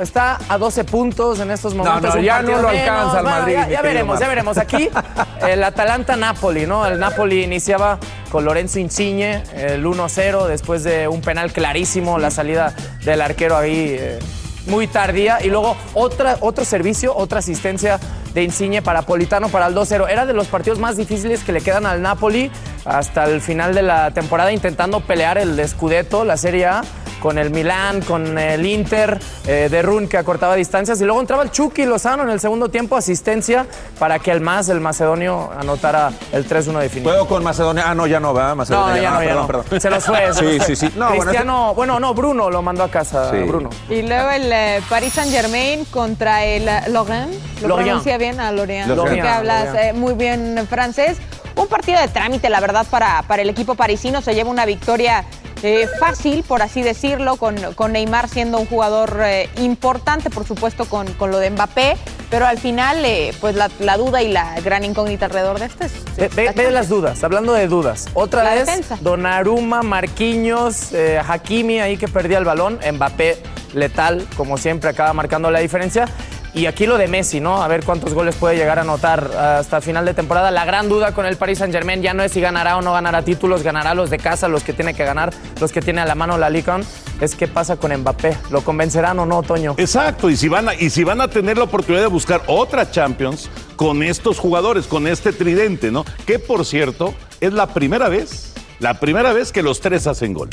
Está 0.00 0.38
a 0.48 0.56
12 0.56 0.84
puntos 0.84 1.40
en 1.40 1.50
estos 1.50 1.74
momentos. 1.74 2.14
no, 2.14 2.20
ya 2.20 2.40
no 2.42 2.60
lo 2.60 2.68
alcanza 2.68 3.18
el 3.18 3.22
Bueno, 3.24 3.38
Madrid, 3.38 3.56
Ya, 3.70 3.82
veremos, 3.82 4.14
Mar. 4.14 4.22
ya 4.22 4.28
veremos. 4.28 4.58
Aquí 4.58 4.88
el 5.48 5.62
Atalanta-Napoli, 5.62 6.66
¿no? 6.66 6.86
El 6.86 6.98
Napoli 6.98 7.42
iniciaba 7.44 7.98
con 8.30 8.44
Lorenzo 8.44 8.78
Insigne, 8.78 9.42
el 9.54 9.84
1-0, 9.84 10.46
después 10.46 10.84
de 10.84 11.06
un 11.08 11.20
penal 11.20 11.52
clarísimo, 11.52 12.18
la 12.18 12.30
salida 12.30 12.74
del 13.04 13.20
arquero 13.20 13.56
ahí 13.56 13.96
eh, 13.98 14.18
muy 14.66 14.86
tardía. 14.86 15.38
Y 15.44 15.48
luego 15.48 15.76
otra, 15.94 16.38
otro 16.40 16.64
servicio, 16.64 17.14
otra 17.14 17.40
asistencia 17.40 18.00
de 18.32 18.42
Insigne 18.42 18.80
para 18.80 19.02
Politano 19.02 19.48
para 19.48 19.66
el 19.66 19.74
2-0. 19.74 20.08
Era 20.08 20.24
de 20.24 20.32
los 20.32 20.46
partidos 20.46 20.78
más 20.78 20.96
difíciles 20.96 21.44
que 21.44 21.52
le 21.52 21.60
quedan 21.60 21.84
al 21.84 22.00
Napoli 22.00 22.50
hasta 22.84 23.24
el 23.24 23.40
final 23.40 23.74
de 23.74 23.82
la 23.82 24.12
temporada, 24.12 24.52
intentando 24.52 25.00
pelear 25.00 25.36
el 25.36 25.68
Scudetto, 25.68 26.24
la 26.24 26.36
Serie 26.36 26.66
A 26.66 26.82
con 27.20 27.38
el 27.38 27.50
Milán, 27.50 28.00
con 28.00 28.36
el 28.38 28.64
Inter, 28.66 29.18
eh, 29.46 29.68
de 29.70 29.82
Run 29.82 30.08
que 30.08 30.16
acortaba 30.16 30.54
distancias 30.56 31.00
y 31.00 31.04
luego 31.04 31.20
entraba 31.20 31.42
el 31.42 31.50
Chucky 31.50 31.84
Lozano 31.84 32.22
en 32.24 32.30
el 32.30 32.40
segundo 32.40 32.68
tiempo, 32.68 32.96
asistencia 32.96 33.66
para 33.98 34.18
que 34.18 34.30
el 34.32 34.40
más, 34.40 34.68
el 34.68 34.80
macedonio, 34.80 35.50
anotara 35.58 36.10
el 36.32 36.48
3-1 36.48 36.78
definitivo. 36.80 37.10
¿Puedo 37.12 37.28
con 37.28 37.44
Macedonia? 37.44 37.84
Ah, 37.86 37.94
no, 37.94 38.06
ya 38.06 38.18
no, 38.20 38.32
¿verdad? 38.34 38.50
No, 38.50 38.56
Macedonia, 38.56 39.02
ya 39.02 39.10
no, 39.10 39.20
ya 39.22 39.26
perdón, 39.28 39.42
no. 39.42 39.46
perdón. 39.46 39.80
Se 39.80 39.90
los 39.90 40.04
fue. 40.04 40.18
se 40.18 40.26
los 40.28 40.36
Sí, 40.36 40.44
fue. 40.58 40.66
sí, 40.66 40.76
sí. 40.76 40.92
No, 40.96 41.08
bueno, 41.08 41.22
Cristiano, 41.22 41.74
bueno, 41.74 42.00
no, 42.00 42.14
Bruno 42.14 42.50
lo 42.50 42.62
mandó 42.62 42.82
a 42.84 42.90
casa, 42.90 43.30
Sí. 43.30 43.36
Bruno. 43.38 43.70
Y 43.88 44.02
luego 44.02 44.30
el 44.30 44.50
eh, 44.52 44.80
Paris 44.88 45.12
Saint 45.12 45.30
Germain 45.30 45.84
contra 45.86 46.44
el 46.44 46.66
eh, 46.68 46.80
Lorient. 46.88 47.32
¿Lo 47.62 47.68
Lorient. 47.68 47.88
pronuncia 47.88 48.18
bien 48.18 48.40
a 48.40 48.50
Lorient? 48.52 48.88
Lorient. 48.88 49.22
Que 49.22 49.28
hablas 49.28 49.74
eh, 49.74 49.92
muy 49.92 50.14
bien 50.14 50.66
francés. 50.68 51.18
Un 51.56 51.66
partido 51.66 52.00
de 52.00 52.08
trámite, 52.08 52.48
la 52.48 52.60
verdad, 52.60 52.86
para, 52.88 53.22
para 53.26 53.42
el 53.42 53.50
equipo 53.50 53.74
parisino. 53.74 54.22
Se 54.22 54.34
lleva 54.34 54.48
una 54.50 54.64
victoria 54.64 55.24
eh, 55.62 55.86
fácil, 55.98 56.42
por 56.42 56.62
así 56.62 56.82
decirlo, 56.82 57.36
con, 57.36 57.56
con 57.74 57.92
Neymar 57.92 58.28
siendo 58.28 58.58
un 58.58 58.66
jugador 58.66 59.20
eh, 59.22 59.48
importante, 59.58 60.30
por 60.30 60.46
supuesto, 60.46 60.84
con, 60.86 61.12
con 61.14 61.30
lo 61.30 61.38
de 61.38 61.50
Mbappé. 61.50 61.96
Pero 62.30 62.46
al 62.46 62.58
final, 62.58 63.04
eh, 63.04 63.34
pues 63.40 63.54
la, 63.56 63.68
la 63.80 63.96
duda 63.96 64.22
y 64.22 64.30
la 64.32 64.58
gran 64.60 64.84
incógnita 64.84 65.26
alrededor 65.26 65.58
de 65.58 65.66
este 65.66 65.86
es 65.86 65.92
Ve, 66.16 66.28
ve- 66.28 66.52
ve 66.54 66.70
las 66.70 66.88
dudas, 66.88 67.22
hablando 67.24 67.52
de 67.52 67.66
dudas. 67.66 68.06
Otra 68.14 68.44
La 68.44 68.54
vez, 68.54 68.66
defensa. 68.66 68.98
Donnarumma, 69.00 69.82
Marquinhos, 69.82 70.90
Hakimi 71.28 71.80
ahí 71.80 71.96
que 71.96 72.08
perdía 72.08 72.38
el 72.38 72.44
balón, 72.44 72.78
Mbappé 72.92 73.42
letal, 73.74 74.26
como 74.36 74.58
siempre, 74.58 74.90
acaba 74.90 75.12
marcando 75.12 75.50
la 75.50 75.58
diferencia. 75.60 76.06
Y 76.52 76.66
aquí 76.66 76.86
lo 76.86 76.98
de 76.98 77.06
Messi, 77.06 77.40
¿no? 77.40 77.62
A 77.62 77.68
ver 77.68 77.84
cuántos 77.84 78.12
goles 78.12 78.34
puede 78.34 78.56
llegar 78.56 78.78
a 78.78 78.82
anotar 78.82 79.30
hasta 79.36 79.80
final 79.80 80.04
de 80.04 80.14
temporada. 80.14 80.50
La 80.50 80.64
gran 80.64 80.88
duda 80.88 81.12
con 81.12 81.26
el 81.26 81.36
Paris 81.36 81.58
Saint 81.58 81.72
Germain 81.72 82.02
ya 82.02 82.12
no 82.12 82.22
es 82.22 82.32
si 82.32 82.40
ganará 82.40 82.76
o 82.76 82.82
no 82.82 82.92
ganará 82.92 83.22
títulos, 83.22 83.62
ganará 83.62 83.94
los 83.94 84.10
de 84.10 84.18
casa, 84.18 84.48
los 84.48 84.64
que 84.64 84.72
tiene 84.72 84.94
que 84.94 85.04
ganar, 85.04 85.32
los 85.60 85.72
que 85.72 85.80
tiene 85.80 86.00
a 86.00 86.06
la 86.06 86.14
mano 86.14 86.38
la 86.38 86.50
Liga. 86.50 86.80
Es 87.20 87.34
qué 87.34 87.48
pasa 87.48 87.76
con 87.76 87.94
Mbappé. 87.94 88.36
¿Lo 88.50 88.62
convencerán 88.62 89.18
o 89.18 89.26
no, 89.26 89.42
Toño? 89.42 89.74
Exacto, 89.76 90.30
y 90.30 90.36
si, 90.36 90.48
van 90.48 90.68
a, 90.68 90.74
y 90.74 90.90
si 90.90 91.04
van 91.04 91.20
a 91.20 91.28
tener 91.28 91.58
la 91.58 91.64
oportunidad 91.64 92.02
de 92.02 92.08
buscar 92.08 92.42
otra 92.46 92.90
Champions 92.90 93.50
con 93.76 94.02
estos 94.02 94.38
jugadores, 94.38 94.86
con 94.86 95.06
este 95.06 95.32
tridente, 95.32 95.90
¿no? 95.90 96.04
Que 96.26 96.38
por 96.38 96.64
cierto, 96.64 97.14
es 97.40 97.52
la 97.52 97.68
primera 97.68 98.08
vez 98.08 98.54
La 98.80 98.98
primera 98.98 99.32
vez 99.34 99.52
que 99.52 99.62
los 99.62 99.80
tres 99.80 100.06
hacen 100.06 100.32
gol. 100.32 100.48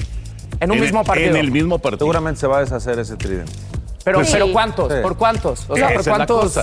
En 0.60 0.72
un 0.72 0.80
mismo 0.80 1.04
partido. 1.04 1.30
En 1.30 1.38
el 1.38 1.52
mismo 1.52 1.80
partido. 1.80 2.00
Seguramente 2.00 2.42
se 2.42 2.48
va 2.48 2.58
a 2.58 2.60
deshacer 2.62 3.00
ese 3.00 3.16
tridente. 3.16 3.54
Pero, 4.08 4.20
Pues 4.20 4.32
pero 4.32 4.46
sí. 4.46 4.52
¿cuántos? 4.54 4.94
Sí. 4.94 5.00
¿Por 5.02 5.18
cuántos? 5.18 5.66
O 5.68 5.76
sea, 5.76 5.90
¿por 5.94 6.04
cuántos 6.06 6.54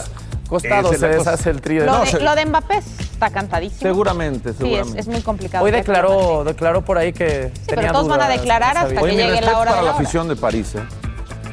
costados 0.48 0.96
se 0.96 1.08
deshace 1.08 1.50
el 1.50 1.60
tridente? 1.60 1.92
Lo, 1.92 1.98
No, 1.98 2.04
de, 2.10 2.20
lo 2.20 2.34
de 2.34 2.46
Mbappé 2.46 2.78
está 2.78 3.28
cantadísimo. 3.28 3.80
Seguramente, 3.82 4.52
Sí, 4.52 4.58
seguramente. 4.60 5.00
es, 5.00 5.06
es 5.06 5.12
muy 5.12 5.20
complicado. 5.20 5.62
Hoy 5.62 5.70
declaró, 5.70 6.42
declaró 6.44 6.80
por 6.82 6.96
ahí 6.96 7.12
que 7.12 7.52
pero 7.66 7.76
tenía 7.82 7.92
todos 7.92 8.08
van 8.08 8.22
a 8.22 8.28
declarar 8.30 8.78
hasta. 8.78 8.98
Oye, 8.98 9.10
que 9.16 9.22
llegue 9.26 9.40
la 9.42 9.58
hora 9.58 9.70
para 9.72 9.76
de 9.76 9.76
la 9.76 9.82
la 9.82 9.82
hora. 9.82 9.90
afición 9.92 10.26
de 10.28 10.36
París, 10.36 10.74
¿eh? 10.74 10.80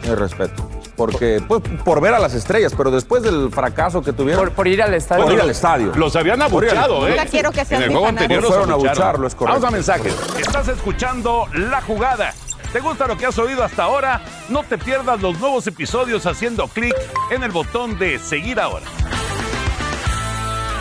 Mi 0.08 0.16
respeto. 0.16 0.70
Porque, 0.96 1.42
pues, 1.46 1.62
por 1.84 2.00
ver 2.00 2.14
a 2.14 2.20
las 2.20 2.34
estrellas, 2.36 2.74
pero 2.78 2.90
después 2.92 3.22
del 3.24 3.50
fracaso 3.52 4.02
que 4.02 4.14
tuvieron. 4.14 4.46
Por, 4.46 4.54
por 4.54 4.68
ir 4.68 4.82
al 4.82 4.94
estadio. 4.94 5.24
Por 5.26 5.34
ir 5.34 5.42
al 5.42 5.50
estadio. 5.50 5.92
Los 5.96 6.16
habían 6.16 6.42
abuchado, 6.42 7.06
¿eh? 7.08 7.12
Nunca 7.12 7.26
quiero 7.26 7.52
que 7.52 7.66
sean 7.66 7.82
En 7.82 7.88
el 7.88 7.92
juego 7.98 8.06
fanáticos. 8.08 8.24
anterior 8.38 8.44
los 8.44 8.52
Fueron 8.54 8.70
a 8.72 8.74
abucharlo, 8.76 9.28
es 9.28 9.36
correcto. 9.36 9.60
Vamos 9.62 9.68
a 9.68 9.72
mensajes. 9.72 10.14
Estás 10.40 10.68
escuchando 10.68 11.48
La 11.54 11.82
Jugada. 11.82 12.34
¿Te 12.72 12.80
gusta 12.80 13.06
lo 13.06 13.18
que 13.18 13.26
has 13.26 13.38
oído 13.38 13.64
hasta 13.64 13.84
ahora? 13.84 14.22
No 14.48 14.64
te 14.64 14.78
pierdas 14.78 15.22
los 15.22 15.38
nuevos 15.40 15.68
episodios 15.68 16.26
haciendo 16.26 16.70
clic 16.70 16.96
en 17.30 17.44
el 17.44 17.52
botón 17.52 18.00
de 18.00 18.18
seguir 18.18 18.62
ahora. 18.62 18.86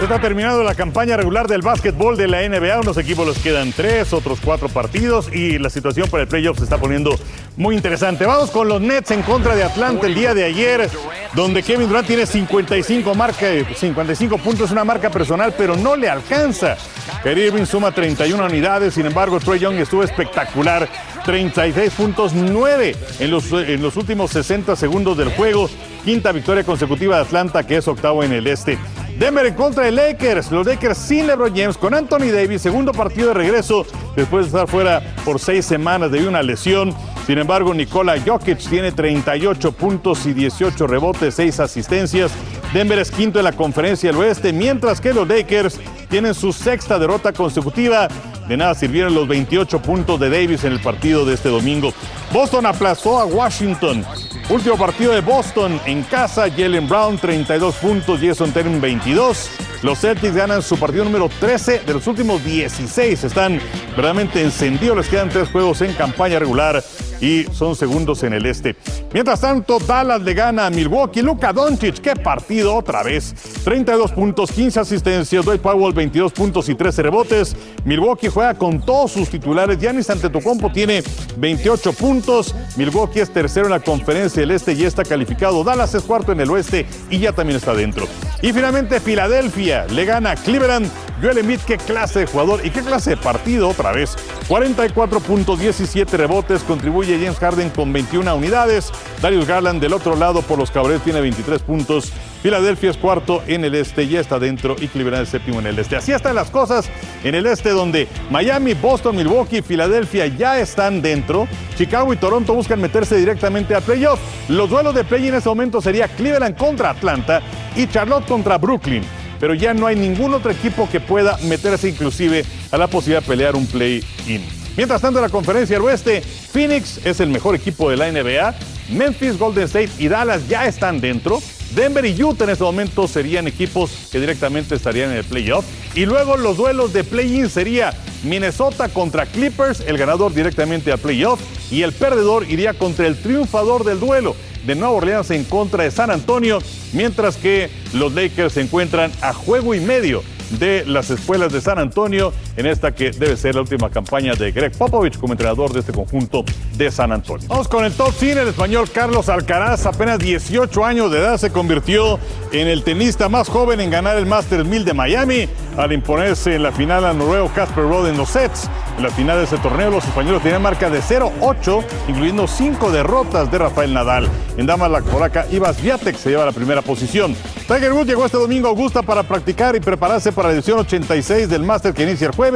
Está 0.03 0.19
terminando 0.19 0.65
la 0.65 0.75
campaña 0.75 1.19
regular 1.19 1.47
del 1.47 1.61
básquetbol 1.61 2.17
de 2.17 2.27
la 2.27 2.41
NBA. 2.49 2.81
Unos 2.81 2.97
equipos 2.97 3.29
les 3.29 3.39
quedan 3.39 3.71
tres, 3.71 4.15
otros 4.15 4.39
cuatro 4.43 4.71
partidos 4.71 5.29
y 5.31 5.59
la 5.59 5.69
situación 5.69 6.09
para 6.09 6.23
el 6.23 6.29
playoff 6.29 6.57
se 6.57 6.65
está 6.65 6.79
poniendo 6.79 7.15
muy 7.59 7.77
interesante. 7.77 8.25
Vamos 8.25 8.51
con 8.51 8.67
los 8.67 8.81
Nets 8.81 9.11
en 9.11 9.21
contra 9.23 9.55
de 9.55 9.63
Atlanta 9.63 10.07
el 10.07 10.15
día 10.15 10.33
de 10.33 10.45
ayer, 10.45 10.89
donde 11.35 11.63
Kevin 11.63 11.87
Durant 11.87 12.07
tiene 12.07 12.25
55, 12.25 13.15
marca, 13.15 13.47
55 13.77 14.39
puntos, 14.39 14.71
una 14.71 14.85
marca 14.85 15.11
personal, 15.11 15.55
pero 15.57 15.77
no 15.77 15.95
le 15.95 16.09
alcanza. 16.09 16.79
Kyrie 17.23 17.49
Irving 17.49 17.67
suma 17.67 17.93
31 17.93 18.43
unidades, 18.43 18.95
sin 18.95 19.05
embargo, 19.05 19.39
Trey 19.39 19.61
Young 19.61 19.77
estuvo 19.77 20.03
espectacular. 20.03 20.89
36 21.27 21.93
puntos, 21.93 22.33
9 22.33 22.97
en 23.19 23.31
los, 23.31 23.53
en 23.53 23.83
los 23.83 23.97
últimos 23.97 24.31
60 24.31 24.75
segundos 24.77 25.19
del 25.19 25.29
juego. 25.29 25.69
Quinta 26.07 26.33
victoria 26.33 26.65
consecutiva 26.65 27.17
de 27.17 27.23
Atlanta, 27.23 27.67
que 27.67 27.77
es 27.77 27.87
octavo 27.87 28.25
en 28.25 28.33
el 28.33 28.47
este. 28.47 28.79
Denver 29.21 29.45
en 29.45 29.53
contra 29.53 29.85
de 29.85 29.93
Lakers. 29.93 30.51
Los 30.51 30.67
Lakers 30.67 30.97
sin 30.97 31.27
LeBron 31.27 31.55
James, 31.55 31.77
con 31.77 31.93
Anthony 31.93 32.33
Davis, 32.33 32.63
segundo 32.63 32.93
partido 32.93 33.29
de 33.29 33.35
regreso 33.35 33.85
después 34.17 34.47
de 34.47 34.49
estar 34.49 34.67
fuera 34.67 35.15
por 35.27 35.39
seis 35.39 35.67
semanas 35.67 36.11
debido 36.11 36.31
a 36.31 36.31
una 36.31 36.43
lesión. 36.43 36.95
Sin 37.27 37.37
embargo, 37.37 37.75
Nikola 37.75 38.19
Jokic 38.19 38.57
tiene 38.71 38.93
38 38.93 39.73
puntos 39.73 40.25
y 40.25 40.33
18 40.33 40.87
rebotes, 40.87 41.35
6 41.35 41.61
asistencias. 41.61 42.33
Denver 42.73 42.99
es 42.99 43.11
quinto 43.11 43.39
en 43.39 43.45
la 43.45 43.53
conferencia 43.53 44.11
del 44.11 44.23
oeste, 44.23 44.55
mientras 44.55 45.03
que 45.03 45.13
los 45.13 45.29
Lakers 45.29 45.79
tienen 46.09 46.33
su 46.33 46.51
sexta 46.51 46.99
derrota 46.99 47.35
consecutiva. 47.35 48.09
De 48.49 48.57
nada 48.57 48.75
sirvieron 48.75 49.15
los 49.15 49.29
28 49.29 49.83
puntos 49.83 50.19
de 50.19 50.31
Davis 50.31 50.65
en 50.65 50.73
el 50.73 50.81
partido 50.81 51.27
de 51.27 51.35
este 51.35 51.51
domingo. 51.51 51.93
Boston 52.33 52.65
aplazó 52.65 53.21
a 53.21 53.27
Washington. 53.27 54.03
Último 54.51 54.77
partido 54.77 55.13
de 55.13 55.21
Boston 55.21 55.81
en 55.87 56.03
casa, 56.03 56.51
Jalen 56.51 56.89
Brown 56.89 57.17
32 57.17 57.77
puntos, 57.77 58.19
Jason 58.21 58.51
Tatum 58.51 58.81
22. 58.81 59.49
Los 59.83 60.01
Celtics 60.01 60.35
ganan 60.35 60.63
su 60.63 60.79
partido 60.79 61.05
número 61.05 61.31
13 61.41 61.81
de 61.87 61.95
los 61.95 62.07
últimos 62.07 62.45
16. 62.45 63.25
Están 63.25 63.59
verdaderamente 63.97 64.43
encendidos, 64.43 64.97
les 64.99 65.09
quedan 65.09 65.31
tres 65.31 65.49
juegos 65.49 65.81
en 65.81 65.95
campaña 65.95 66.39
regular 66.39 66.83
y 67.21 67.45
son 67.53 67.75
segundos 67.77 68.23
en 68.23 68.33
el 68.33 68.47
este. 68.47 68.77
Mientras 69.13 69.41
tanto, 69.41 69.79
Dallas 69.79 70.23
le 70.23 70.35
gana 70.35 70.67
a 70.67 70.71
Milwaukee. 70.71 71.23
Luka 71.23 71.53
Doncic, 71.53 71.99
qué 72.01 72.15
partido 72.15 72.77
otra 72.77 73.03
vez. 73.03 73.35
32 73.65 74.13
puntos, 74.13 74.53
15 74.53 74.81
asistencias. 74.81 75.45
Dwight 75.45 75.61
Powell, 75.61 75.93
22 75.93 76.33
puntos 76.33 76.69
y 76.69 76.75
13 76.75 77.03
rebotes. 77.03 77.57
Milwaukee 77.85 78.29
juega 78.29 78.55
con 78.55 78.81
todos 78.81 79.13
sus 79.13 79.29
titulares. 79.29 79.79
Giannis 79.79 80.09
Antetokounmpo 80.11 80.73
tiene 80.73 81.03
28 81.37 81.93
puntos. 81.93 82.55
Milwaukee 82.77 83.21
es 83.21 83.31
tercero 83.31 83.67
en 83.67 83.73
la 83.73 83.81
conferencia 83.81 84.41
del 84.41 84.53
este 84.53 84.73
y 84.73 84.85
está 84.85 85.05
calificado. 85.05 85.63
Dallas 85.65 85.95
es 85.95 86.03
cuarto 86.03 86.33
en 86.33 86.41
el 86.41 86.51
oeste 86.51 86.87
y 87.11 87.19
ya 87.19 87.33
también 87.33 87.57
está 87.57 87.75
dentro. 87.75 88.07
Y 88.41 88.53
finalmente, 88.53 89.01
Filadelfia 89.01 89.70
le 89.91 90.05
gana 90.05 90.33
a 90.33 90.37
Cleveland. 90.37 90.91
Joel 91.23 91.39
Embiid, 91.39 91.61
qué 91.61 91.77
clase 91.77 92.21
de 92.21 92.27
jugador 92.27 92.65
y 92.65 92.71
qué 92.71 92.81
clase 92.81 93.11
de 93.11 93.17
partido 93.17 93.69
otra 93.69 93.93
vez. 93.93 94.17
44 94.49 95.21
puntos, 95.21 95.61
17 95.61 96.17
rebotes. 96.17 96.63
Contribuye 96.63 97.19
James 97.23 97.39
Harden 97.39 97.71
con 97.71 97.93
21 97.93 98.35
unidades. 98.35 98.91
Darius 99.21 99.47
Garland 99.47 99.81
del 99.81 99.93
otro 99.93 100.17
lado 100.17 100.43
por 100.43 100.59
los 100.59 100.71
Cavaliers 100.71 101.05
tiene 101.05 101.21
23 101.21 101.63
puntos. 101.63 102.11
Filadelfia 102.43 102.91
es 102.91 102.97
cuarto 102.97 103.43
en 103.47 103.65
el 103.65 103.75
este, 103.75 104.09
ya 104.09 104.19
está 104.19 104.39
dentro 104.39 104.75
y 104.81 104.89
Cleveland 104.89 105.25
es 105.25 105.29
séptimo 105.29 105.61
en 105.61 105.67
el 105.67 105.79
este. 105.79 105.97
Así 105.97 106.11
están 106.11 106.35
las 106.35 106.51
cosas 106.51 106.89
en 107.23 107.35
el 107.35 107.47
este 107.47 107.71
donde 107.71 108.09
Miami, 108.31 108.73
Boston, 108.73 109.15
Milwaukee 109.15 109.61
Filadelfia 109.61 110.27
ya 110.27 110.59
están 110.59 111.03
dentro. 111.03 111.47
Chicago 111.77 112.13
y 112.13 112.17
Toronto 112.17 112.55
buscan 112.55 112.81
meterse 112.81 113.17
directamente 113.17 113.75
a 113.75 113.83
playoff. 113.83 114.19
Los 114.49 114.71
duelos 114.71 114.95
de 114.95 115.05
play 115.05 115.29
en 115.29 115.35
este 115.35 115.49
momento 115.49 115.83
sería 115.83 116.09
Cleveland 116.09 116.57
contra 116.57 116.91
Atlanta 116.91 117.43
y 117.77 117.87
Charlotte 117.87 118.27
contra 118.27 118.57
Brooklyn. 118.59 119.20
Pero 119.41 119.55
ya 119.55 119.75
no 119.75 119.87
hay 119.87 119.97
ningún 119.97 120.35
otro 120.35 120.53
equipo 120.53 120.89
que 120.89 121.01
pueda 121.01 121.39
meterse 121.45 121.89
inclusive 121.89 122.45
a 122.71 122.79
la 122.79 122.87
posibilidad 122.87 123.23
de 123.23 123.27
pelear 123.27 123.57
un 123.57 123.67
play-in. 123.67 124.61
Mientras 124.77 125.01
tanto, 125.01 125.19
en 125.19 125.25
la 125.25 125.31
conferencia 125.31 125.77
del 125.77 125.87
oeste, 125.87 126.21
Phoenix 126.23 127.05
es 127.05 127.21
el 127.21 127.31
mejor 127.31 127.55
equipo 127.55 127.91
de 127.91 127.97
la 127.97 128.11
NBA. 128.13 128.55
Memphis, 128.91 129.39
Golden 129.39 129.65
State 129.65 129.91
y 129.99 130.09
Dallas 130.09 130.47
ya 130.49 130.67
están 130.67 131.01
dentro. 131.01 131.41
Denver 131.75 132.05
y 132.05 132.23
Utah 132.23 132.45
en 132.45 132.51
este 132.51 132.65
momento 132.65 133.07
serían 133.07 133.47
equipos 133.47 134.09
que 134.11 134.21
directamente 134.21 134.75
estarían 134.75 135.11
en 135.11 135.19
el 135.19 135.25
playoff. 135.25 135.65
Y 135.95 136.05
luego 136.05 136.37
los 136.37 136.57
duelos 136.57 136.93
de 136.93 137.05
play-in 137.05 137.49
sería 137.49 137.95
Minnesota 138.25 138.89
contra 138.89 139.27
Clippers, 139.27 139.81
el 139.87 139.97
ganador 139.97 140.35
directamente 140.35 140.93
al 140.93 140.99
playoff. 140.99 141.41
Y 141.71 141.83
el 141.83 141.93
perdedor 141.93 142.51
iría 142.51 142.75
contra 142.75 143.07
el 143.07 143.17
triunfador 143.21 143.85
del 143.85 144.01
duelo 144.01 144.35
de 144.67 144.75
Nueva 144.75 144.95
Orleans 144.95 145.31
en 145.31 145.45
contra 145.45 145.85
de 145.85 145.91
San 145.91 146.11
Antonio, 146.11 146.59
mientras 146.93 147.37
que 147.37 147.71
los 147.93 148.13
Lakers 148.15 148.55
se 148.55 148.61
encuentran 148.61 149.13
a 149.21 149.33
juego 149.33 149.75
y 149.75 149.81
medio 149.81 150.23
de 150.59 150.85
las 150.87 151.11
escuelas 151.11 151.53
de 151.53 151.61
San 151.61 151.79
Antonio 151.79 152.33
en 152.61 152.67
esta 152.67 152.93
que 152.93 153.11
debe 153.11 153.37
ser 153.37 153.55
la 153.55 153.63
última 153.63 153.89
campaña 153.91 154.35
de 154.35 154.53
Greg 154.53 154.73
Popovich 154.77 155.19
como 155.19 155.33
entrenador 155.33 155.73
de 155.73 155.81
este 155.81 155.93
conjunto 155.93 156.45
de 156.77 156.91
San 156.91 157.11
Antonio. 157.11 157.49
Vamos 157.49 157.69
con 157.69 157.85
el 157.85 157.93
top 157.93 158.13
100, 158.13 158.39
el 158.39 158.49
español 158.49 158.89
Carlos 158.93 159.29
Alcaraz, 159.31 159.87
apenas 159.87 160.19
18 160.19 160.85
años 160.85 161.11
de 161.11 161.19
edad, 161.19 161.39
se 161.39 161.51
convirtió 161.51 162.19
en 162.53 162.69
el 162.69 162.85
tenista 162.85 163.29
más 163.29 163.49
joven 163.49 163.81
en 163.81 163.91
ganar 163.91 164.19
el 164.19 164.27
Masters 164.27 164.67
1000 164.67 164.85
de 164.85 164.95
Miami 164.95 165.49
al 165.77 165.93
imponerse 165.93 166.55
en 166.55 166.63
la 166.63 166.73
final 166.73 167.05
al 167.05 167.17
noruego 167.17 167.51
Casper 167.55 167.85
Ruud 167.85 168.09
en 168.09 168.17
los 168.17 168.29
sets. 168.29 168.69
En 168.97 169.05
la 169.05 169.11
final 169.11 169.39
de 169.39 169.45
ese 169.45 169.57
torneo 169.59 169.91
los 169.91 170.05
españoles 170.05 170.43
tenían 170.43 170.61
marca 170.61 170.91
de 170.91 171.01
0-8, 171.01 171.83
incluyendo 172.09 172.47
5 172.47 172.91
derrotas 172.91 173.51
de 173.51 173.59
Rafael 173.59 173.95
Nadal. 173.95 174.29
En 174.59 174.67
damas 174.67 174.91
la 174.91 175.01
polaca 175.01 175.47
Iva 175.51 175.73
Swiatek 175.73 176.17
se 176.17 176.31
lleva 176.31 176.45
la 176.45 176.53
primera 176.53 176.83
posición. 176.83 177.35
Tiger 177.67 177.93
Woods 177.93 178.09
llegó 178.09 178.27
este 178.27 178.37
domingo 178.37 178.67
a 178.67 178.71
Augusta 178.71 179.01
para 179.03 179.23
practicar 179.23 179.77
y 179.77 179.81
prepararse 179.81 180.33
para 180.33 180.49
la 180.49 180.55
edición 180.55 180.81
86 180.81 181.49
del 181.49 181.63
Master 181.63 181.95
que 181.95 182.03
inicia 182.03 182.27
el 182.27 182.35
jueves. 182.35 182.50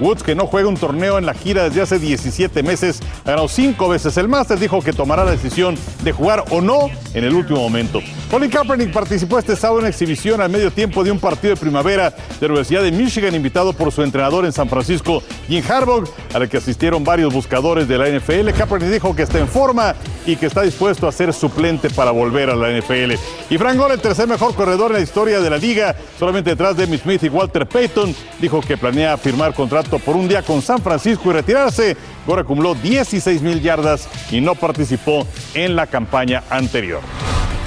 Woods, 0.00 0.22
que 0.22 0.34
no 0.34 0.46
juega 0.46 0.68
un 0.68 0.76
torneo 0.76 1.18
en 1.18 1.26
la 1.26 1.34
gira 1.34 1.64
desde 1.64 1.82
hace 1.82 1.98
17 1.98 2.62
meses, 2.62 3.00
ha 3.24 3.30
ganado 3.30 3.48
5 3.48 3.88
veces 3.88 4.16
el 4.16 4.28
Master, 4.28 4.58
dijo 4.58 4.80
que 4.80 4.92
tomará 4.92 5.24
la 5.24 5.32
decisión 5.32 5.76
de 6.02 6.12
jugar 6.12 6.44
o 6.50 6.60
no 6.60 6.88
en 7.14 7.24
el 7.24 7.34
último 7.34 7.60
momento. 7.60 8.00
Colin 8.30 8.50
Kaepernick 8.50 8.92
participó 8.92 9.38
este 9.38 9.56
sábado 9.56 9.80
en 9.80 9.86
exhibición 9.86 10.40
al 10.40 10.50
medio 10.50 10.70
tiempo 10.70 11.02
de 11.02 11.10
un 11.10 11.18
partido 11.18 11.54
de 11.54 11.60
primavera 11.60 12.10
de 12.10 12.46
la 12.46 12.48
Universidad 12.48 12.82
de 12.82 12.92
Michigan, 12.92 13.34
invitado 13.34 13.72
por 13.72 13.90
su 13.90 14.02
entrenador 14.02 14.44
en 14.44 14.52
San 14.52 14.68
Francisco, 14.68 15.22
Jim 15.48 15.64
Harbaugh, 15.68 16.04
al 16.34 16.48
que 16.48 16.58
asistieron 16.58 17.04
varios 17.04 17.32
buscadores 17.32 17.88
de 17.88 17.98
la 17.98 18.08
NFL. 18.08 18.50
Kaepernick 18.50 18.90
dijo 18.90 19.16
que 19.16 19.22
está 19.22 19.38
en 19.38 19.48
forma 19.48 19.94
y 20.26 20.36
que 20.36 20.46
está 20.46 20.62
dispuesto 20.62 21.08
a 21.08 21.12
ser 21.12 21.32
suplente 21.32 21.90
para 21.90 22.10
volver 22.10 22.50
a 22.50 22.56
la 22.56 22.70
NFL. 22.70 23.14
Y 23.50 23.58
Frank 23.58 23.76
Gore, 23.76 23.94
el 23.94 24.00
tercer 24.00 24.28
mejor 24.28 24.54
corredor 24.54 24.90
en 24.90 24.98
la 24.98 25.02
historia 25.02 25.40
de 25.40 25.50
la 25.50 25.56
liga, 25.56 25.96
solamente 26.18 26.50
detrás 26.50 26.76
de 26.76 26.84
Emmitt 26.84 27.02
Smith 27.02 27.22
y 27.24 27.28
Walter 27.28 27.66
Payton, 27.66 28.14
dijo 28.40 28.60
que 28.60 28.76
planea 28.76 29.16
firmar 29.18 29.54
contrato 29.54 29.98
por 29.98 30.16
un 30.16 30.28
día 30.28 30.42
con 30.42 30.62
San 30.62 30.80
Francisco 30.80 31.30
y 31.30 31.34
retirarse. 31.34 31.96
Gore 32.26 32.42
acumuló 32.42 32.74
16 32.74 33.42
mil 33.42 33.60
yardas 33.60 34.08
y 34.30 34.40
no 34.40 34.54
participó 34.54 35.26
en 35.54 35.76
la 35.76 35.86
campaña 35.86 36.42
anterior. 36.50 37.00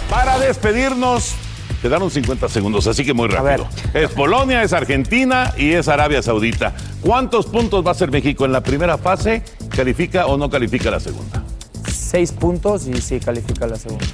Para 0.09 0.37
despedirnos, 0.39 1.35
quedaron 1.81 2.11
50 2.11 2.49
segundos, 2.49 2.87
así 2.87 3.05
que 3.05 3.13
muy 3.13 3.27
rápido. 3.27 3.67
Es 3.93 4.11
Polonia, 4.11 4.63
es 4.63 4.73
Argentina 4.73 5.53
y 5.57 5.71
es 5.71 5.87
Arabia 5.87 6.21
Saudita. 6.21 6.73
¿Cuántos 7.01 7.45
puntos 7.47 7.85
va 7.85 7.91
a 7.91 7.95
ser 7.95 8.11
México 8.11 8.45
en 8.45 8.51
la 8.51 8.61
primera 8.61 8.97
fase? 8.97 9.43
¿Califica 9.69 10.27
o 10.27 10.37
no 10.37 10.49
califica 10.49 10.91
la 10.91 10.99
segunda? 10.99 11.43
Seis 11.91 12.31
puntos 12.31 12.87
y 12.87 13.01
sí 13.01 13.19
califica 13.19 13.65
la 13.67 13.77
segunda. 13.77 14.05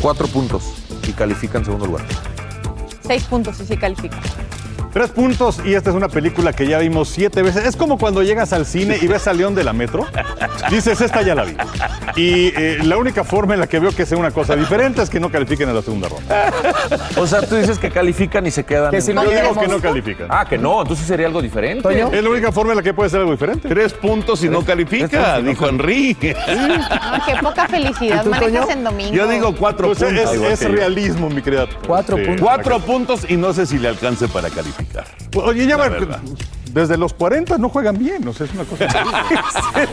Cuatro 0.00 0.26
puntos 0.28 0.64
y 1.08 1.12
califica 1.12 1.58
en 1.58 1.64
segundo 1.64 1.86
lugar. 1.86 2.04
Seis 3.06 3.24
puntos 3.24 3.58
y 3.60 3.66
sí 3.66 3.76
califica. 3.76 4.18
Tres 4.92 5.10
puntos 5.10 5.60
y 5.64 5.74
esta 5.74 5.90
es 5.90 5.96
una 5.96 6.08
película 6.08 6.52
que 6.52 6.66
ya 6.66 6.78
vimos 6.78 7.08
siete 7.10 7.42
veces. 7.42 7.64
Es 7.66 7.76
como 7.76 7.98
cuando 7.98 8.22
llegas 8.22 8.52
al 8.52 8.66
cine 8.66 8.98
y 9.00 9.06
ves 9.06 9.26
a 9.28 9.32
León 9.32 9.54
de 9.54 9.62
la 9.64 9.72
Metro. 9.72 10.06
Dices, 10.70 11.00
esta 11.00 11.22
ya 11.22 11.34
la 11.34 11.44
vi. 11.44 11.56
Y 12.16 12.46
eh, 12.56 12.78
la 12.82 12.96
única 12.96 13.22
forma 13.22 13.54
en 13.54 13.60
la 13.60 13.66
que 13.66 13.78
veo 13.78 13.92
que 13.92 14.06
sea 14.06 14.16
una 14.18 14.30
cosa 14.30 14.56
diferente 14.56 15.02
es 15.02 15.10
que 15.10 15.20
no 15.20 15.30
califiquen 15.30 15.68
a 15.68 15.72
la 15.72 15.82
segunda 15.82 16.08
ronda. 16.08 16.52
O 17.16 17.26
sea, 17.26 17.42
tú 17.42 17.56
dices 17.56 17.78
que 17.78 17.90
califican 17.90 18.46
y 18.46 18.50
se 18.50 18.64
quedan. 18.64 18.90
Que 18.90 19.00
si 19.00 19.08
Yo 19.08 19.14
no 19.14 19.22
digo 19.22 19.32
queremos- 19.34 19.58
que 19.58 19.68
no 19.68 19.78
califican. 19.80 20.26
Ah, 20.30 20.46
que 20.48 20.58
no, 20.58 20.80
entonces 20.82 21.06
sería 21.06 21.26
algo 21.26 21.42
diferente. 21.42 21.82
Toño. 21.82 22.10
Es 22.12 22.22
la 22.22 22.30
única 22.30 22.50
forma 22.50 22.72
en 22.72 22.78
la 22.78 22.82
que 22.82 22.94
puede 22.94 23.10
ser 23.10 23.20
algo 23.20 23.32
diferente. 23.32 23.68
Tres 23.68 23.92
puntos 23.92 24.42
y 24.42 24.48
no 24.48 24.64
califica, 24.64 25.40
dijo 25.40 25.68
Enrique. 25.68 26.34
Ah, 26.46 27.22
qué 27.26 27.34
poca 27.42 27.68
felicidad 27.68 28.24
manejas 28.24 28.70
en 28.70 28.84
domingo. 28.84 29.12
Yo 29.12 29.28
digo 29.28 29.54
cuatro 29.54 29.88
Pues 29.88 29.98
puntos. 29.98 30.34
es, 30.34 30.60
yo. 30.60 30.68
realismo, 30.68 31.28
mi 31.28 31.42
querida. 31.42 31.66
Cuatro 31.86 32.16
Sí. 32.16 32.24
puntos. 32.24 32.42
Cuatro 32.44 32.78
puntos 32.80 33.20
y 33.30 33.36
no 33.36 33.52
sé 33.52 33.66
si 33.66 33.78
le 33.78 33.88
alcance 33.88 34.26
para 34.28 34.48
calificar. 34.50 34.77
Oye, 35.36 35.66
ya 35.66 35.76
va, 35.76 35.88
desde 36.72 36.98
los 36.98 37.14
40 37.14 37.56
no 37.58 37.70
juegan 37.70 37.98
bien, 37.98 38.26
o 38.28 38.32
sea, 38.32 38.46
es 38.46 38.52
una 38.52 38.64
cosa. 38.64 38.86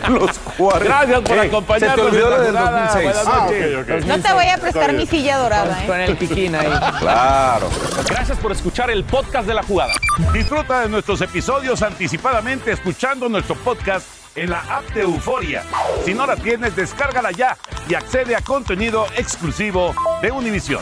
Los 0.10 0.38
cuarenta. 0.58 1.06
Gracias 1.06 1.22
por 1.22 1.38
Eh, 1.38 1.48
acompañarnos. 1.48 1.96
Se 1.96 2.02
te 2.02 2.08
olvidó 2.18 2.26
en 2.26 2.32
lo 2.32 2.38
la 2.38 2.44
del 2.44 2.52
jugada. 2.52 2.88
2006. 2.94 3.04
Buenas 3.06 3.28
Ah. 3.28 4.08
No 4.08 4.22
te 4.22 4.34
voy 4.34 4.46
a 4.48 4.58
prestar 4.58 4.94
mi 4.94 5.06
silla 5.06 5.38
dorada, 5.38 5.84
¿eh? 5.84 5.88
Con 5.88 6.00
el 6.02 6.18
piquín 6.18 6.56
ahí. 6.56 6.68
Claro. 7.00 7.70
Gracias 8.10 8.38
por 8.40 8.52
escuchar 8.52 8.90
el 8.92 9.04
podcast 9.06 9.48
de 9.48 9.54
la 9.54 9.64
jugada. 9.64 9.94
Disfruta 10.34 10.82
de 10.82 10.90
nuestros 10.90 11.22
episodios 11.22 11.82
anticipadamente 11.82 12.72
escuchando 12.74 13.30
nuestro 13.30 13.56
podcast 13.56 14.06
en 14.36 14.50
la 14.50 14.60
app 14.60 14.84
de 14.94 15.02
Euforia. 15.04 15.64
Si 16.04 16.14
no 16.14 16.28
la 16.28 16.36
tienes, 16.36 16.76
descárgala 16.76 17.32
ya 17.32 17.58
y 17.88 17.94
accede 17.96 18.36
a 18.36 18.42
contenido 18.42 19.08
exclusivo 19.16 19.96
de 20.22 20.30
Univision. 20.32 20.82